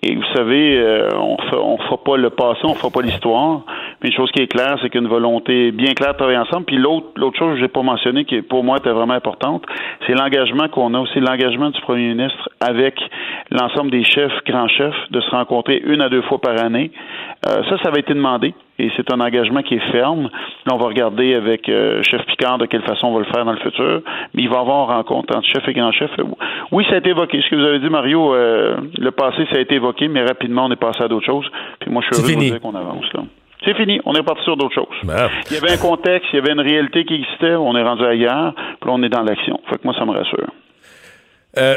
[0.02, 3.64] Et vous savez, euh, on ne fera pas le passé, on ne fera pas l'histoire.
[4.02, 6.66] Mais une chose qui est claire, c'est qu'une volonté bien claire de travailler ensemble.
[6.66, 9.64] Puis l'autre, chose que je n'ai pas mentionné, qui pour moi était vraiment importante,
[10.06, 12.98] c'est l'engagement qu'on a aussi, l'engagement du premier ministre avec
[13.52, 16.92] l'ensemble des chefs, grands chefs, de se rencontrer une à deux fois par année.
[17.46, 20.30] Euh, ça, ça avait été demandé et c'est un engagement qui est ferme.
[20.66, 23.46] Là, on va regarder avec euh, chef Picard de quelle façon on va le faire
[23.46, 24.02] dans le futur,
[24.34, 26.12] mais il va y avoir une rencontre entre chef et grand chef.
[26.72, 27.42] Oui, ça a été évoqué.
[27.42, 30.66] Ce que vous avez dit, Mario, euh, le passé, ça a été évoqué, mais rapidement,
[30.66, 31.50] on est passé à d'autres choses.
[31.80, 33.22] Puis moi, je suis heureux de vous dire qu'on avance là.
[33.66, 34.00] C'est fini.
[34.06, 34.86] On est parti sur d'autres choses.
[35.04, 37.56] Ben, Il y avait un contexte, il y avait une réalité qui existait.
[37.56, 38.54] On est rendu ailleurs.
[38.54, 39.60] Puis là, on est dans l'action.
[39.68, 40.52] Fait que moi, ça me rassure.
[41.58, 41.76] Euh,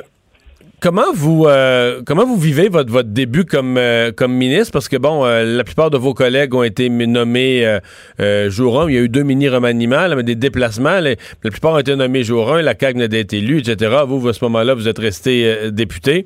[0.81, 4.73] Comment vous euh, comment vous vivez votre, votre début comme euh, comme ministre?
[4.73, 7.81] Parce que bon euh, la plupart de vos collègues ont été nommés euh,
[8.19, 11.16] euh, jour 1, il y a eu deux mini remaniements mais des déplacements la
[11.51, 13.94] plupart ont été nommés jour 1, la CAQ venait d'être élue etc.
[14.07, 16.24] Vous à ce moment-là vous êtes resté euh, député.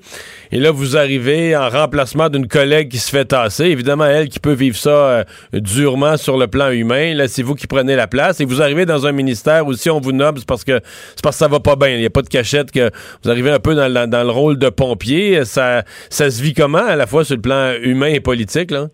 [0.52, 3.64] Et là vous arrivez en remplacement d'une collègue qui se fait tasser.
[3.64, 7.14] Évidemment elle qui peut vivre ça durement sur le plan humain.
[7.14, 9.90] Là c'est vous qui prenez la place et vous arrivez dans un ministère où si
[9.90, 10.80] on vous nomme c'est parce que
[11.16, 11.88] c'est parce que ça va pas bien.
[11.88, 12.92] Il n'y a pas de cachette que
[13.24, 16.86] vous arrivez un peu dans, dans le rôle de pompier ça ça se vit comment
[16.94, 18.86] à la fois sur le plan humain et politique là?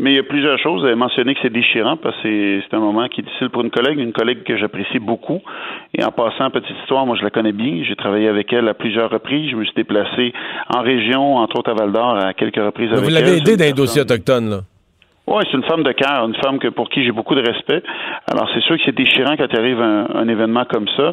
[0.00, 0.82] Mais il y a plusieurs choses.
[0.82, 3.62] Vous avez mentionné que c'est déchirant parce que c'est- un moment qui est difficile pour
[3.62, 5.40] une collègue, une collègue que j'apprécie beaucoup.
[5.92, 7.82] Et en passant, petite histoire, moi je la connais bien.
[7.82, 9.50] J'ai travaillé avec elle à plusieurs reprises.
[9.50, 10.32] Je me suis déplacé
[10.72, 13.14] en région, entre autres à Val d'Or, à quelques reprises avec vous elle.
[13.14, 14.60] l'avez C'est aidé dans les dossiers autochtones là?
[15.30, 17.82] Oui, c'est une femme de cœur, une femme que, pour qui j'ai beaucoup de respect.
[18.32, 21.12] Alors, c'est sûr que c'est déchirant quand arrive un, un événement comme ça.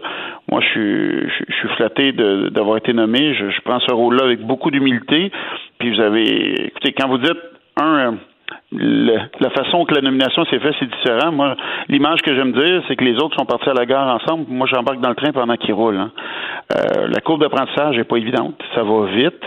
[0.50, 3.34] Moi, je suis, je, suis flatté d'avoir été nommé.
[3.34, 5.34] Je, je prends ce rôle-là avec beaucoup d'humilité.
[5.80, 7.42] Puis vous avez, écoutez, quand vous dites
[7.76, 8.16] un,
[8.78, 11.32] le- la façon que la nomination s'est faite, c'est différent.
[11.32, 11.56] Moi,
[11.90, 14.46] l'image que j'aime dire, c'est que les autres sont partis à la gare ensemble.
[14.50, 15.98] Moi, j'embarque dans le train pendant qu'ils roulent.
[15.98, 16.12] hein.
[16.76, 18.56] Euh, la courbe d'apprentissage n'est pas évidente.
[18.74, 19.44] Ça va vite,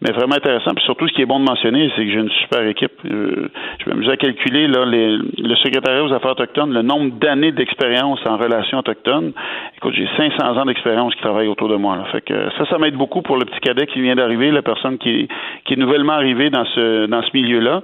[0.00, 0.70] mais vraiment intéressant.
[0.74, 2.92] Puis surtout, ce qui est bon de mentionner, c'est que j'ai une super équipe.
[3.04, 3.48] Euh,
[3.84, 8.38] je m'amuse à calculer là, le secrétariat aux affaires autochtones, le nombre d'années d'expérience en
[8.38, 9.32] relations autochtones.
[9.76, 11.96] Écoute, j'ai 500 ans d'expérience qui travaillent autour de moi.
[11.96, 12.04] Là.
[12.12, 14.96] Fait que ça, ça m'aide beaucoup pour le petit cadet qui vient d'arriver, la personne
[14.98, 15.28] qui
[15.66, 17.82] qui est nouvellement arrivée dans ce dans ce milieu-là.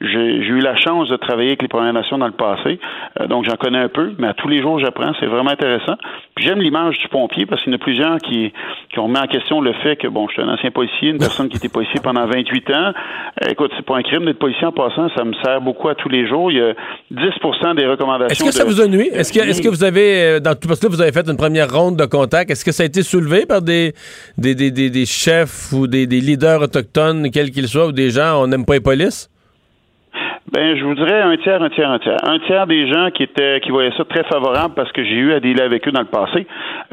[0.00, 2.78] J'ai j'ai eu la chance de travailler avec les Premières Nations dans le passé,
[3.20, 5.96] euh, donc j'en connais un peu, mais à tous les jours j'apprends, c'est vraiment intéressant.
[6.34, 8.52] Puis j'aime l'image du pompier parce qu'il y en a plusieurs qui,
[8.92, 11.18] qui ont mis en question le fait que, bon, je suis un ancien policier, une
[11.18, 12.92] personne qui était policier pendant 28 ans.
[13.42, 15.94] Euh, écoute, c'est pas un crime d'être policier en passant, ça me sert beaucoup à
[15.94, 16.50] tous les jours.
[16.50, 16.72] Il y a
[17.12, 18.28] 10% des recommandations.
[18.28, 19.08] Est-ce que ça vous a nuit?
[19.12, 21.28] Est-ce que, est-ce que vous avez, euh, dans tout, parce que là, vous avez fait
[21.28, 23.92] une première ronde de contact, est-ce que ça a été soulevé par des,
[24.38, 28.10] des, des, des, des chefs ou des, des leaders autochtones, quels qu'ils soient, ou des
[28.10, 29.28] gens, on n'aime pas les polices?
[30.48, 32.16] Ben, je vous dirais un tiers, un tiers, un tiers.
[32.24, 35.32] Un tiers des gens qui étaient, qui voyaient ça très favorable parce que j'ai eu
[35.32, 36.46] à dealer avec eux dans le passé.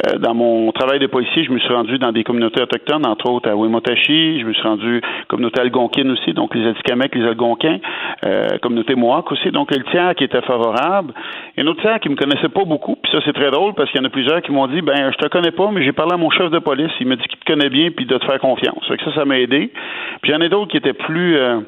[0.05, 3.31] Euh, dans mon travail de policier, je me suis rendu dans des communautés autochtones, entre
[3.31, 4.41] autres à Wimotashi.
[4.41, 7.79] Je me suis rendu communauté algonquine aussi, donc les Atikamekw, les Algonquins,
[8.25, 9.49] euh, communauté Mohawk aussi.
[9.49, 11.13] Donc le tiers qui était favorable.
[11.55, 12.97] Et un autre tiers qui me connaissait pas beaucoup.
[13.01, 15.11] Puis ça, c'est très drôle parce qu'il y en a plusieurs qui m'ont dit, ben,
[15.11, 16.91] je te connais pas, mais j'ai parlé à mon chef de police.
[16.99, 18.85] Il m'a dit qu'il te connaît bien puis de te faire confiance.
[18.87, 19.71] que ça, ça m'a aidé.
[20.21, 21.61] Puis il y en a d'autres qui étaient plus euh,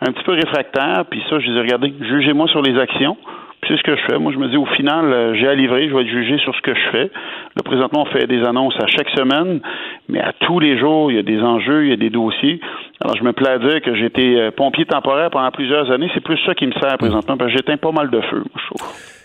[0.00, 1.04] un petit peu réfractaires.
[1.10, 1.94] Puis ça, je les ai regardés.
[2.00, 3.16] Jugez-moi sur les actions.
[3.62, 4.18] Puis c'est ce que je fais.
[4.18, 6.52] Moi, je me dis, au final, euh, j'ai à livrer, je vais être jugé sur
[6.52, 7.10] ce que je fais.
[7.54, 9.60] Là, présentement, on fait des annonces à chaque semaine,
[10.08, 12.60] mais à tous les jours, il y a des enjeux, il y a des dossiers.
[13.00, 16.10] Alors, je me plais dire que été euh, pompier temporaire pendant plusieurs années.
[16.12, 18.66] C'est plus ça qui me sert présentement, parce que j'éteins pas mal de feu, je
[18.66, 19.21] trouve.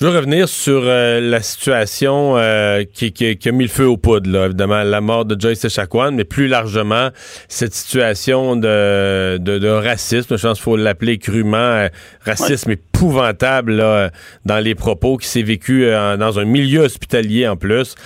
[0.00, 3.96] Je veux revenir sur euh, la situation euh, qui, qui, a mis le feu aux
[3.96, 7.08] poudres, là, évidemment, la mort de Joyce Echaquan, mais plus largement,
[7.48, 11.88] cette situation de, de, racisme, je pense qu'il faut l'appeler crûment, euh,
[12.24, 14.10] racisme épouvantable là,
[14.44, 17.96] dans les propos qui s'est vécu dans un milieu hospitalier en plus.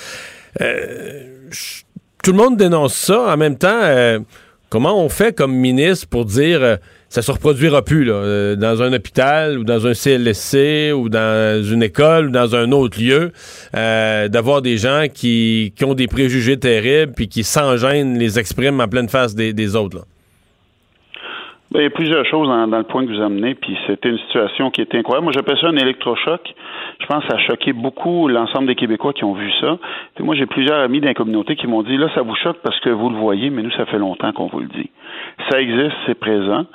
[0.59, 3.21] tout le monde dénonce ça.
[3.21, 3.83] En même temps,
[4.71, 6.79] comment on fait comme ministre pour dire
[7.13, 11.63] ça se reproduira plus là, euh, dans un hôpital ou dans un CLSC ou dans
[11.63, 13.33] une école ou dans un autre lieu,
[13.77, 18.39] euh, d'avoir des gens qui, qui, ont des préjugés terribles puis qui sans gêne les
[18.39, 19.99] expriment en pleine face des, des autres.
[19.99, 20.05] Là.
[21.73, 24.19] Ben, il y a plusieurs choses dans, le point que vous amenez, puis c'était une
[24.19, 25.25] situation qui était incroyable.
[25.25, 26.55] Moi, j'appelle ça un électrochoc.
[27.01, 29.79] Je pense que ça a choqué beaucoup l'ensemble des Québécois qui ont vu ça.
[30.21, 32.79] Moi, j'ai plusieurs amis dans la communauté qui m'ont dit, là, ça vous choque parce
[32.81, 34.91] que vous le voyez, mais nous, ça fait longtemps qu'on vous le dit.
[35.51, 36.67] Ça existe, c'est présent.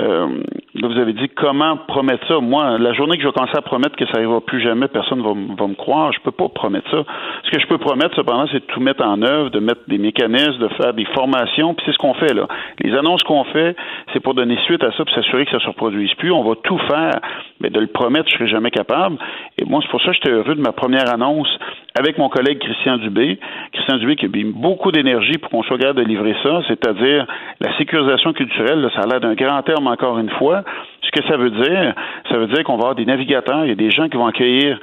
[0.00, 0.42] Euh,
[0.82, 2.40] vous avez dit comment promettre ça.
[2.40, 5.18] Moi, la journée que je vais commencer à promettre que ça n'arrivera plus jamais, personne
[5.18, 6.12] ne va, va, me croire.
[6.12, 7.04] Je peux pas promettre ça.
[7.44, 9.98] Ce que je peux promettre, cependant, c'est de tout mettre en œuvre, de mettre des
[9.98, 11.74] mécanismes, de faire des formations.
[11.74, 12.48] Puis c'est ce qu'on fait là.
[12.80, 13.76] Les annonces qu'on fait,
[14.12, 16.32] c'est pour donner suite à ça, pour s'assurer que ça ne se reproduise plus.
[16.32, 17.20] On va tout faire,
[17.60, 19.16] mais de le promettre, je serai jamais capable.
[19.58, 21.48] Et moi, c'est pour ça que j'étais heureux de ma première annonce
[21.96, 23.38] avec mon collègue Christian Dubé.
[23.72, 27.26] Christian Dubé qui a mis beaucoup d'énergie pour qu'on soit capable de livrer ça, c'est-à-dire
[27.60, 28.88] la sécurisation culturelle.
[28.94, 30.64] ça a l'air d'un grand terme encore une fois.
[31.04, 31.94] Ce que ça veut dire,
[32.30, 34.26] ça veut dire qu'on va avoir des navigateurs, il y a des gens qui vont
[34.26, 34.78] accueillir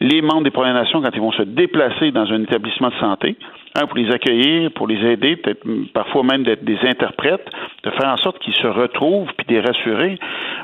[0.00, 3.36] les membres des Premières Nations quand ils vont se déplacer dans un établissement de santé,
[3.74, 7.46] un pour les accueillir, pour les aider, peut-être parfois même d'être des interprètes,
[7.82, 10.18] de faire en sorte qu'ils se retrouvent puis de les rassurer.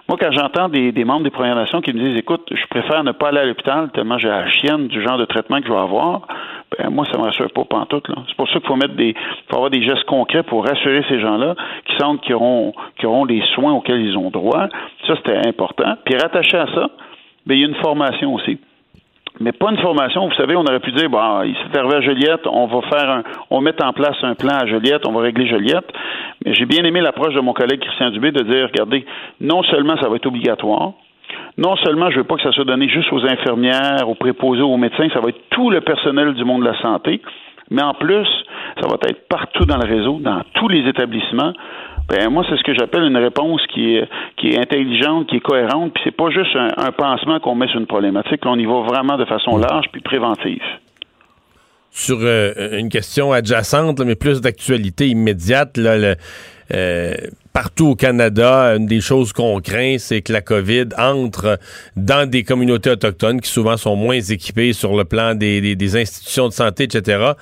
[0.09, 3.13] Moi, quand j'entends des, membres des Premières Nations qui me disent, écoute, je préfère ne
[3.13, 5.79] pas aller à l'hôpital tellement j'ai la chienne du genre de traitement que je vais
[5.79, 6.27] avoir,
[6.79, 8.09] ben, moi, ça me rassure pas pantoute.
[8.09, 8.17] Là.
[8.29, 9.15] C'est pour ça qu'il faut mettre des,
[9.49, 11.55] faut avoir des gestes concrets pour rassurer ces gens-là
[11.87, 14.69] qui sentent qu'ils auront, qu'ils auront les soins auxquels ils ont droit.
[15.07, 15.97] Ça, c'était important.
[16.05, 16.91] Puis rattaché à ça,
[17.47, 18.59] ben, il y a une formation aussi
[19.41, 20.29] mais pas une formation.
[20.29, 23.11] Vous savez, on aurait pu dire, bon, il s'est arrivé à Joliette, on va faire
[23.11, 25.91] un, on mettre en place un plan à Joliette, on va régler Joliette.
[26.45, 29.05] Mais j'ai bien aimé l'approche de mon collègue Christian Dubé de dire, regardez,
[29.41, 30.93] non seulement ça va être obligatoire,
[31.57, 34.77] non seulement je veux pas que ça soit donné juste aux infirmières, aux préposés, aux
[34.77, 37.21] médecins, ça va être tout le personnel du monde de la santé,
[37.73, 38.29] mais en plus,
[38.81, 41.53] ça va être partout dans le réseau, dans tous les établissements.
[42.09, 45.41] Ben, moi, c'est ce que j'appelle une réponse qui est, qui est intelligente, qui est
[45.41, 48.45] cohérente, puis c'est pas juste un, pansement qu'on met sur une problématique.
[48.45, 50.63] On y va vraiment de façon large puis préventive.
[51.91, 56.17] Sur euh, une question adjacente, mais plus d'actualité immédiate, là, le,
[56.73, 57.15] euh,
[57.53, 61.59] partout au Canada, une des choses qu'on craint, c'est que la COVID entre
[61.97, 66.49] dans des communautés autochtones qui souvent sont moins équipées sur le plan des, des, institutions
[66.49, 67.33] de santé, etc.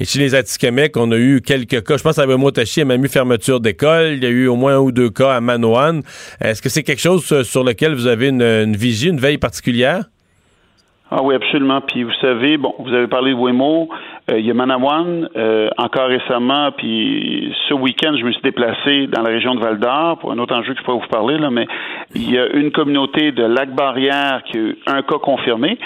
[0.00, 1.96] Et chez les Atikamekw, on a eu quelques cas.
[1.96, 4.14] Je pense à Motachi, a même fermeture d'école.
[4.14, 6.02] Il y a eu au moins un ou deux cas à Manoan.
[6.40, 10.04] Est-ce que c'est quelque chose sur lequel vous avez une, une vigie, une veille particulière?
[11.12, 11.80] Ah oui, absolument.
[11.80, 13.88] Puis vous savez, bon, vous avez parlé de Wemo,
[14.30, 19.08] euh, il y a Manawan, euh, encore récemment, puis ce week-end, je me suis déplacé
[19.08, 21.36] dans la région de Val d'Or pour un autre enjeu que je pourrais vous parler,
[21.36, 21.66] là, mais
[22.14, 25.78] il y a une communauté de Lac-Barrière qui a eu un cas confirmé.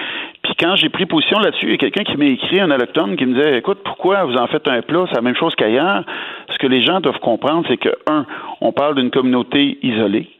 [0.42, 3.16] Puis quand j'ai pris position là-dessus, il y a quelqu'un qui m'a écrit, un allochtone,
[3.16, 5.06] qui me disait, écoute, pourquoi vous en faites un plat?
[5.08, 6.04] C'est la même chose qu'ailleurs.
[6.50, 8.26] Ce que les gens doivent comprendre, c'est que, un,
[8.60, 10.33] on parle d'une communauté isolée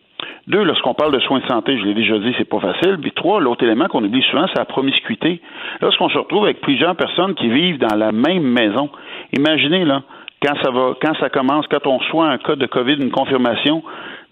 [0.47, 2.99] deux, lorsqu'on parle de soins de santé, je l'ai déjà dit, c'est pas facile.
[3.01, 5.41] Puis trois, l'autre élément qu'on oublie souvent, c'est la promiscuité.
[5.81, 8.91] Lorsqu'on se retrouve avec plusieurs personnes qui vivent dans la même maison,
[9.33, 10.03] imaginez là,
[10.43, 13.83] quand ça va, quand ça commence, quand on reçoit un cas de COVID, une confirmation,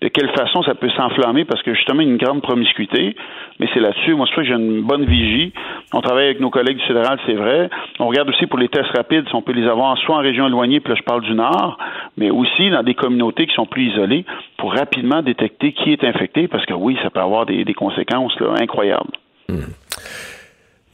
[0.02, 1.44] de quelle façon ça peut s'enflammer?
[1.44, 3.14] Parce que justement une grande promiscuité.
[3.60, 5.52] Mais c'est là-dessus, moi, c'est que j'ai une bonne vigie.
[5.92, 7.70] On travaille avec nos collègues du fédéral, c'est vrai.
[8.00, 10.48] On regarde aussi pour les tests rapides, si on peut les avoir soit en région
[10.48, 11.78] éloignée, puis là je parle du Nord,
[12.16, 14.24] mais aussi dans des communautés qui sont plus isolées
[14.56, 19.12] pour rapidement détecter qui est infecté parce que oui, ça peut avoir des, conséquences incroyables.
[19.48, 19.72] Hmm.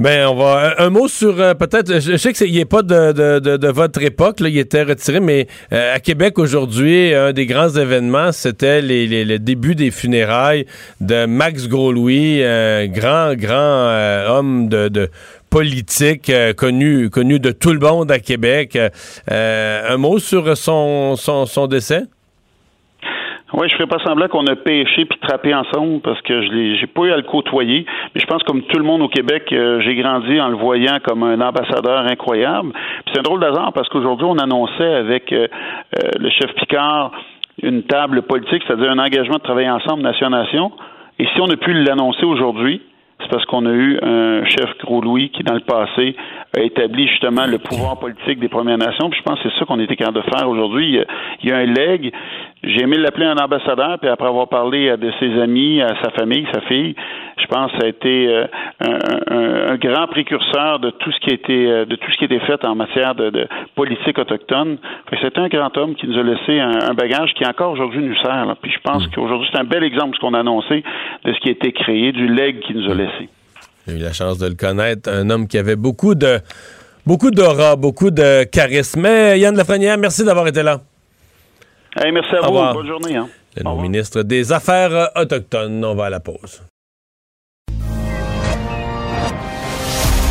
[0.01, 0.75] Ben, on va.
[0.79, 1.99] Un, un mot sur euh, peut-être.
[2.01, 3.11] Je, sais qu'il n'est pas de,
[3.41, 7.47] de, de, votre époque, là, il était retiré, mais euh, à Québec aujourd'hui, un des
[7.47, 10.67] grands événements, c'était les, les- le début des funérailles
[11.01, 14.89] de Max Gros-Louis, un grand, grand euh, homme de.
[14.89, 15.11] de
[15.51, 18.77] politique euh, connu connu de tout le monde à Québec.
[19.31, 22.03] Euh, un mot sur son, son, son décès?
[23.55, 26.77] Oui, je ferais pas semblant qu'on a pêché puis trappé ensemble parce que je l'ai,
[26.77, 27.87] j'ai pas eu à le côtoyer.
[28.15, 30.99] Mais je pense comme tout le monde au Québec, euh, j'ai grandi en le voyant
[31.03, 32.73] comme un ambassadeur incroyable.
[32.73, 35.49] Puis c'est un drôle d'hasard parce qu'aujourd'hui on annonçait avec euh,
[35.97, 37.13] euh, le chef Picard
[37.63, 40.73] une table politique, c'est-à-dire un engagement de travailler ensemble nation à nation.
[41.19, 42.83] Et si on a pu l'annoncer aujourd'hui,
[43.21, 46.15] c'est parce qu'on a eu un chef Gros-Louis qui, dans le passé,
[46.57, 49.11] a établi justement le pouvoir politique des Premières Nations.
[49.11, 51.01] Puis je pense que c'est ça qu'on était capable de faire aujourd'hui.
[51.43, 52.13] Il y a un leg.
[52.65, 56.11] J'ai aimé l'appeler un ambassadeur, puis après avoir parlé à de ses amis, à sa
[56.11, 56.95] famille, sa fille,
[57.41, 58.45] je pense que ça a été euh,
[58.81, 58.99] un,
[59.37, 62.25] un- un grand précurseur de tout ce qui a été euh, de tout ce qui
[62.25, 64.79] a été fait en matière de, de politique autochtone.
[65.23, 68.17] C'est un grand homme qui nous a laissé un, un bagage qui encore aujourd'hui nous
[68.17, 68.45] sert.
[68.45, 68.57] là.
[68.61, 70.83] Puis je pense qu'aujourd'hui c'est un bel exemple ce qu'on a annoncé
[71.25, 73.29] de ce qui a été créé, du leg qu'il nous a laissé.
[73.87, 75.09] J'ai eu la chance de le connaître.
[75.09, 76.39] Un homme qui avait beaucoup de
[77.07, 79.01] beaucoup d'aura, beaucoup de charisme.
[79.03, 80.79] Mais Yann Lafrenière, merci d'avoir été là.
[81.97, 82.49] Hey, merci à Au vous.
[82.49, 82.75] revoir.
[82.75, 83.17] Bonne journée.
[83.17, 83.29] Hein.
[83.57, 85.85] Le nouveau ministre des Affaires autochtones.
[85.85, 86.63] On va à la pause.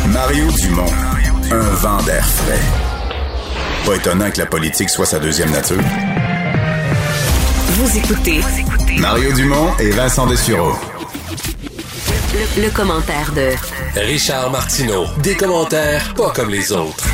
[0.08, 0.86] Mario Dumont,
[1.50, 2.58] un vent d'air frais.
[3.84, 5.80] Pas étonnant que la politique soit sa deuxième nature.
[7.72, 8.40] Vous écoutez
[8.98, 10.72] Mario Dumont et Vincent Dessureau.
[12.56, 13.50] le, le commentaire de
[14.00, 15.04] Richard Martineau.
[15.22, 17.04] Des commentaires pas comme les autres.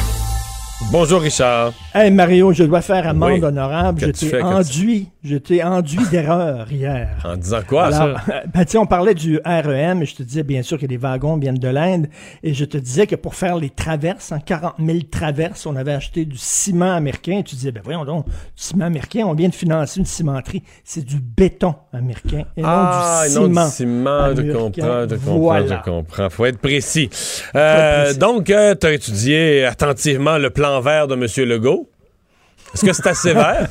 [0.92, 1.72] Bonjour Richard.
[1.96, 3.44] Hey Mario, je dois faire amende Oui.
[3.44, 4.00] honorable.
[4.00, 7.08] Je Qu'as-tu t'ai enduit, je t'ai enduit d'erreur hier.
[7.24, 8.32] En disant quoi, Alors, ça?
[8.32, 11.36] euh, ben, on parlait du REM et je te disais bien sûr que les wagons
[11.36, 12.08] viennent de l'Inde
[12.42, 15.92] et je te disais que pour faire les traverses, en 40 000 traverses, on avait
[15.92, 19.48] acheté du ciment américain et tu disais, ben voyons donc, du ciment américain, on vient
[19.48, 20.64] de financer une cimenterie.
[20.82, 23.64] C'est du béton américain et ah, non du non, ciment.
[23.66, 25.66] du ciment, je comprends, je comprends, Voilà.
[25.84, 26.28] je comprends.
[26.28, 27.08] Faut être précis.
[27.54, 28.52] Euh, Donc, tu
[28.86, 31.48] as étudié attentivement le plan vert de M.
[31.48, 31.83] Legault.
[32.74, 33.68] Est-ce que c'est assez vert?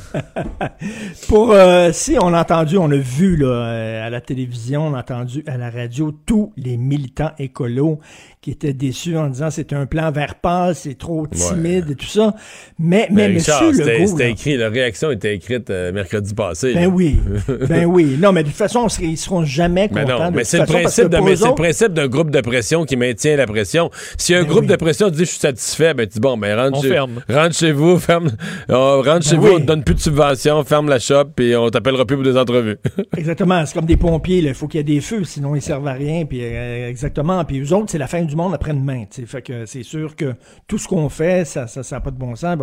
[1.28, 4.94] Pour euh, si on a entendu, on a vu là, euh, à la télévision, on
[4.94, 8.00] a entendu à la radio tous les militants écolos
[8.44, 12.04] qui étaient déçus en disant c'est un plan vert pâle, c'est trop timide et tout
[12.04, 12.34] ça.
[12.78, 16.34] Mais mais, Ben, Richard, Monsieur c'était Legault, c'était écrit, la réaction était écrite euh, mercredi
[16.34, 16.74] passé.
[16.74, 16.88] ben là.
[16.88, 17.18] oui,
[17.68, 18.18] ben oui.
[18.20, 20.24] Non, mais de toute façon, ils seront jamais Mais contents.
[20.24, 22.06] non, de mais c'est le, principe d'un- pour mais eux c'est le autres- principe d'un
[22.06, 23.90] groupe de pression qui maintient la pression.
[24.18, 24.66] Si un Ben groupe oui.
[24.66, 27.20] de pression dit je suis satisfait, ben tu dis bon, ben rentre, On chez, ferme.
[27.30, 28.30] rentre chez vous, ferme,
[28.68, 31.56] on rentre chez Ben vous, on te donne plus de subventions, ferme la shop, puis
[31.56, 32.76] on t'appellera plus pour des entrevues.
[33.16, 34.48] Exactement, c'est comme des pompiers, là.
[34.50, 36.26] il faut qu'il y ait des feux, sinon ils servent à rien.
[36.26, 39.04] Puis euh, exactement, puis eux autres, c'est la fin du monde après-demain.
[39.26, 40.34] Fait c'est sûr que
[40.66, 42.58] tout ce qu'on fait, ça, ça, ça n'a pas de bon sens.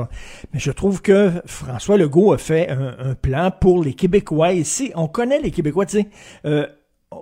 [0.53, 4.53] Mais je trouve que François Legault a fait un, un plan pour les Québécois.
[4.53, 6.07] Ici, on connaît les Québécois, tu sais.
[6.45, 6.65] euh,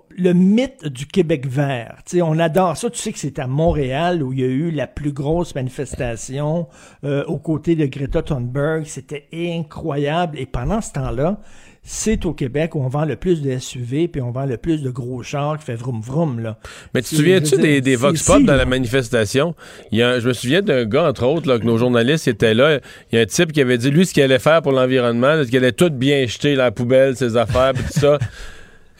[0.09, 2.89] le mythe du Québec vert, on adore ça.
[2.89, 6.67] Tu sais que c'est à Montréal où il y a eu la plus grosse manifestation
[7.03, 8.85] euh, aux côtés de Greta Thunberg.
[8.85, 10.37] C'était incroyable.
[10.37, 11.39] Et pendant ce temps-là,
[11.81, 14.83] c'est au Québec où on vend le plus de SUV puis on vend le plus
[14.83, 16.57] de gros chars qui fait vroom vroom là.
[16.93, 18.59] Mais tu te souviens-tu des, Vox Pop dans là.
[18.59, 19.55] la manifestation?
[19.91, 22.53] Il y a, je me souviens d'un gars, entre autres, là, que nos journalistes étaient
[22.53, 22.79] là.
[23.11, 25.43] Il y a un type qui avait dit, lui, ce qu'il allait faire pour l'environnement,
[25.45, 28.19] qu'il allait tout bien jeter la poubelle, ses affaires, puis tout ça.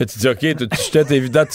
[0.01, 0.77] Et tu dis, OK, tu, tu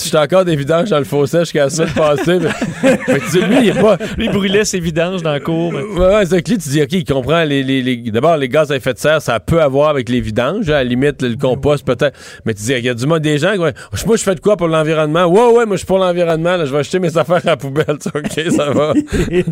[0.05, 2.39] jetais encore des vidanges dans le fossé jusqu'à la semaine passée.
[3.09, 3.97] mais- tu dis, lui, il est pas.
[4.19, 5.73] Lui, il brûlait ses vidanges dans la cour.
[5.73, 7.63] mais- Ouais, ouais, c'est que lui, tu dis, OK, il comprend les.
[7.63, 10.69] les- les- D'abord, les gaz à effet de serre, ça peut avoir avec les vidanges.
[10.69, 12.19] À la limite, le compost, peut-être.
[12.45, 14.41] Mais tu dis, il y a du monde, des gens, qui moi, je fais de
[14.41, 15.25] quoi pour l'environnement?
[15.25, 16.65] Ouais, ouais, moi, je suis pour l'environnement.
[16.67, 17.85] je vais acheter mes affaires à la poubelle.
[18.15, 18.93] OK, ça va.
[19.35, 19.43] Fait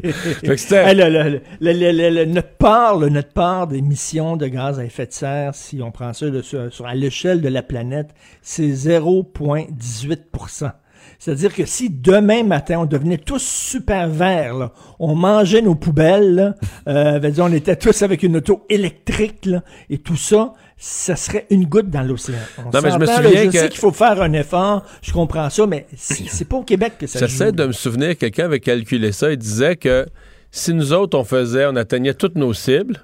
[0.47, 4.37] que c'était- Hey, le- le- le- le- le- le- notre part, le- notre part d'émissions
[4.37, 7.41] de gaz à effet de serre, si on prend ça de- sur, sur- à l'échelle
[7.41, 8.09] de la planète,
[8.43, 10.73] c'est 0,18%
[11.19, 16.35] c'est-à-dire que si demain matin on devenait tous super verts, là, on mangeait nos poubelles,
[16.35, 16.55] là,
[16.89, 21.47] euh, dire, on était tous avec une auto électrique là, et tout ça, ça serait
[21.51, 22.39] une goutte dans l'océan.
[22.59, 24.33] On Non, mais je me s'entend, là, souviens je que- sais qu'il faut faire un
[24.33, 28.17] effort, je comprends ça, mais c'est pas au Québec que ça J'essaie de me souvenir,
[28.19, 29.31] quelqu'un avait calculé ça.
[29.31, 30.07] Il disait que
[30.51, 33.01] si nous autres, on faisait, on atteignait toutes nos cibles,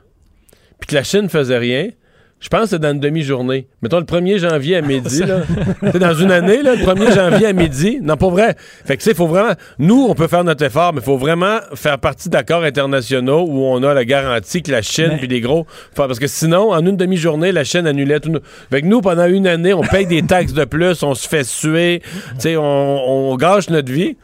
[0.81, 1.91] puis que la Chine faisait rien,
[2.41, 3.67] je pense que c'est dans une demi-journée.
[3.83, 5.41] Mettons le 1er janvier à midi, là.
[5.93, 7.99] C'est dans une année, là, le 1er janvier à midi.
[8.01, 8.55] Non, pas vrai.
[8.85, 9.55] Fait que, tu sais, il faut vraiment.
[9.79, 13.65] Nous, on peut faire notre effort, mais il faut vraiment faire partie d'accords internationaux où
[13.65, 15.67] on a la garantie que la Chine Mais- puis les gros.
[15.97, 18.33] Parce que sinon, en une demi-journée, la Chine annulait tout.
[18.71, 21.45] Fait que nous, pendant une année, on paye des taxes de plus, on se fait
[21.45, 24.17] suer, tu sais, on, on gâche notre vie.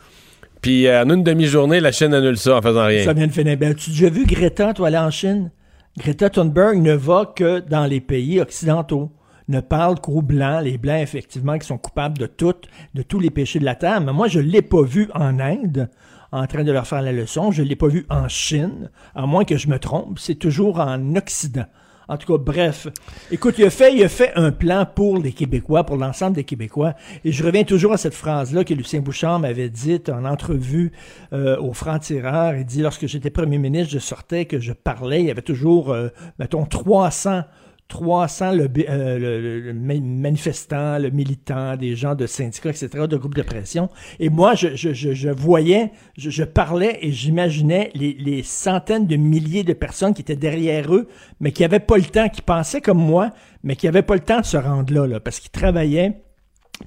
[0.62, 3.04] Puis en une demi-journée, la Chine annule ça en faisant rien.
[3.04, 3.56] Ça vient de finir.
[3.56, 5.50] Ben, tu as déjà vu Greta, toi, aller en Chine?
[5.96, 9.12] Greta Thunberg ne va que dans les pays occidentaux.
[9.46, 12.54] Ne parle qu'aux Blancs, les Blancs, effectivement, qui sont coupables de tout,
[12.94, 14.00] de tous les péchés de la terre.
[14.00, 15.88] Mais moi, je ne l'ai pas vu en Inde
[16.32, 17.52] en train de leur faire la leçon.
[17.52, 20.18] Je ne l'ai pas vu en Chine, à moins que je me trompe.
[20.18, 21.66] C'est toujours en Occident.
[22.08, 22.88] En tout cas, bref.
[23.30, 26.44] Écoute, il a fait, il a fait un plan pour les Québécois, pour l'ensemble des
[26.44, 26.94] Québécois.
[27.24, 30.92] Et je reviens toujours à cette phrase-là que Lucien Bouchard m'avait dite en entrevue
[31.32, 32.56] euh, au Franc-Tireur.
[32.56, 35.92] Il dit, lorsque j'étais premier ministre, je sortais, que je parlais, il y avait toujours,
[35.92, 36.08] euh,
[36.38, 37.42] mettons, 300
[37.88, 43.34] 300 le, euh, le, le, manifestants, le militant, des gens de syndicats, etc., de groupes
[43.34, 43.88] de pression.
[44.18, 49.16] Et moi, je, je, je, voyais, je, je, parlais et j'imaginais les, les, centaines de
[49.16, 51.08] milliers de personnes qui étaient derrière eux,
[51.40, 53.30] mais qui n'avaient pas le temps, qui pensaient comme moi,
[53.62, 56.23] mais qui n'avaient pas le temps de se rendre là, là parce qu'ils travaillaient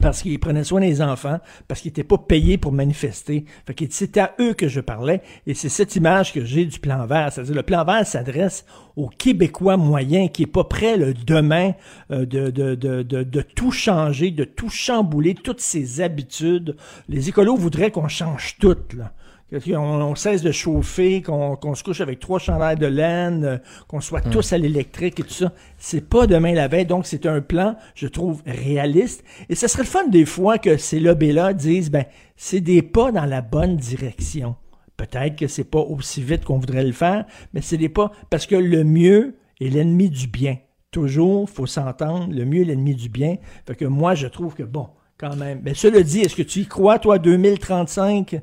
[0.02, 3.46] parce qu'ils prenaient soin des enfants, parce qu'ils n'étaient pas payés pour manifester.
[3.66, 7.06] Fait c'est à eux que je parlais, et c'est cette image que j'ai du plan
[7.06, 7.32] vert.
[7.32, 8.66] C'est-à-dire, le plan vert s'adresse
[8.96, 11.74] aux Québécois moyens qui est pas prêt le demain
[12.12, 16.76] euh, de, de, de, de, de tout changer, de tout chambouler, toutes ses habitudes.
[17.08, 19.14] Les écolos voudraient qu'on change tout, là
[19.52, 23.58] qu'on cesse de chauffer, qu'on se couche avec trois chandails de laine, euh,
[23.88, 24.32] qu'on soit hmm.
[24.32, 25.54] tous à l'électrique et tout ça.
[25.78, 29.24] C'est pas demain la veille, donc c'est un plan, je trouve, réaliste.
[29.50, 32.06] Et ce serait le fun des fois que ces lobbies-là disent, ben,
[32.36, 34.56] c'est des pas dans la bonne direction.
[34.98, 38.48] Peut-être que c'est pas aussi vite qu'on voudrait le faire, mais c'est des pas, parce
[38.48, 40.58] que le mieux est l'ennemi du bien.
[40.92, 43.38] Toujours, faut s'entendre, le mieux est l'ennemi du bien.
[43.66, 44.88] Fait que moi, je trouve que bon,
[45.18, 45.62] quand même.
[45.64, 48.42] Mais cela dit, est-ce que tu y crois, toi, 2035?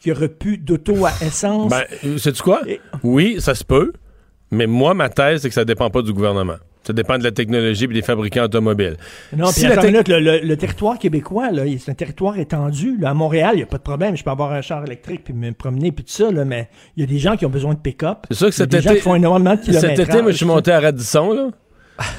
[0.00, 1.70] Qu'il n'y aurait plus d'auto à essence.
[1.70, 2.60] Ben, sais-tu quoi?
[3.02, 3.92] Oui, ça se peut.
[4.50, 6.56] Mais moi, ma thèse, c'est que ça ne dépend pas du gouvernement.
[6.86, 8.96] Ça dépend de la technologie et des fabricants automobiles.
[9.36, 11.48] Non, si le, territoire québécois,
[11.80, 12.98] c'est un territoire étendu.
[13.04, 14.16] à Montréal, il n'y a pas de problème.
[14.16, 17.02] Je peux avoir un char électrique puis me promener puis tout ça, mais il y
[17.02, 18.18] a des gens qui ont besoin de pick-up.
[18.30, 20.46] C'est sûr que cet été, gens qui font énormément de Cet été, moi, je suis
[20.46, 21.48] monté à Radisson, là.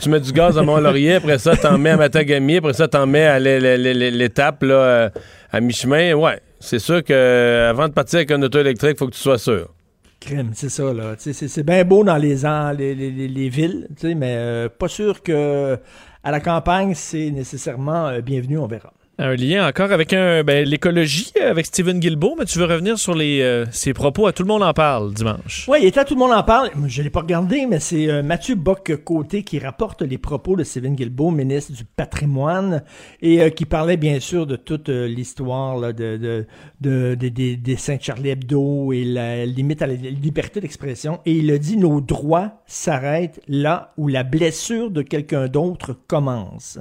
[0.01, 3.05] tu mets du gaz à Mont-Laurier, après ça, t'en mets à Matagami, après ça, t'en
[3.05, 5.09] mets à l'étape, là, euh,
[5.49, 6.13] à mi-chemin.
[6.13, 9.19] Ouais, c'est sûr que avant de partir avec un auto électrique, il faut que tu
[9.19, 9.73] sois sûr.
[10.19, 11.15] Crime, c'est ça, là.
[11.17, 15.77] C'est bien beau dans les, les, les, les villes, mais euh, pas sûr que
[16.23, 18.91] à la campagne, c'est nécessairement euh, bienvenu, on verra.
[19.19, 23.15] Un lien encore avec un ben, l'écologie, avec Stephen Guilbeault, mais tu veux revenir sur
[23.15, 25.65] les, euh, ses propos à Tout le monde en parle dimanche.
[25.68, 26.69] Oui, il était Tout le monde en parle.
[26.85, 30.64] Je ne l'ai pas regardé, mais c'est euh, Mathieu Bock-Côté qui rapporte les propos de
[30.64, 32.84] Stephen Guilbeault, ministre du patrimoine,
[33.23, 36.45] et euh, qui parlait bien sûr de toute l'histoire de,
[36.80, 41.22] de, de, des Saint-Charlie Hebdo et la limite à la liberté d'expression.
[41.26, 46.77] Et il a dit, nos droits s'arrêtent là où la blessure de quelqu'un d'autre commence.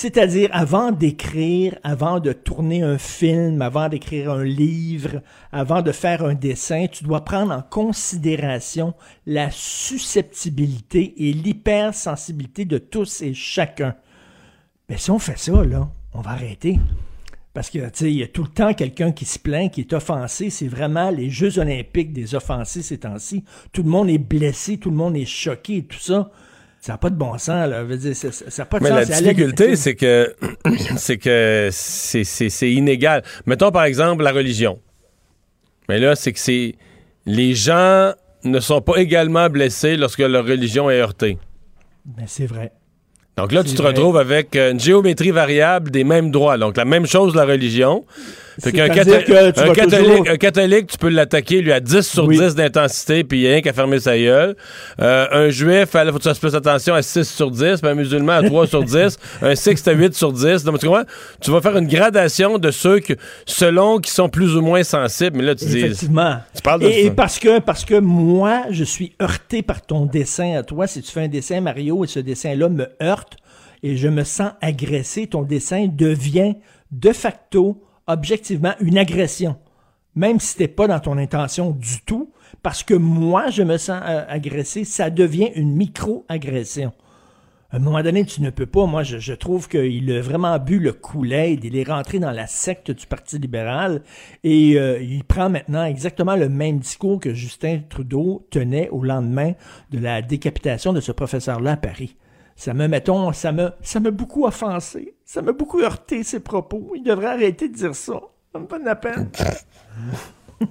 [0.00, 6.24] C'est-à-dire, avant d'écrire, avant de tourner un film, avant d'écrire un livre, avant de faire
[6.24, 8.94] un dessin, tu dois prendre en considération
[9.26, 13.96] la susceptibilité et l'hypersensibilité de tous et chacun.
[14.88, 16.78] Mais si on fait ça, là, on va arrêter.
[17.52, 20.48] Parce que, y a tout le temps quelqu'un qui se plaint, qui est offensé.
[20.48, 23.42] C'est vraiment les Jeux olympiques des offensés ces temps-ci.
[23.72, 26.30] Tout le monde est blessé, tout le monde est choqué et tout ça.
[26.80, 27.84] Ça n'a pas de bon sens, là.
[28.48, 29.08] ça, pas de Mais sens.
[29.08, 30.34] la difficulté, c'est que
[30.96, 33.22] c'est que c'est inégal.
[33.46, 34.78] Mettons par exemple la religion.
[35.88, 36.76] Mais là, c'est que c'est
[37.26, 38.12] les gens
[38.44, 41.38] ne sont pas également blessés lorsque leur religion est heurtée.
[42.16, 42.72] Mais c'est vrai.
[43.36, 46.58] Donc là, tu te retrouves avec une géométrie variable des mêmes droits.
[46.58, 48.04] Donc la même chose la religion.
[48.60, 53.38] Fait qu'un catholique, un catholique, tu peux l'attaquer, lui, à 10 sur 10 d'intensité, puis
[53.38, 54.56] il n'y a rien qu'à fermer sa gueule.
[55.00, 57.94] Euh, un juif, il faut que tu fasses attention à 6 sur 10, puis un
[57.94, 60.64] musulman à 3 sur 10, un sixte à 8 sur 10.
[60.64, 60.88] Donc, tu,
[61.40, 63.14] tu vas faire une gradation de ceux que,
[63.46, 65.36] selon qui sont plus ou moins sensibles.
[65.36, 65.78] Mais là, tu dis.
[65.78, 66.38] Effectivement.
[66.54, 70.04] Tu parles de et, et parce que, parce que moi, je suis heurté par ton
[70.06, 70.86] dessin à toi.
[70.86, 73.36] Si tu fais un dessin, Mario, et ce dessin-là me heurte,
[73.82, 76.54] et je me sens agressé, ton dessin devient
[76.90, 79.56] de facto objectivement une agression,
[80.16, 82.32] même si c'était pas dans ton intention du tout,
[82.62, 86.92] parce que moi, je me sens euh, agressé, ça devient une micro-agression.
[87.70, 88.86] À un moment donné, tu ne peux pas.
[88.86, 91.62] Moi, je, trouve qu'il a vraiment bu le Kool-Aid.
[91.64, 94.00] Il est rentré dans la secte du Parti libéral
[94.42, 99.52] et euh, il prend maintenant exactement le même discours que Justin Trudeau tenait au lendemain
[99.90, 102.16] de la décapitation de ce professeur-là à Paris.
[102.58, 105.14] Ça me, mettons, ça me, ça m'a beaucoup offensé.
[105.24, 106.90] Ça m'a beaucoup heurté, ses propos.
[106.96, 108.20] Il devrait arrêter de dire ça.
[108.52, 109.30] Ça me fait de la peine.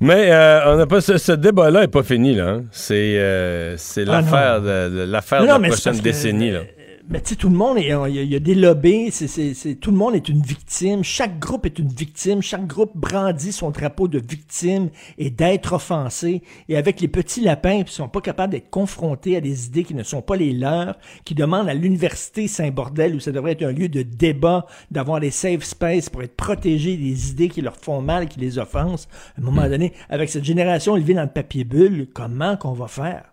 [0.00, 2.48] Mais euh, on a pas ce, débat-là n'est pas fini là.
[2.48, 2.64] Hein.
[2.70, 6.60] C'est euh, c'est ah, l'affaire de, l'affaire de la prochaine décennie là.
[7.08, 9.74] Mais tu sais, tout le monde, il y, a, il y a des lobbies, c'est,
[9.74, 13.70] tout le monde est une victime, chaque groupe est une victime, chaque groupe brandit son
[13.70, 14.88] drapeau de victime
[15.18, 16.42] et d'être offensé.
[16.68, 19.94] Et avec les petits lapins qui sont pas capables d'être confrontés à des idées qui
[19.94, 23.72] ne sont pas les leurs, qui demandent à l'université Saint-Bordel, où ça devrait être un
[23.72, 28.00] lieu de débat, d'avoir des safe space pour être protégés des idées qui leur font
[28.00, 31.64] mal, qui les offensent, à un moment donné, avec cette génération élevée dans le papier
[31.64, 33.24] bulle, comment qu'on va faire?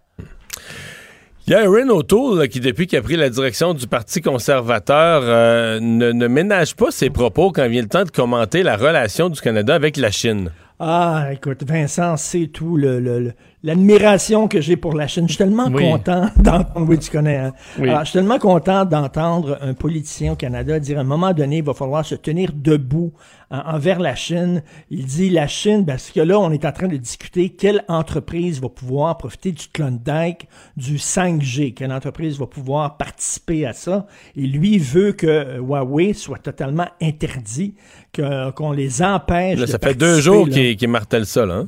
[1.48, 5.80] Il y a O'Toole qui, depuis qu'il a pris la direction du Parti conservateur, euh,
[5.80, 9.74] ne, ménage pas ses propos quand vient le temps de commenter la relation du Canada
[9.74, 10.52] avec la Chine.
[10.80, 13.34] Ah, écoute, Vincent, c'est tout le-
[13.64, 15.24] l'admiration que j'ai pour la Chine.
[15.28, 15.84] Je suis tellement Oui.
[15.90, 16.88] content d'entendre.
[16.88, 17.38] Oui, tu connais.
[17.38, 17.54] hein?
[17.78, 17.90] Oui.
[17.90, 21.58] Alors, je suis tellement content d'entendre un politicien au Canada dire à un moment donné,
[21.58, 23.12] il va falloir se tenir debout
[23.52, 24.64] en- envers la Chine.
[24.90, 28.62] Il dit la Chine, parce que là, on est en train de discuter quelle entreprise
[28.62, 34.08] va pouvoir profiter du Klondike, du 5G, quelle entreprise va pouvoir participer à ça.
[34.36, 37.76] Et lui veut que Huawei soit totalement interdit,
[38.16, 39.60] qu'on les empêche.
[39.60, 41.56] Là, de ça fait deux jours qu'il qu'il martèle ça, là.
[41.56, 41.68] hein?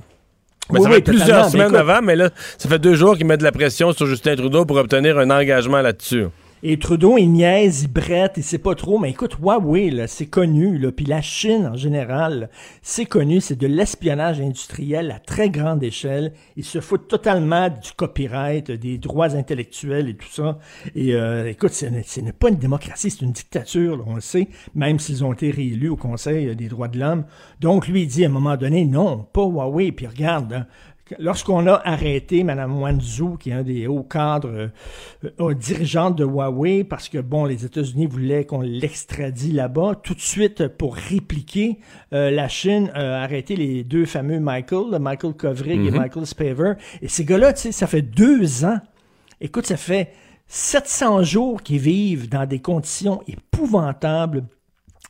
[0.70, 1.44] Oui, ça oui, fait plusieurs totalement.
[1.46, 3.92] Mais semaines écoute- avant, mais là, ça fait deux jours qu'il met de la pression
[3.94, 6.28] sur Justin Trudeau pour obtenir un engagement là-dessus.
[6.64, 9.00] Et Trudeau, il niaise, il brette, il sait pas trop.
[9.00, 10.78] Mais écoute, Huawei, c'est connu.
[10.78, 12.52] Là, puis la Chine, en général,
[12.84, 13.42] c'est connu.
[13.42, 16.34] C'est de l'espionnage industriel à très grande échelle.
[16.58, 20.60] Ils se foutent totalement du copyright, des droits intellectuels et tout ça.
[20.94, 25.00] Et euh, écoute, ce n'est pas une démocratie, c'est une dictature, on le sait, même
[25.00, 27.26] s'ils ont été réélus au Conseil des droits de l'homme.
[27.60, 29.92] Donc, lui, il dit à un moment donné, non, pas Huawei.
[29.92, 30.68] Puis regarde, hein,
[31.20, 34.50] Lorsqu'on a arrêté Mme Wanzhou, qui est un des hauts cadres
[35.24, 40.14] euh, euh, dirigeante de Huawei, parce que bon, les États-Unis voulaient qu'on l'extradie là-bas, tout
[40.14, 41.80] de suite pour répliquer,
[42.14, 45.98] euh, la Chine a arrêté les deux fameux Michael, Michael Kovrig et Mhm.
[45.98, 46.74] Michael Spaver.
[47.02, 48.80] Et ces gars-là, tu sais, ça fait deux ans.
[49.40, 50.14] Écoute, ça fait
[50.48, 54.44] 700 jours qu'ils vivent dans des conditions épouvantables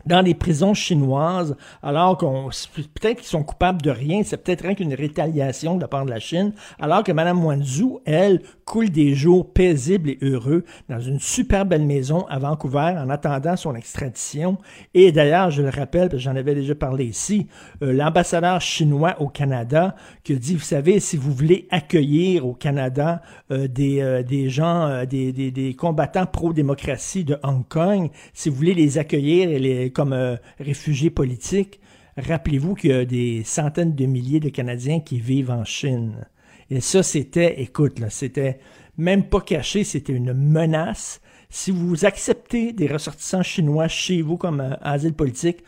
[0.05, 4.75] dans les prisons chinoises, alors qu'on peut-être qu'ils sont coupables de rien, c'est peut-être rien
[4.75, 9.15] qu'une rétaliation de la part de la Chine, alors que Mme Wanzhou, elle, coule des
[9.15, 14.57] jours paisibles et heureux dans une super belle maison à Vancouver en attendant son extradition.
[14.93, 17.47] Et d'ailleurs, je le rappelle, parce que j'en avais déjà parlé ici,
[17.83, 23.21] euh, l'ambassadeur chinois au Canada qui dit, vous savez, si vous voulez accueillir au Canada
[23.51, 28.55] euh, des, euh, des gens, des, des, des combattants pro-démocratie de Hong Kong, si vous
[28.55, 31.79] voulez les accueillir et les, comme euh, réfugiés politiques,
[32.17, 36.25] rappelez-vous qu'il y a des centaines de milliers de Canadiens qui vivent en Chine.
[36.69, 38.59] Et ça, c'était, écoute, c'était
[38.97, 41.21] même pas caché, c'était une menace.
[41.49, 45.63] Si vous acceptez des ressortissants chinois chez vous comme euh, asile politique,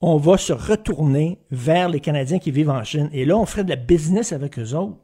[0.00, 3.10] on va se retourner vers les Canadiens qui vivent en Chine.
[3.12, 4.98] Et là, on ferait de la business avec eux autres.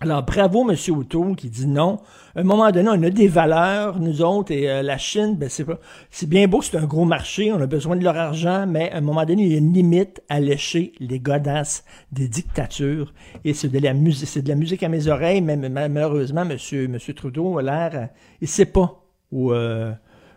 [0.00, 0.76] Alors, bravo, M.
[0.96, 2.00] O'Toole, qui dit non.
[2.34, 5.48] À un moment donné, on a des valeurs, nous autres, et euh, la Chine, ben,
[5.48, 5.78] c'est pas,
[6.10, 8.96] c'est bien beau, c'est un gros marché, on a besoin de leur argent, mais à
[8.96, 13.12] un moment donné, il y a une limite à lécher les godasses des dictatures.
[13.44, 16.56] Et c'est de la musique, c'est de la musique à mes oreilles, mais malheureusement, M.
[16.88, 18.06] Monsieur Trudeau a l'air, euh,
[18.40, 19.92] il sait pas où, euh,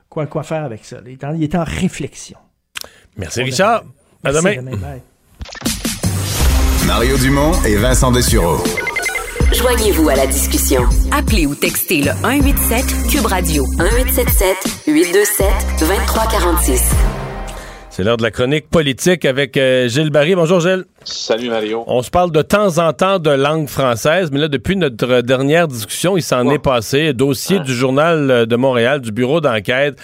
[0.09, 0.97] quoi, quoi faire avec ça.
[1.05, 2.37] Il est en, il est en réflexion.
[3.17, 3.83] Merci, Richard.
[4.23, 4.99] À Merci, demain.
[6.85, 8.57] Mario Dumont et Vincent Dessureau.
[9.53, 10.81] Joignez-vous à la discussion.
[11.11, 14.57] Appelez ou textez le 187 Cube Radio 1877
[14.87, 15.47] 827
[15.79, 16.91] 2346.
[17.89, 20.35] C'est l'heure de la chronique politique avec euh, Gilles Barry.
[20.35, 20.85] Bonjour, Gilles.
[21.05, 21.83] Salut Mario.
[21.85, 25.67] On se parle de temps en temps de langue française, mais là, depuis notre dernière
[25.67, 27.13] discussion, il s'en est passé.
[27.13, 29.97] Dossier du Journal de Montréal, du bureau d'enquête.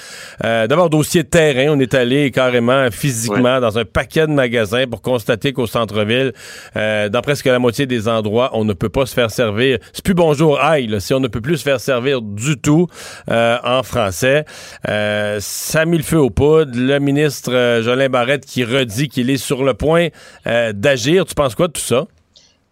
[0.46, 1.74] Euh, D'abord, dossier de terrain.
[1.76, 6.34] On est allé carrément physiquement dans un paquet de magasins pour constater qu'au centre-ville,
[6.76, 9.80] euh, dans presque la moitié des endroits, on ne peut pas se faire servir.
[9.94, 12.86] C'est plus bonjour, aïe, là, si on ne peut plus se faire servir du tout
[13.30, 14.46] euh, en français.
[14.88, 16.74] Euh, ça a mis le feu aux poudres.
[16.76, 20.10] Le ministre euh, Jolin Barrette qui redit qu'il est sur le point
[20.46, 22.06] euh, Tu penses quoi de tout ça?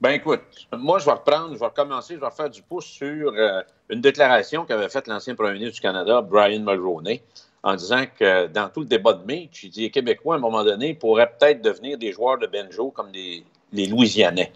[0.02, 0.42] Ben écoute,
[0.72, 4.02] moi je vais reprendre, je vais recommencer, je vais faire du pouce sur euh, une
[4.02, 7.22] déclaration qu'avait faite l'ancien premier ministre du Canada, Brian Mulroney,
[7.64, 10.42] en disant que dans tout le débat de mai, il dit les Québécois, à un
[10.42, 14.54] moment donné, pourraient peut-être devenir des joueurs de banjo comme les Louisianais.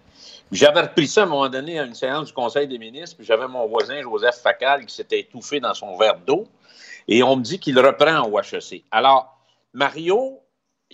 [0.52, 3.26] J'avais repris ça à un moment donné à une séance du Conseil des ministres, puis
[3.26, 6.48] j'avais mon voisin Joseph Facal qui s'était étouffé dans son verre d'eau,
[7.08, 8.84] et on me dit qu'il reprend au HEC.
[8.92, 9.36] Alors,
[9.74, 10.43] Mario,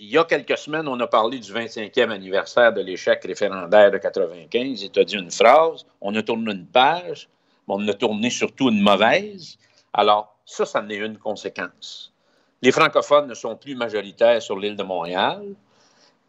[0.00, 3.98] il y a quelques semaines, on a parlé du 25e anniversaire de l'échec référendaire de
[3.98, 7.28] 95 et tu as dit une phrase, on a tourné une page,
[7.68, 9.58] mais on a tourné surtout une mauvaise.
[9.92, 12.14] Alors, ça, ça en est une conséquence.
[12.62, 15.42] Les francophones ne sont plus majoritaires sur l'île de Montréal.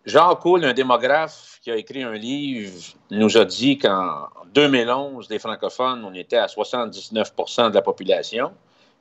[0.06, 2.74] Jean Coul, un démographe qui a écrit un livre,
[3.10, 8.52] nous a dit qu'en 2011, les francophones, on était à 79% de la population.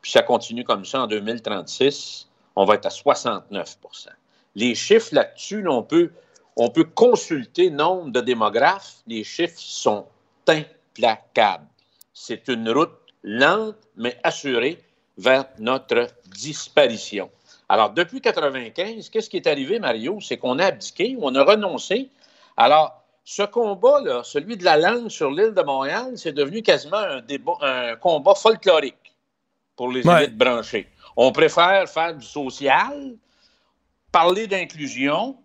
[0.01, 3.76] puis ça continue comme ça en 2036, on va être à 69
[4.55, 6.10] Les chiffres là-dessus, là, on, peut,
[6.56, 8.97] on peut consulter nombre de démographes.
[9.06, 10.06] Les chiffres sont
[10.47, 11.66] implacables.
[12.12, 12.90] C'est une route
[13.22, 14.78] lente, mais assurée
[15.18, 17.31] vers notre disparition.
[17.68, 20.18] Alors, depuis 1995, qu'est-ce qui est arrivé, Mario?
[20.20, 22.09] C'est qu'on a abdiqué, on a renoncé?
[22.56, 26.97] Alors, ce combat, là, celui de la langue sur l'île de Montréal, c'est devenu quasiment
[26.97, 29.14] un, débat, un combat folklorique
[29.77, 30.24] pour les Ouais.
[30.24, 30.89] élites branchées.
[31.16, 33.14] On préfère faire du social,
[34.12, 35.37] parler d'inclusion,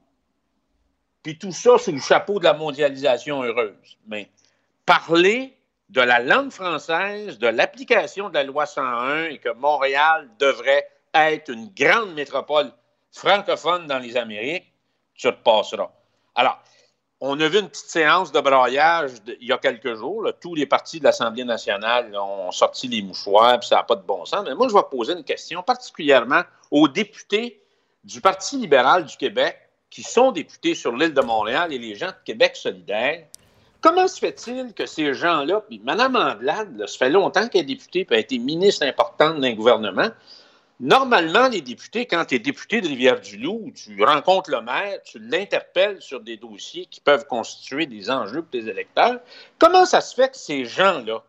[1.23, 3.97] puis tout ça sous le chapeau de la mondialisation heureuse.
[4.07, 4.29] Mais
[4.85, 5.57] parler
[5.89, 11.49] de la langue française, de l'application de la loi 101 et que Montréal devrait être
[11.49, 12.71] une grande métropole
[13.11, 14.71] francophone dans les Amériques,
[15.13, 15.91] tu te passeras.
[16.35, 16.59] Alors,
[17.21, 20.29] on a vu une petite séance de braillage il y a quelques jours.
[20.41, 24.03] Tous les partis de l'Assemblée nationale ont sorti les mouchoirs, puis ça n'a pas de
[24.03, 24.43] bon sens.
[24.45, 27.64] Mais moi, je vais poser une question particulièrement aux députés
[28.05, 29.57] du Parti libéral du Québec
[29.89, 33.25] qui sont députés sur l'île de Montréal et les gens de Québec solidaire.
[33.81, 37.75] Comment se fait-il que ces gens-là, puis Mme Andelade, là, ça fait longtemps qu'elle est
[37.75, 40.09] députée, puis a été ministre importante d'un gouvernement.
[40.79, 46.01] Normalement, les députés, quand tu es député de Rivière-du-Loup, tu rencontres le maire, tu l'interpelles
[46.01, 49.19] sur des dossiers qui peuvent constituer des enjeux pour tes électeurs.
[49.57, 51.23] Comment ça se fait que ces gens-là,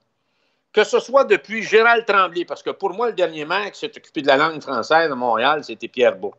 [0.73, 3.97] que ce soit depuis Gérald Tremblay, parce que pour moi, le dernier maire qui s'est
[3.97, 6.37] occupé de la langue française à Montréal, c'était Pierre Bourg.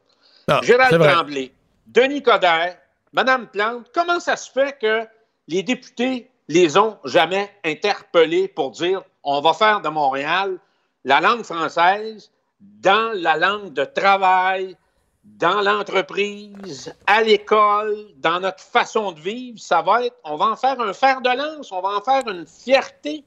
[0.47, 1.01] Non, Gérald.
[1.01, 1.51] Tremblay,
[1.87, 2.77] Denis Coderre,
[3.11, 5.05] Mme Plante, comment ça se fait que
[5.47, 10.57] les députés les ont jamais interpellés pour dire on va faire de Montréal
[11.03, 14.75] la langue française dans la langue de travail,
[15.23, 20.55] dans l'entreprise, à l'école, dans notre façon de vivre, ça va être, on va en
[20.55, 23.23] faire un fer de lance, on va en faire une fierté.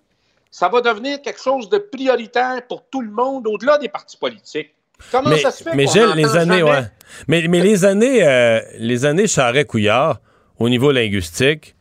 [0.51, 4.75] Ça va devenir quelque chose de prioritaire pour tout le monde, au-delà des partis politiques.
[5.11, 6.85] Comment mais, ça se fait mais Gilles, les années, jamais- ouais.
[7.29, 10.19] Mais, mais les années, euh, les années Charret-Couillard,
[10.59, 11.75] au niveau linguistique,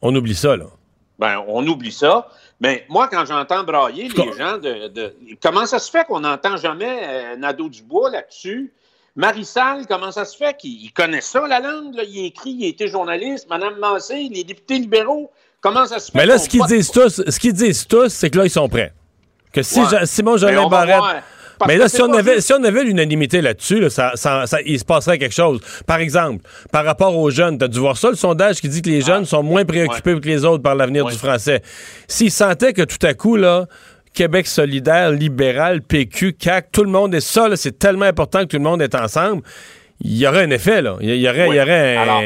[0.00, 0.66] on oublie ça, là.
[1.18, 2.28] Ben, on oublie ça.
[2.60, 6.56] Mais moi, quand j'entends brailler les gens de, de- Comment ça se fait qu'on n'entend
[6.56, 8.72] jamais euh, Nadeau-Dubois là-dessus?
[9.14, 11.94] Marissal, comment ça se fait qu'il il connaît ça, la langue?
[11.94, 12.02] là?
[12.06, 13.46] Il écrit, il a été journaliste.
[13.50, 17.22] Madame Massé, les députés libéraux, comment ça se fait Mais là, ce qu'ils disent tous,
[17.28, 18.92] ce qu'ils disent tous, c'est que là, ils sont prêts.
[19.52, 20.06] Que si Ouais.
[20.06, 21.22] Simon Mais Jolin Barrette.
[21.68, 24.78] Mais là, si on, avait, si on avait l'unanimité là-dessus, là, ça, ça- ça- il
[24.78, 25.60] se passerait quelque chose.
[25.86, 28.82] Par exemple, par rapport aux jeunes, tu as dû voir ça, le sondage qui dit
[28.82, 31.62] que les jeunes sont moins préoccupés que les autres par l'avenir du français.
[32.08, 33.66] S'ils sentaient que tout à coup, là,
[34.14, 38.56] Québec solidaire, libéral, PQ, CAC, tout le monde est ça, c'est tellement important que tout
[38.58, 39.42] le monde est ensemble,
[40.00, 40.96] il y aurait un effet, là.
[41.00, 42.02] Il y- aurait, il y aurait un...
[42.02, 42.22] Alors,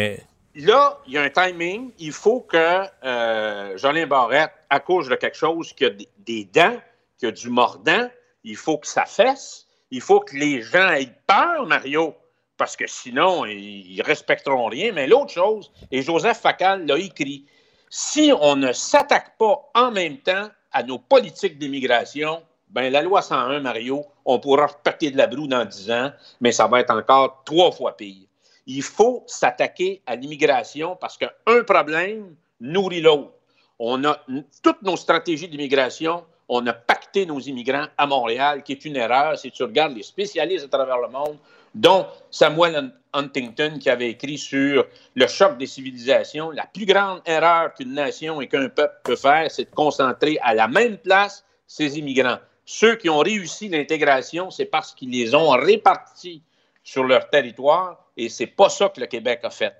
[0.56, 1.90] là, il y a un timing.
[1.98, 2.56] Il faut que
[3.04, 6.76] euh, Jolin Barrette accouche de quelque chose qui a des, des dents,
[7.18, 8.08] qui a du mordant.
[8.46, 9.66] Il faut que ça fesse.
[9.90, 12.14] Il faut que les gens aient peur, Mario,
[12.56, 14.92] parce que sinon, ils ils respecteront rien.
[14.92, 17.44] Mais l'autre chose, et Joseph Facal l'a écrit,
[17.90, 23.20] si on ne s'attaque pas en même temps à nos politiques d'immigration, ben la loi
[23.20, 26.90] 101, Mario, on pourra repartir de la broue dans 10 ans, mais ça va être
[26.90, 28.26] encore trois fois pire.
[28.66, 33.32] Il faut s'attaquer à l'immigration parce qu'un problème nourrit l'autre.
[33.78, 34.18] On a
[34.62, 39.38] toutes nos stratégies d'immigration, on a pacté nos immigrants à Montréal, qui est une erreur.
[39.38, 41.38] Si tu regardes les spécialistes à travers le monde,
[41.74, 47.20] dont Samuel Hun- Huntington qui avait écrit sur le choc des civilisations, la plus grande
[47.26, 51.44] erreur qu'une nation et qu'un peuple peut faire, c'est de concentrer à la même place
[51.66, 52.38] ses immigrants.
[52.64, 56.42] Ceux qui ont réussi l'intégration, c'est parce qu'ils les ont répartis
[56.84, 59.74] sur leur territoire et c'est pas ça que le Québec a fait.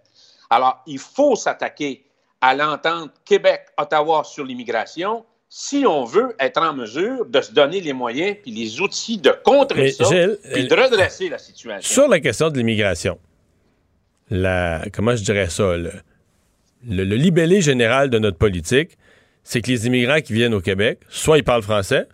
[0.51, 2.05] Alors, il faut s'attaquer
[2.41, 5.25] à l'entente Québec-Ottawa sur l'immigration
[5.59, 9.31] si on veut être en mesure de se donner les moyens puis les outils de
[9.43, 11.95] contrer Mais, ça Gilles, puis de redresser la situation.
[11.95, 13.19] Sur la question de l'immigration,
[14.29, 15.93] la, comment je dirais ça, le,
[16.87, 18.99] le, le libellé général de notre politique,
[19.45, 22.07] c'est que les immigrants qui viennent au Québec, soit ils parlent français,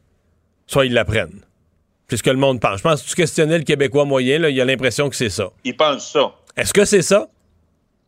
[0.68, 1.40] soit ils l'apprennent.
[2.08, 2.78] C'est ce que le monde pense.
[2.78, 5.50] Je pense que tu questionnais le Québécois moyen, là, il a l'impression que c'est ça.
[5.64, 6.32] Ils pensent ça.
[6.56, 7.28] Est-ce que c'est ça?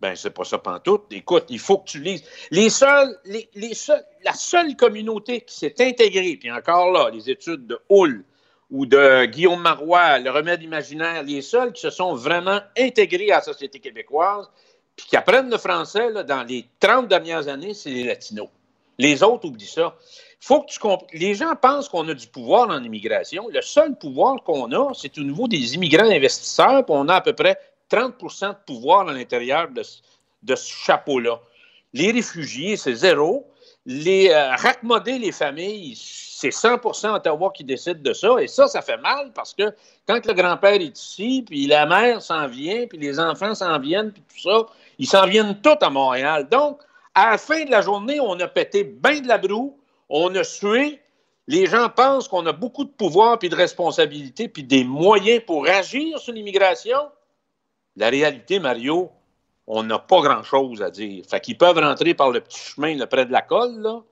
[0.05, 1.05] Ben, c'est pas ça pantoute.
[1.13, 2.23] Écoute, il faut que tu lises.
[2.51, 7.31] Les seuls, les, les seuls, la seule communauté qui s'est intégrée, puis encore là, les
[7.31, 8.23] études de Hull
[8.71, 13.37] ou de Guillaume Marois, le remède imaginaire, les seuls qui se sont vraiment intégrés à
[13.37, 14.51] la société québécoise,
[14.95, 18.49] puis qui apprennent le français là, dans les 30 dernières années, c'est les Latinos.
[18.99, 19.97] Les autres oublient ça.
[20.39, 23.49] Faut que tu comp- Les gens pensent qu'on a du pouvoir en immigration.
[23.49, 27.21] Le seul pouvoir qu'on a, c'est au niveau des immigrants investisseurs, puis on a à
[27.23, 27.59] peu près
[27.91, 30.01] 30% de pouvoir à l'intérieur de, ce-
[30.57, 31.41] chapeau-là.
[31.93, 33.47] Les réfugiés, c'est zéro.
[33.87, 38.37] les euh, raccommoder les familles, c'est 100% Ottawa qui décide de ça.
[38.41, 39.75] Et ça, ça fait mal parce que
[40.09, 44.11] quand le grand-père est ici, puis la mère s'en vient, puis les enfants s'en viennent,
[44.13, 44.67] puis tout ça,
[44.99, 46.49] ils s'en viennent tous à Montréal.
[46.51, 46.81] Donc,
[47.15, 49.79] à la fin de la journée, on a pété bien de la broue,
[50.09, 51.01] on a sué.
[51.47, 55.67] Les gens pensent qu'on a beaucoup de pouvoir, puis de responsabilité, puis des moyens pour
[55.69, 56.99] agir sur l'immigration.
[57.97, 59.11] La réalité, Mario,
[59.67, 61.25] on n'a pas grand-chose à dire.
[61.29, 64.03] Fait qu'ils peuvent rentrer par le petit chemin là, près de la colle, là.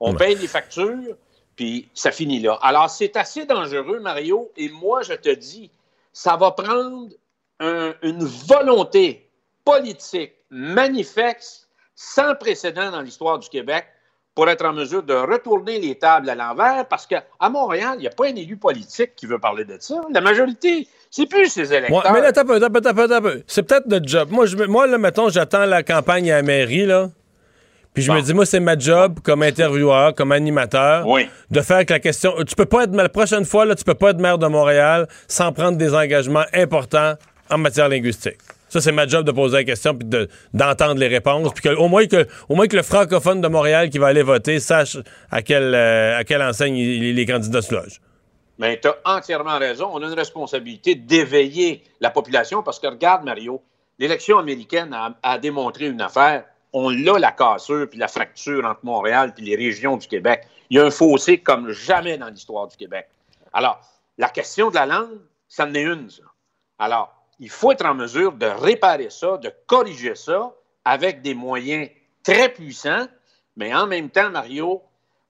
[0.00, 1.14] On paye les factures,
[1.56, 2.58] puis ça finit là.
[2.62, 5.70] Alors, c'est assez dangereux, Mario, et moi, je te dis,
[6.12, 7.10] ça va prendre
[7.60, 9.28] un- une volonté
[9.62, 13.86] politique manifeste, sans précédent dans l'histoire du Québec,
[14.34, 18.06] pour être en mesure de retourner les tables à l'envers, parce qu'à Montréal, il n'y
[18.06, 20.00] a pas un élu politique qui veut parler de ça.
[20.10, 22.04] La majorité, c'est plus ses électeurs.
[22.04, 23.42] Ouais, mais là, t'as peu, t'as peu, t'as peu, t'as peu.
[23.46, 24.28] C'est peut-être notre job.
[24.30, 27.10] Moi, je, moi là, mettons, j'attends la campagne à la mairie, là.
[27.92, 31.04] Puis je me dis, moi, c'est ma job comme intervieweur, comme animateur,
[31.50, 32.34] de faire que la question.
[32.46, 32.94] Tu peux pas être.
[32.94, 36.44] La prochaine fois, là, tu peux pas être maire de Montréal sans prendre des engagements
[36.54, 37.14] importants
[37.50, 38.38] en matière linguistique.
[38.68, 41.52] Ça, c'est ma job de poser la question puis de- d'entendre les réponses.
[41.52, 44.22] Puis que, au, moins que, au moins que le francophone de Montréal qui va aller
[44.22, 44.96] voter sache
[45.32, 48.00] à quelle, euh, à quelle enseigne les, les candidats se logent.
[48.60, 49.88] Mais tu as entièrement raison.
[49.90, 53.62] On a une responsabilité d'éveiller la population parce que, regarde, Mario,
[53.98, 56.44] l'élection américaine a, démontré une affaire.
[56.74, 60.46] On l'a, la cassure puis la fracture entre Montréal puis les régions du Québec.
[60.68, 63.08] Il y a un fossé comme jamais dans l'histoire du Québec.
[63.54, 63.80] Alors,
[64.18, 65.18] la question de la langue,
[65.48, 66.22] ça en est une, ça.
[66.78, 70.52] Alors, il faut être en mesure de réparer ça, de corriger ça
[70.84, 71.88] avec des moyens
[72.22, 73.06] très puissants,
[73.56, 74.82] mais en même temps, Mario,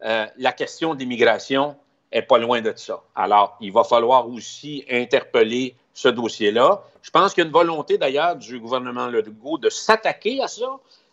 [0.03, 1.77] euh, la question de l'immigration
[2.13, 3.03] est pas loin de ça.
[3.15, 6.83] Alors, il va falloir aussi interpeller ce dossier-là.
[7.03, 10.67] Je pense qu'il y a une volonté d'ailleurs du gouvernement Legault de s'attaquer à ça,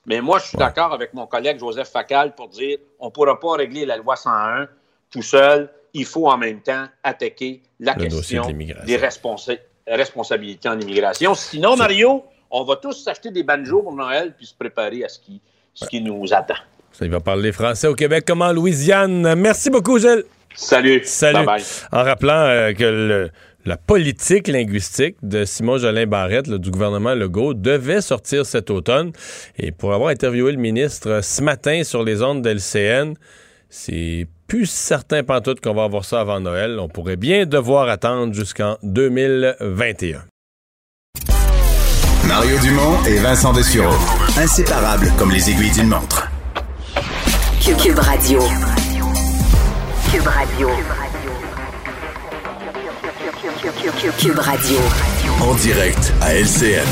[0.05, 3.39] mais moi, je suis d'accord avec mon collègue Joseph Facal pour dire on ne pourra
[3.39, 4.67] pas régler la loi 101
[5.11, 5.69] tout seul.
[5.93, 11.33] Il faut en même temps attaquer la Le question de des responsa- responsabilités en immigration.
[11.33, 15.19] Sinon, Mario, on va tous s'acheter des banjos pour Noël puis se préparer à ce
[15.19, 15.41] qui,
[15.73, 16.55] ce qui nous attend.
[16.97, 19.35] Ça, il va parler français au Québec comme en Louisiane.
[19.35, 20.23] Merci beaucoup, Gilles.
[20.55, 21.01] Salut.
[21.03, 21.45] Salut.
[21.91, 23.29] En rappelant euh, que le-
[23.65, 29.11] la politique linguistique de Simon Jolin Barrette là, du gouvernement Legault devait sortir cet automne.
[29.59, 33.13] Et pour avoir interviewé le ministre euh, ce matin sur les ondes de LCN,
[33.69, 36.79] c'est plus certain pantoute qu'on va avoir ça avant Noël.
[36.79, 40.23] On pourrait bien devoir attendre jusqu'en 2021.
[42.27, 43.93] Mario Dumont et Vincent Dessureau.
[44.37, 46.27] Inséparables comme les aiguilles d'une montre.
[47.67, 48.39] Cube, Cube Radio.
[50.11, 50.69] Cube Radio.
[54.19, 54.77] Cube Radio.
[55.41, 56.85] En direct à LCN.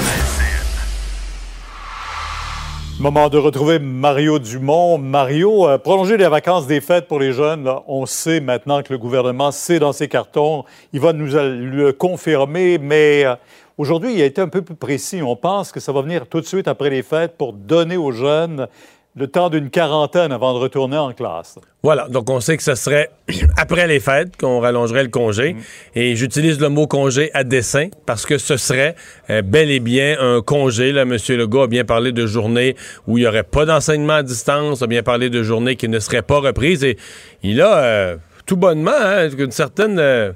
[3.00, 4.98] Moment de retrouver Mario Dumont.
[4.98, 8.92] Mario, euh, prolonger les vacances des fêtes pour les jeunes, là, on sait maintenant que
[8.94, 10.64] le gouvernement sait dans ses cartons.
[10.94, 13.36] Il va nous a- le confirmer, mais euh,
[13.78, 15.22] aujourd'hui, il a été un peu plus précis.
[15.22, 18.12] On pense que ça va venir tout de suite après les fêtes pour donner aux
[18.12, 18.68] jeunes
[19.16, 21.58] le temps d'une quarantaine avant de retourner en classe.
[21.84, 23.10] Voilà, donc on sait que ce serait
[23.58, 25.56] après les fêtes qu'on rallongerait le congé.
[25.96, 28.96] Et j'utilise le mot congé à dessein parce que ce serait
[29.30, 30.92] euh, bel et bien un congé.
[30.92, 31.16] Là, M.
[31.30, 32.76] Legault a bien parlé de journées
[33.08, 36.00] où il n'y aurait pas d'enseignement à distance, a bien parlé de journées qui ne
[36.00, 36.84] seraient pas reprises.
[36.84, 36.98] Et
[37.42, 39.98] il a euh, tout bonnement hein, une certaine...
[39.98, 40.34] euh,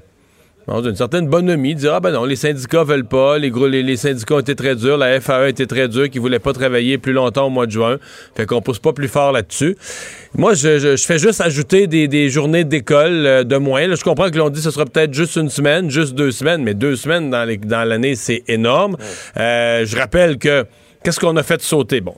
[0.66, 3.66] bon, une certaine bonhomie, de dire Ah ben non, les syndicats veulent pas, les, gros,
[3.66, 6.38] les, les syndicats ont été très durs, la FAE a été très dure, qui voulait
[6.38, 7.98] pas travailler plus longtemps au mois de juin.
[8.36, 9.76] Fait qu'on pousse pas plus fort là-dessus.
[10.36, 13.86] Moi, je, je- je fais juste ajouter des, des journées d'école euh, de moins.
[13.86, 16.30] Là, je comprends que l'on dit que ce sera peut-être juste une semaine, juste deux
[16.30, 18.96] semaines, mais deux semaines dans les- dans l'année, c'est énorme.
[19.38, 20.64] Euh, je rappelle que
[21.02, 22.02] Qu'est-ce qu'on a fait sauter?
[22.02, 22.14] Bon,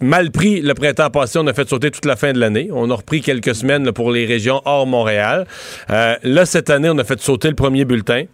[0.00, 2.68] mal pris le printemps passé, on a fait sauter toute la fin de l'année.
[2.72, 5.46] On a repris quelques semaines pour les régions hors Montréal.
[5.90, 8.24] Euh, là, cette année, on a fait sauter le premier bulletin.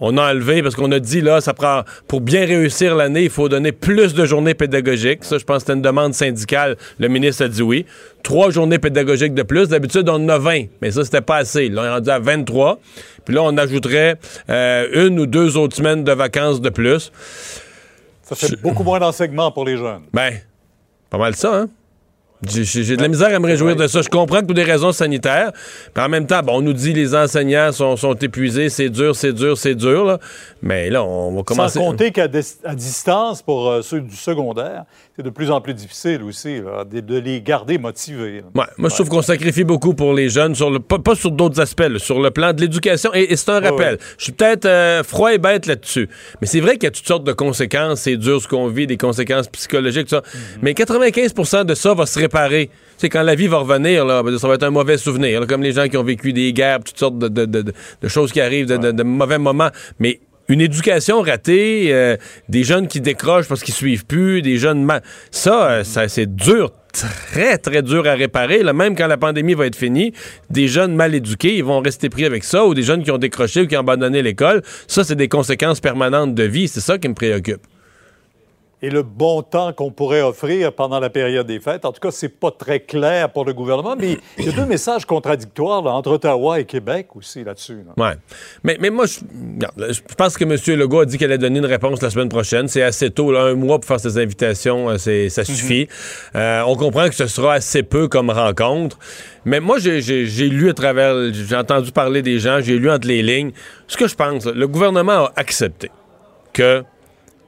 [0.00, 3.30] On a enlevé parce qu'on a dit là, ça prend pour bien réussir l'année, il
[3.30, 5.24] faut donner plus de journées pédagogiques.
[5.24, 6.76] Ça, je pense que c'était une demande syndicale.
[6.98, 7.84] Le ministre a dit oui.
[8.22, 9.68] Trois journées pédagogiques de plus.
[9.68, 11.68] D'habitude, on en a 20, mais ça, c'était pas assez.
[11.68, 12.80] Là, on est rendu à 23.
[13.24, 14.16] Puis là, on ajouterait
[14.48, 17.12] euh, une ou deux autres semaines de vacances de plus.
[18.26, 20.02] Ça fait beaucoup moins d'enseignement pour les jeunes.
[20.12, 20.40] Ben,
[21.10, 21.68] pas mal ça, hein?
[22.48, 24.02] J'ai- de la misère à me réjouir de ça.
[24.02, 25.52] Je comprends que pour des raisons sanitaires.
[25.94, 29.14] Puis en même temps, bon, on nous dit les enseignants sont, sont épuisés, c'est dur,
[29.16, 30.04] c'est dur, c'est dur.
[30.04, 30.18] Là.
[30.62, 31.78] Mais là, on va commencer.
[31.78, 34.84] Sans compter qu'à distance, pour euh, ceux du secondaire,
[35.16, 38.42] c'est de plus en plus difficile aussi là, de, de les garder motivés.
[38.54, 41.30] Ouais, moi, je trouve qu'on sacrifie beaucoup pour les jeunes, sur le, pas, pas sur
[41.30, 43.10] d'autres aspects, là, sur le plan de l'éducation.
[43.14, 43.94] Et, et c'est un Ouais, rappel.
[43.94, 43.98] ouais.
[44.18, 46.08] Je suis peut-être euh, froid et bête là-dessus.
[46.40, 48.00] Mais c'est vrai qu'il y a toutes sortes de conséquences.
[48.02, 50.20] C'est dur ce qu'on vit, des conséquences psychologiques, tout ça.
[50.20, 50.58] Mm-hmm.
[50.62, 52.35] Mais 95% de ça va se réparer.
[52.98, 55.46] C'est quand la vie va revenir, là, ça va être un mauvais souvenir.
[55.46, 57.72] comme les gens qui ont vécu des guerres, toutes sortes de,
[58.08, 59.70] choses qui arrivent, de, mauvais moments.
[59.98, 62.16] Mais une éducation ratée, euh,
[62.48, 64.88] des jeunes qui décrochent parce qu'ils suivent plus, des jeunes...
[65.30, 68.62] Ça, euh, ça c'est dur, très, très dur à réparer.
[68.72, 70.12] Même quand la pandémie va être finie,
[70.48, 73.18] des jeunes mal éduqués, ils vont rester pris avec ça, ou des jeunes qui ont
[73.18, 74.62] décroché ou qui ont abandonné l'école.
[74.86, 76.68] Ça, c'est des conséquences permanentes de vie.
[76.68, 77.60] C'est ça qui me préoccupe.
[78.82, 82.10] Et le bon temps qu'on pourrait offrir pendant la période des fêtes, en tout cas,
[82.10, 85.92] c'est pas très clair pour le gouvernement, mais il y a deux messages contradictoires là,
[85.92, 87.84] entre Ottawa et Québec aussi là-dessus.
[87.86, 87.94] là.
[87.96, 88.16] Ouais.
[88.64, 89.20] Mais, mais moi, je,
[89.92, 90.78] je pense que M.
[90.78, 92.68] Legault a dit qu'elle allait donner une réponse la semaine prochaine.
[92.68, 95.88] C'est assez tôt, là, un mois pour faire ses invitations, euh, c'est, ça suffit.
[96.34, 98.98] Euh, on comprend que ce sera assez peu comme rencontre.
[99.46, 100.00] Mais moi, j'ai,
[100.48, 103.52] lu à travers, j'ai entendu parler des gens, j'ai lu entre les lignes.
[103.86, 105.90] Ce que je pense, là, le gouvernement a accepté
[106.52, 106.84] que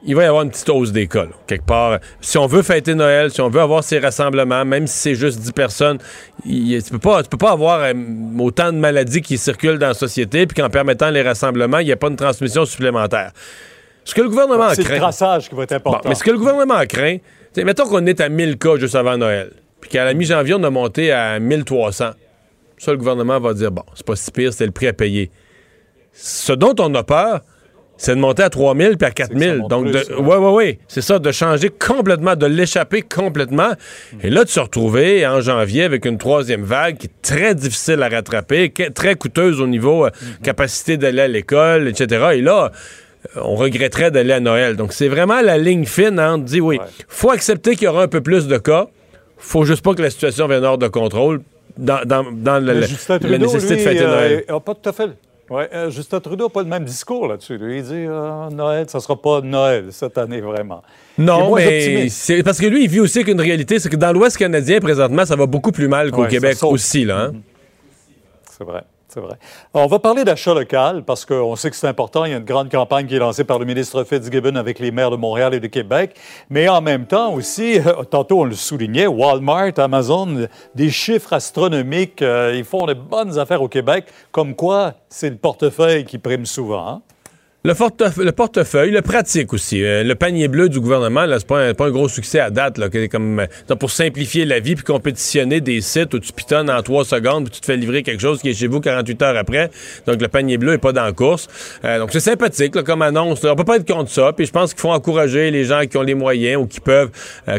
[0.03, 1.99] il va y avoir une petite hausse des cas, là, quelque part.
[2.21, 5.39] Si on veut fêter Noël, si on veut avoir ces rassemblements, même si c'est juste
[5.39, 5.97] 10 personnes,
[6.45, 7.93] il- tu peux pas, tu peux pas avoir euh,
[8.39, 11.91] autant de maladies qui circulent dans la société, puis qu'en permettant les rassemblements, il n'y
[11.91, 13.31] a pas une transmission supplémentaire.
[14.05, 14.97] Ce que le gouvernement C'est le craint...
[14.99, 15.99] traçage qui va être important.
[16.03, 17.17] Bon, mais ce que le gouvernement craint,
[17.57, 19.51] mettons qu'on est à 1000 cas juste avant Noël,
[19.81, 22.11] puis qu'à la mi-janvier, on a monté à 1300.
[22.77, 25.29] Ça, le gouvernement va dire, bon, c'est pas si pire, c'est le prix à payer.
[26.13, 27.41] Ce dont on a peur,
[28.01, 29.63] c'est de monter à 3000 puis à 4000.
[29.69, 30.79] Donc, ouais, ouais, ouais.
[30.87, 33.71] C'est ça, de changer complètement, de l'échapper complètement.
[34.23, 38.01] Et là, de se retrouver en janvier avec une troisième vague qui est très difficile
[38.01, 40.09] à rattraper, très coûteuse au niveau euh,
[40.43, 42.27] capacité d'aller à l'école, etc.
[42.35, 42.71] Et là,
[43.35, 44.77] euh, on regretterait d'aller à Noël.
[44.77, 48.07] Donc, c'est vraiment la ligne fine entre dire, oui, faut accepter qu'il y aura un
[48.07, 48.87] peu plus de cas.
[49.37, 51.41] Faut juste pas que la situation vienne hors de contrôle
[51.77, 52.87] dans, dans, dans la, Mais la-
[53.19, 54.43] Trudeau, nécessité lui, de fêter euh, Noël.
[54.47, 55.09] a pas tout à fait.
[55.49, 57.57] Ouais, euh, Justin Trudeau n'a pas le même discours là-dessus.
[57.57, 60.83] Lui, il dit euh, Noël, ça ne sera pas Noël cette année vraiment.
[61.17, 64.37] Non, mais c'est parce que lui, il vit aussi qu'une réalité, c'est que dans l'Ouest
[64.37, 67.25] canadien, présentement, ça va beaucoup plus mal qu'au Ouais, Québec aussi, là.
[67.25, 67.33] hein.
[68.51, 68.83] C'est vrai.
[69.11, 69.37] C'est vrai.
[69.73, 72.25] On va parler d'achat local parce qu'on sait que c'est important.
[72.25, 74.91] Il y a une grande campagne qui est lancée par le ministre Fitzgibbon avec les
[74.91, 76.15] maires de Montréal et de Québec.
[76.51, 82.21] Mais en même temps aussi, euh, tantôt on le soulignait, Walmart, Amazon, des chiffres astronomiques.
[82.21, 84.05] euh, ils font de bonnes affaires au Québec.
[84.31, 86.87] Comme quoi, c'est le portefeuille qui prime souvent.
[86.87, 87.01] hein?
[87.65, 89.83] Le, portefeuille, le portefeuille, le pratique aussi.
[89.83, 92.49] Euh, le panier bleu du gouvernement, là, c'est pas, un- pas un gros succès à
[92.49, 92.77] date.
[92.77, 96.81] Là, comme, euh, pour simplifier la vie puis compétitionner des sites où tu pitonnes en
[96.81, 99.37] trois secondes puis tu te fais livrer quelque chose qui est chez vous 48 heures
[99.37, 99.69] après.
[100.07, 101.49] Donc, le panier bleu est pas dans la course.
[101.83, 103.43] Euh, donc, c'est sympathique là, comme annonce.
[103.43, 104.31] On peut pas être contre ça.
[104.31, 107.09] Puis je pense qu'il faut encourager les gens qui ont les moyens ou qui peuvent.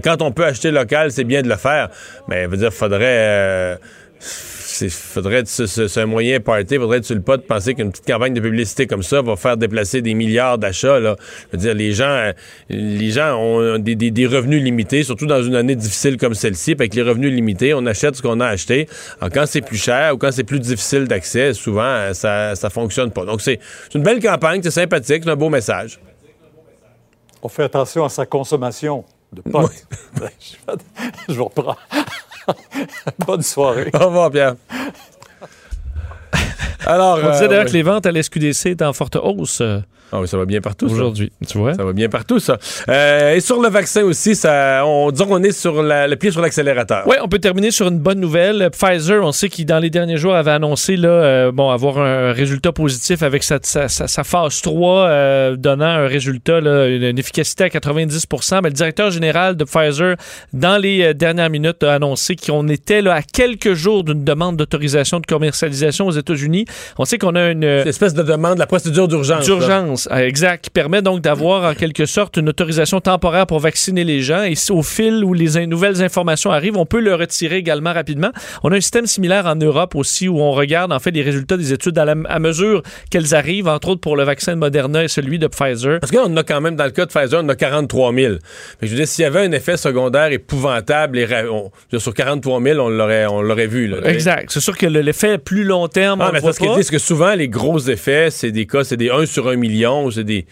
[0.02, 1.90] quand on peut acheter local, c'est bien de le faire.
[2.26, 3.78] Mais, veut dire, faudrait...
[4.82, 7.90] euh, c'est faudrait sur- sur un moyen party, faudrait sur le pas de penser qu'une
[7.90, 10.98] petite campagne de publicité comme ça va faire déplacer des milliards d'achats.
[11.00, 11.16] Là.
[11.52, 12.32] Je veux dire, les gens, euh,
[12.68, 16.72] les gens ont des, des- des revenus limités, surtout dans une année difficile comme celle-ci.
[16.72, 18.88] Avec les revenus limités, on achète ce qu'on a acheté.
[19.20, 22.70] Alors, quand c'est plus cher ou quand c'est plus difficile d'accès, souvent, euh, ça, ça
[22.70, 23.24] fonctionne pas.
[23.24, 23.58] Donc, c'est
[23.90, 25.98] c'est une belle campagne, c'est sympathique, c'est un beau message.
[27.42, 29.72] On fait attention à sa consommation de potes.
[31.28, 31.76] Je vous reprends.
[33.26, 33.90] Bonne soirée.
[33.94, 34.54] Au revoir, Pierre.
[36.86, 37.70] Alors, On disait euh, d'ailleurs oui.
[37.70, 39.62] que les ventes à l'SQDC étaient en forte hausse.
[40.12, 40.86] Ah oui, ça va bien partout.
[40.86, 41.74] Aujourd'hui, tu vois.
[41.74, 42.58] Ça va bien partout, ça.
[42.88, 46.30] Euh, et sur le vaccin aussi, ça, on, disons qu'on est sur la- le pied
[46.30, 47.04] sur l'accélérateur.
[47.06, 48.70] Oui, on peut terminer sur une bonne nouvelle.
[48.70, 52.32] Pfizer, on sait qu'il, dans les derniers jours, avait annoncé là, euh, bon, avoir un
[52.32, 57.02] résultat positif avec sa, sa- sa- sa phase 3, euh, donnant un résultat, là, une,
[57.04, 60.16] une efficacité à 90% Mais le directeur général de Pfizer,
[60.52, 65.20] dans les dernières minutes, a annoncé qu'on était là, à quelques jours d'une demande d'autorisation
[65.20, 66.64] de commercialisation aux États-Unis.
[66.98, 67.62] On sait qu'on a une...
[67.64, 69.08] Une espèce de demande, la procédure.
[69.08, 69.44] D'urgence,
[70.10, 74.20] euh, exact, qui permet donc d'avoir en quelque sorte une autorisation temporaire pour vacciner les
[74.20, 74.42] gens.
[74.42, 78.30] Et au fil où les nouvelles informations arrivent, on peut le retirer également rapidement.
[78.62, 81.56] On a un système similaire en Europe aussi où on regarde en fait les résultats
[81.56, 85.04] des études à, la- à mesure qu'elles arrivent, entre autres pour le vaccin de Moderna
[85.04, 85.98] et celui de Pfizer.
[86.00, 88.12] Parce que là, on a quand même, dans le cas de Pfizer, on a 43
[88.14, 88.34] 000.
[88.34, 88.38] Fait
[88.80, 92.60] que je veux dire, s'il y avait un effet secondaire épouvantable, et on- sur 43
[92.62, 93.86] 000, on l'aurait, on l'aurait vu.
[93.88, 93.98] Là.
[94.04, 94.50] Exact.
[94.52, 96.60] C'est sûr que le- l'effet plus long terme, Ah, on mais le voit ça, ce
[96.60, 96.76] qu'il pas.
[96.76, 99.56] dit, c'est que souvent, les gros effets, c'est des cas, c'est des 1 sur 1
[99.56, 100.46] million, c'est des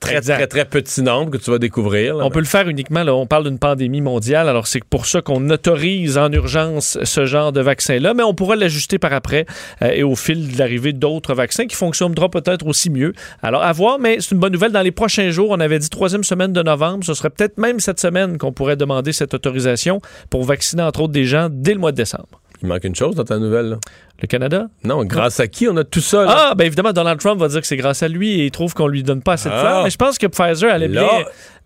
[0.00, 0.36] très, Exact.
[0.38, 2.16] très, très petits nombres que tu vas découvrir.
[2.16, 2.24] là.
[2.24, 5.20] On peut le faire uniquement, là, on parle d'une pandémie mondiale, alors c'est pour ça
[5.20, 9.44] qu'on autorise en urgence ce genre de vaccin-là, mais on pourra l'ajuster par après
[9.82, 13.12] euh, et au fil de l'arrivée d'autres vaccins qui fonctionneront peut-être aussi mieux.
[13.42, 14.72] Alors à voir, mais c'est une bonne nouvelle.
[14.72, 17.78] Dans les prochains jours, on avait dit troisième semaine de novembre, ce serait peut-être même
[17.78, 20.00] cette semaine qu'on pourrait demander cette autorisation
[20.30, 22.39] pour vacciner entre autres des gens dès le mois de décembre.
[22.62, 23.70] Il manque une chose dans ta nouvelle.
[23.70, 23.76] Là.
[24.20, 24.66] Le Canada?
[24.84, 26.24] Non, grâce à qui on a tout ça?
[26.24, 26.34] Là?
[26.50, 28.74] Ah, ben évidemment, Donald Trump va dire que c'est grâce à lui et il trouve
[28.74, 29.60] qu'on lui donne pas assez de Ah.
[29.60, 29.84] fleurs.
[29.84, 31.00] Mais je pense que Pfizer allait Là-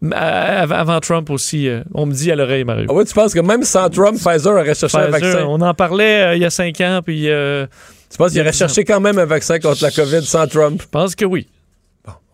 [0.03, 1.67] bien euh, av- avant Trump aussi.
[1.69, 2.87] euh, on me dit à l'oreille, Mario.
[2.91, 5.45] Ah ouais, tu penses que même sans Trump, Pfizer aurait cherché un vaccin?
[5.49, 7.29] on en parlait euh, il y a cinq ans, puis...
[7.29, 7.67] euh,
[8.11, 10.81] Tu penses qu'il aurait cherché quand même un vaccin contre la COVID sans Trump?
[10.81, 11.49] Je pense que oui.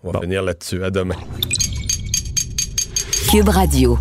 [0.05, 0.83] On va finir là-dessus.
[0.85, 1.15] À demain.
[3.31, 3.99] Cube Radio.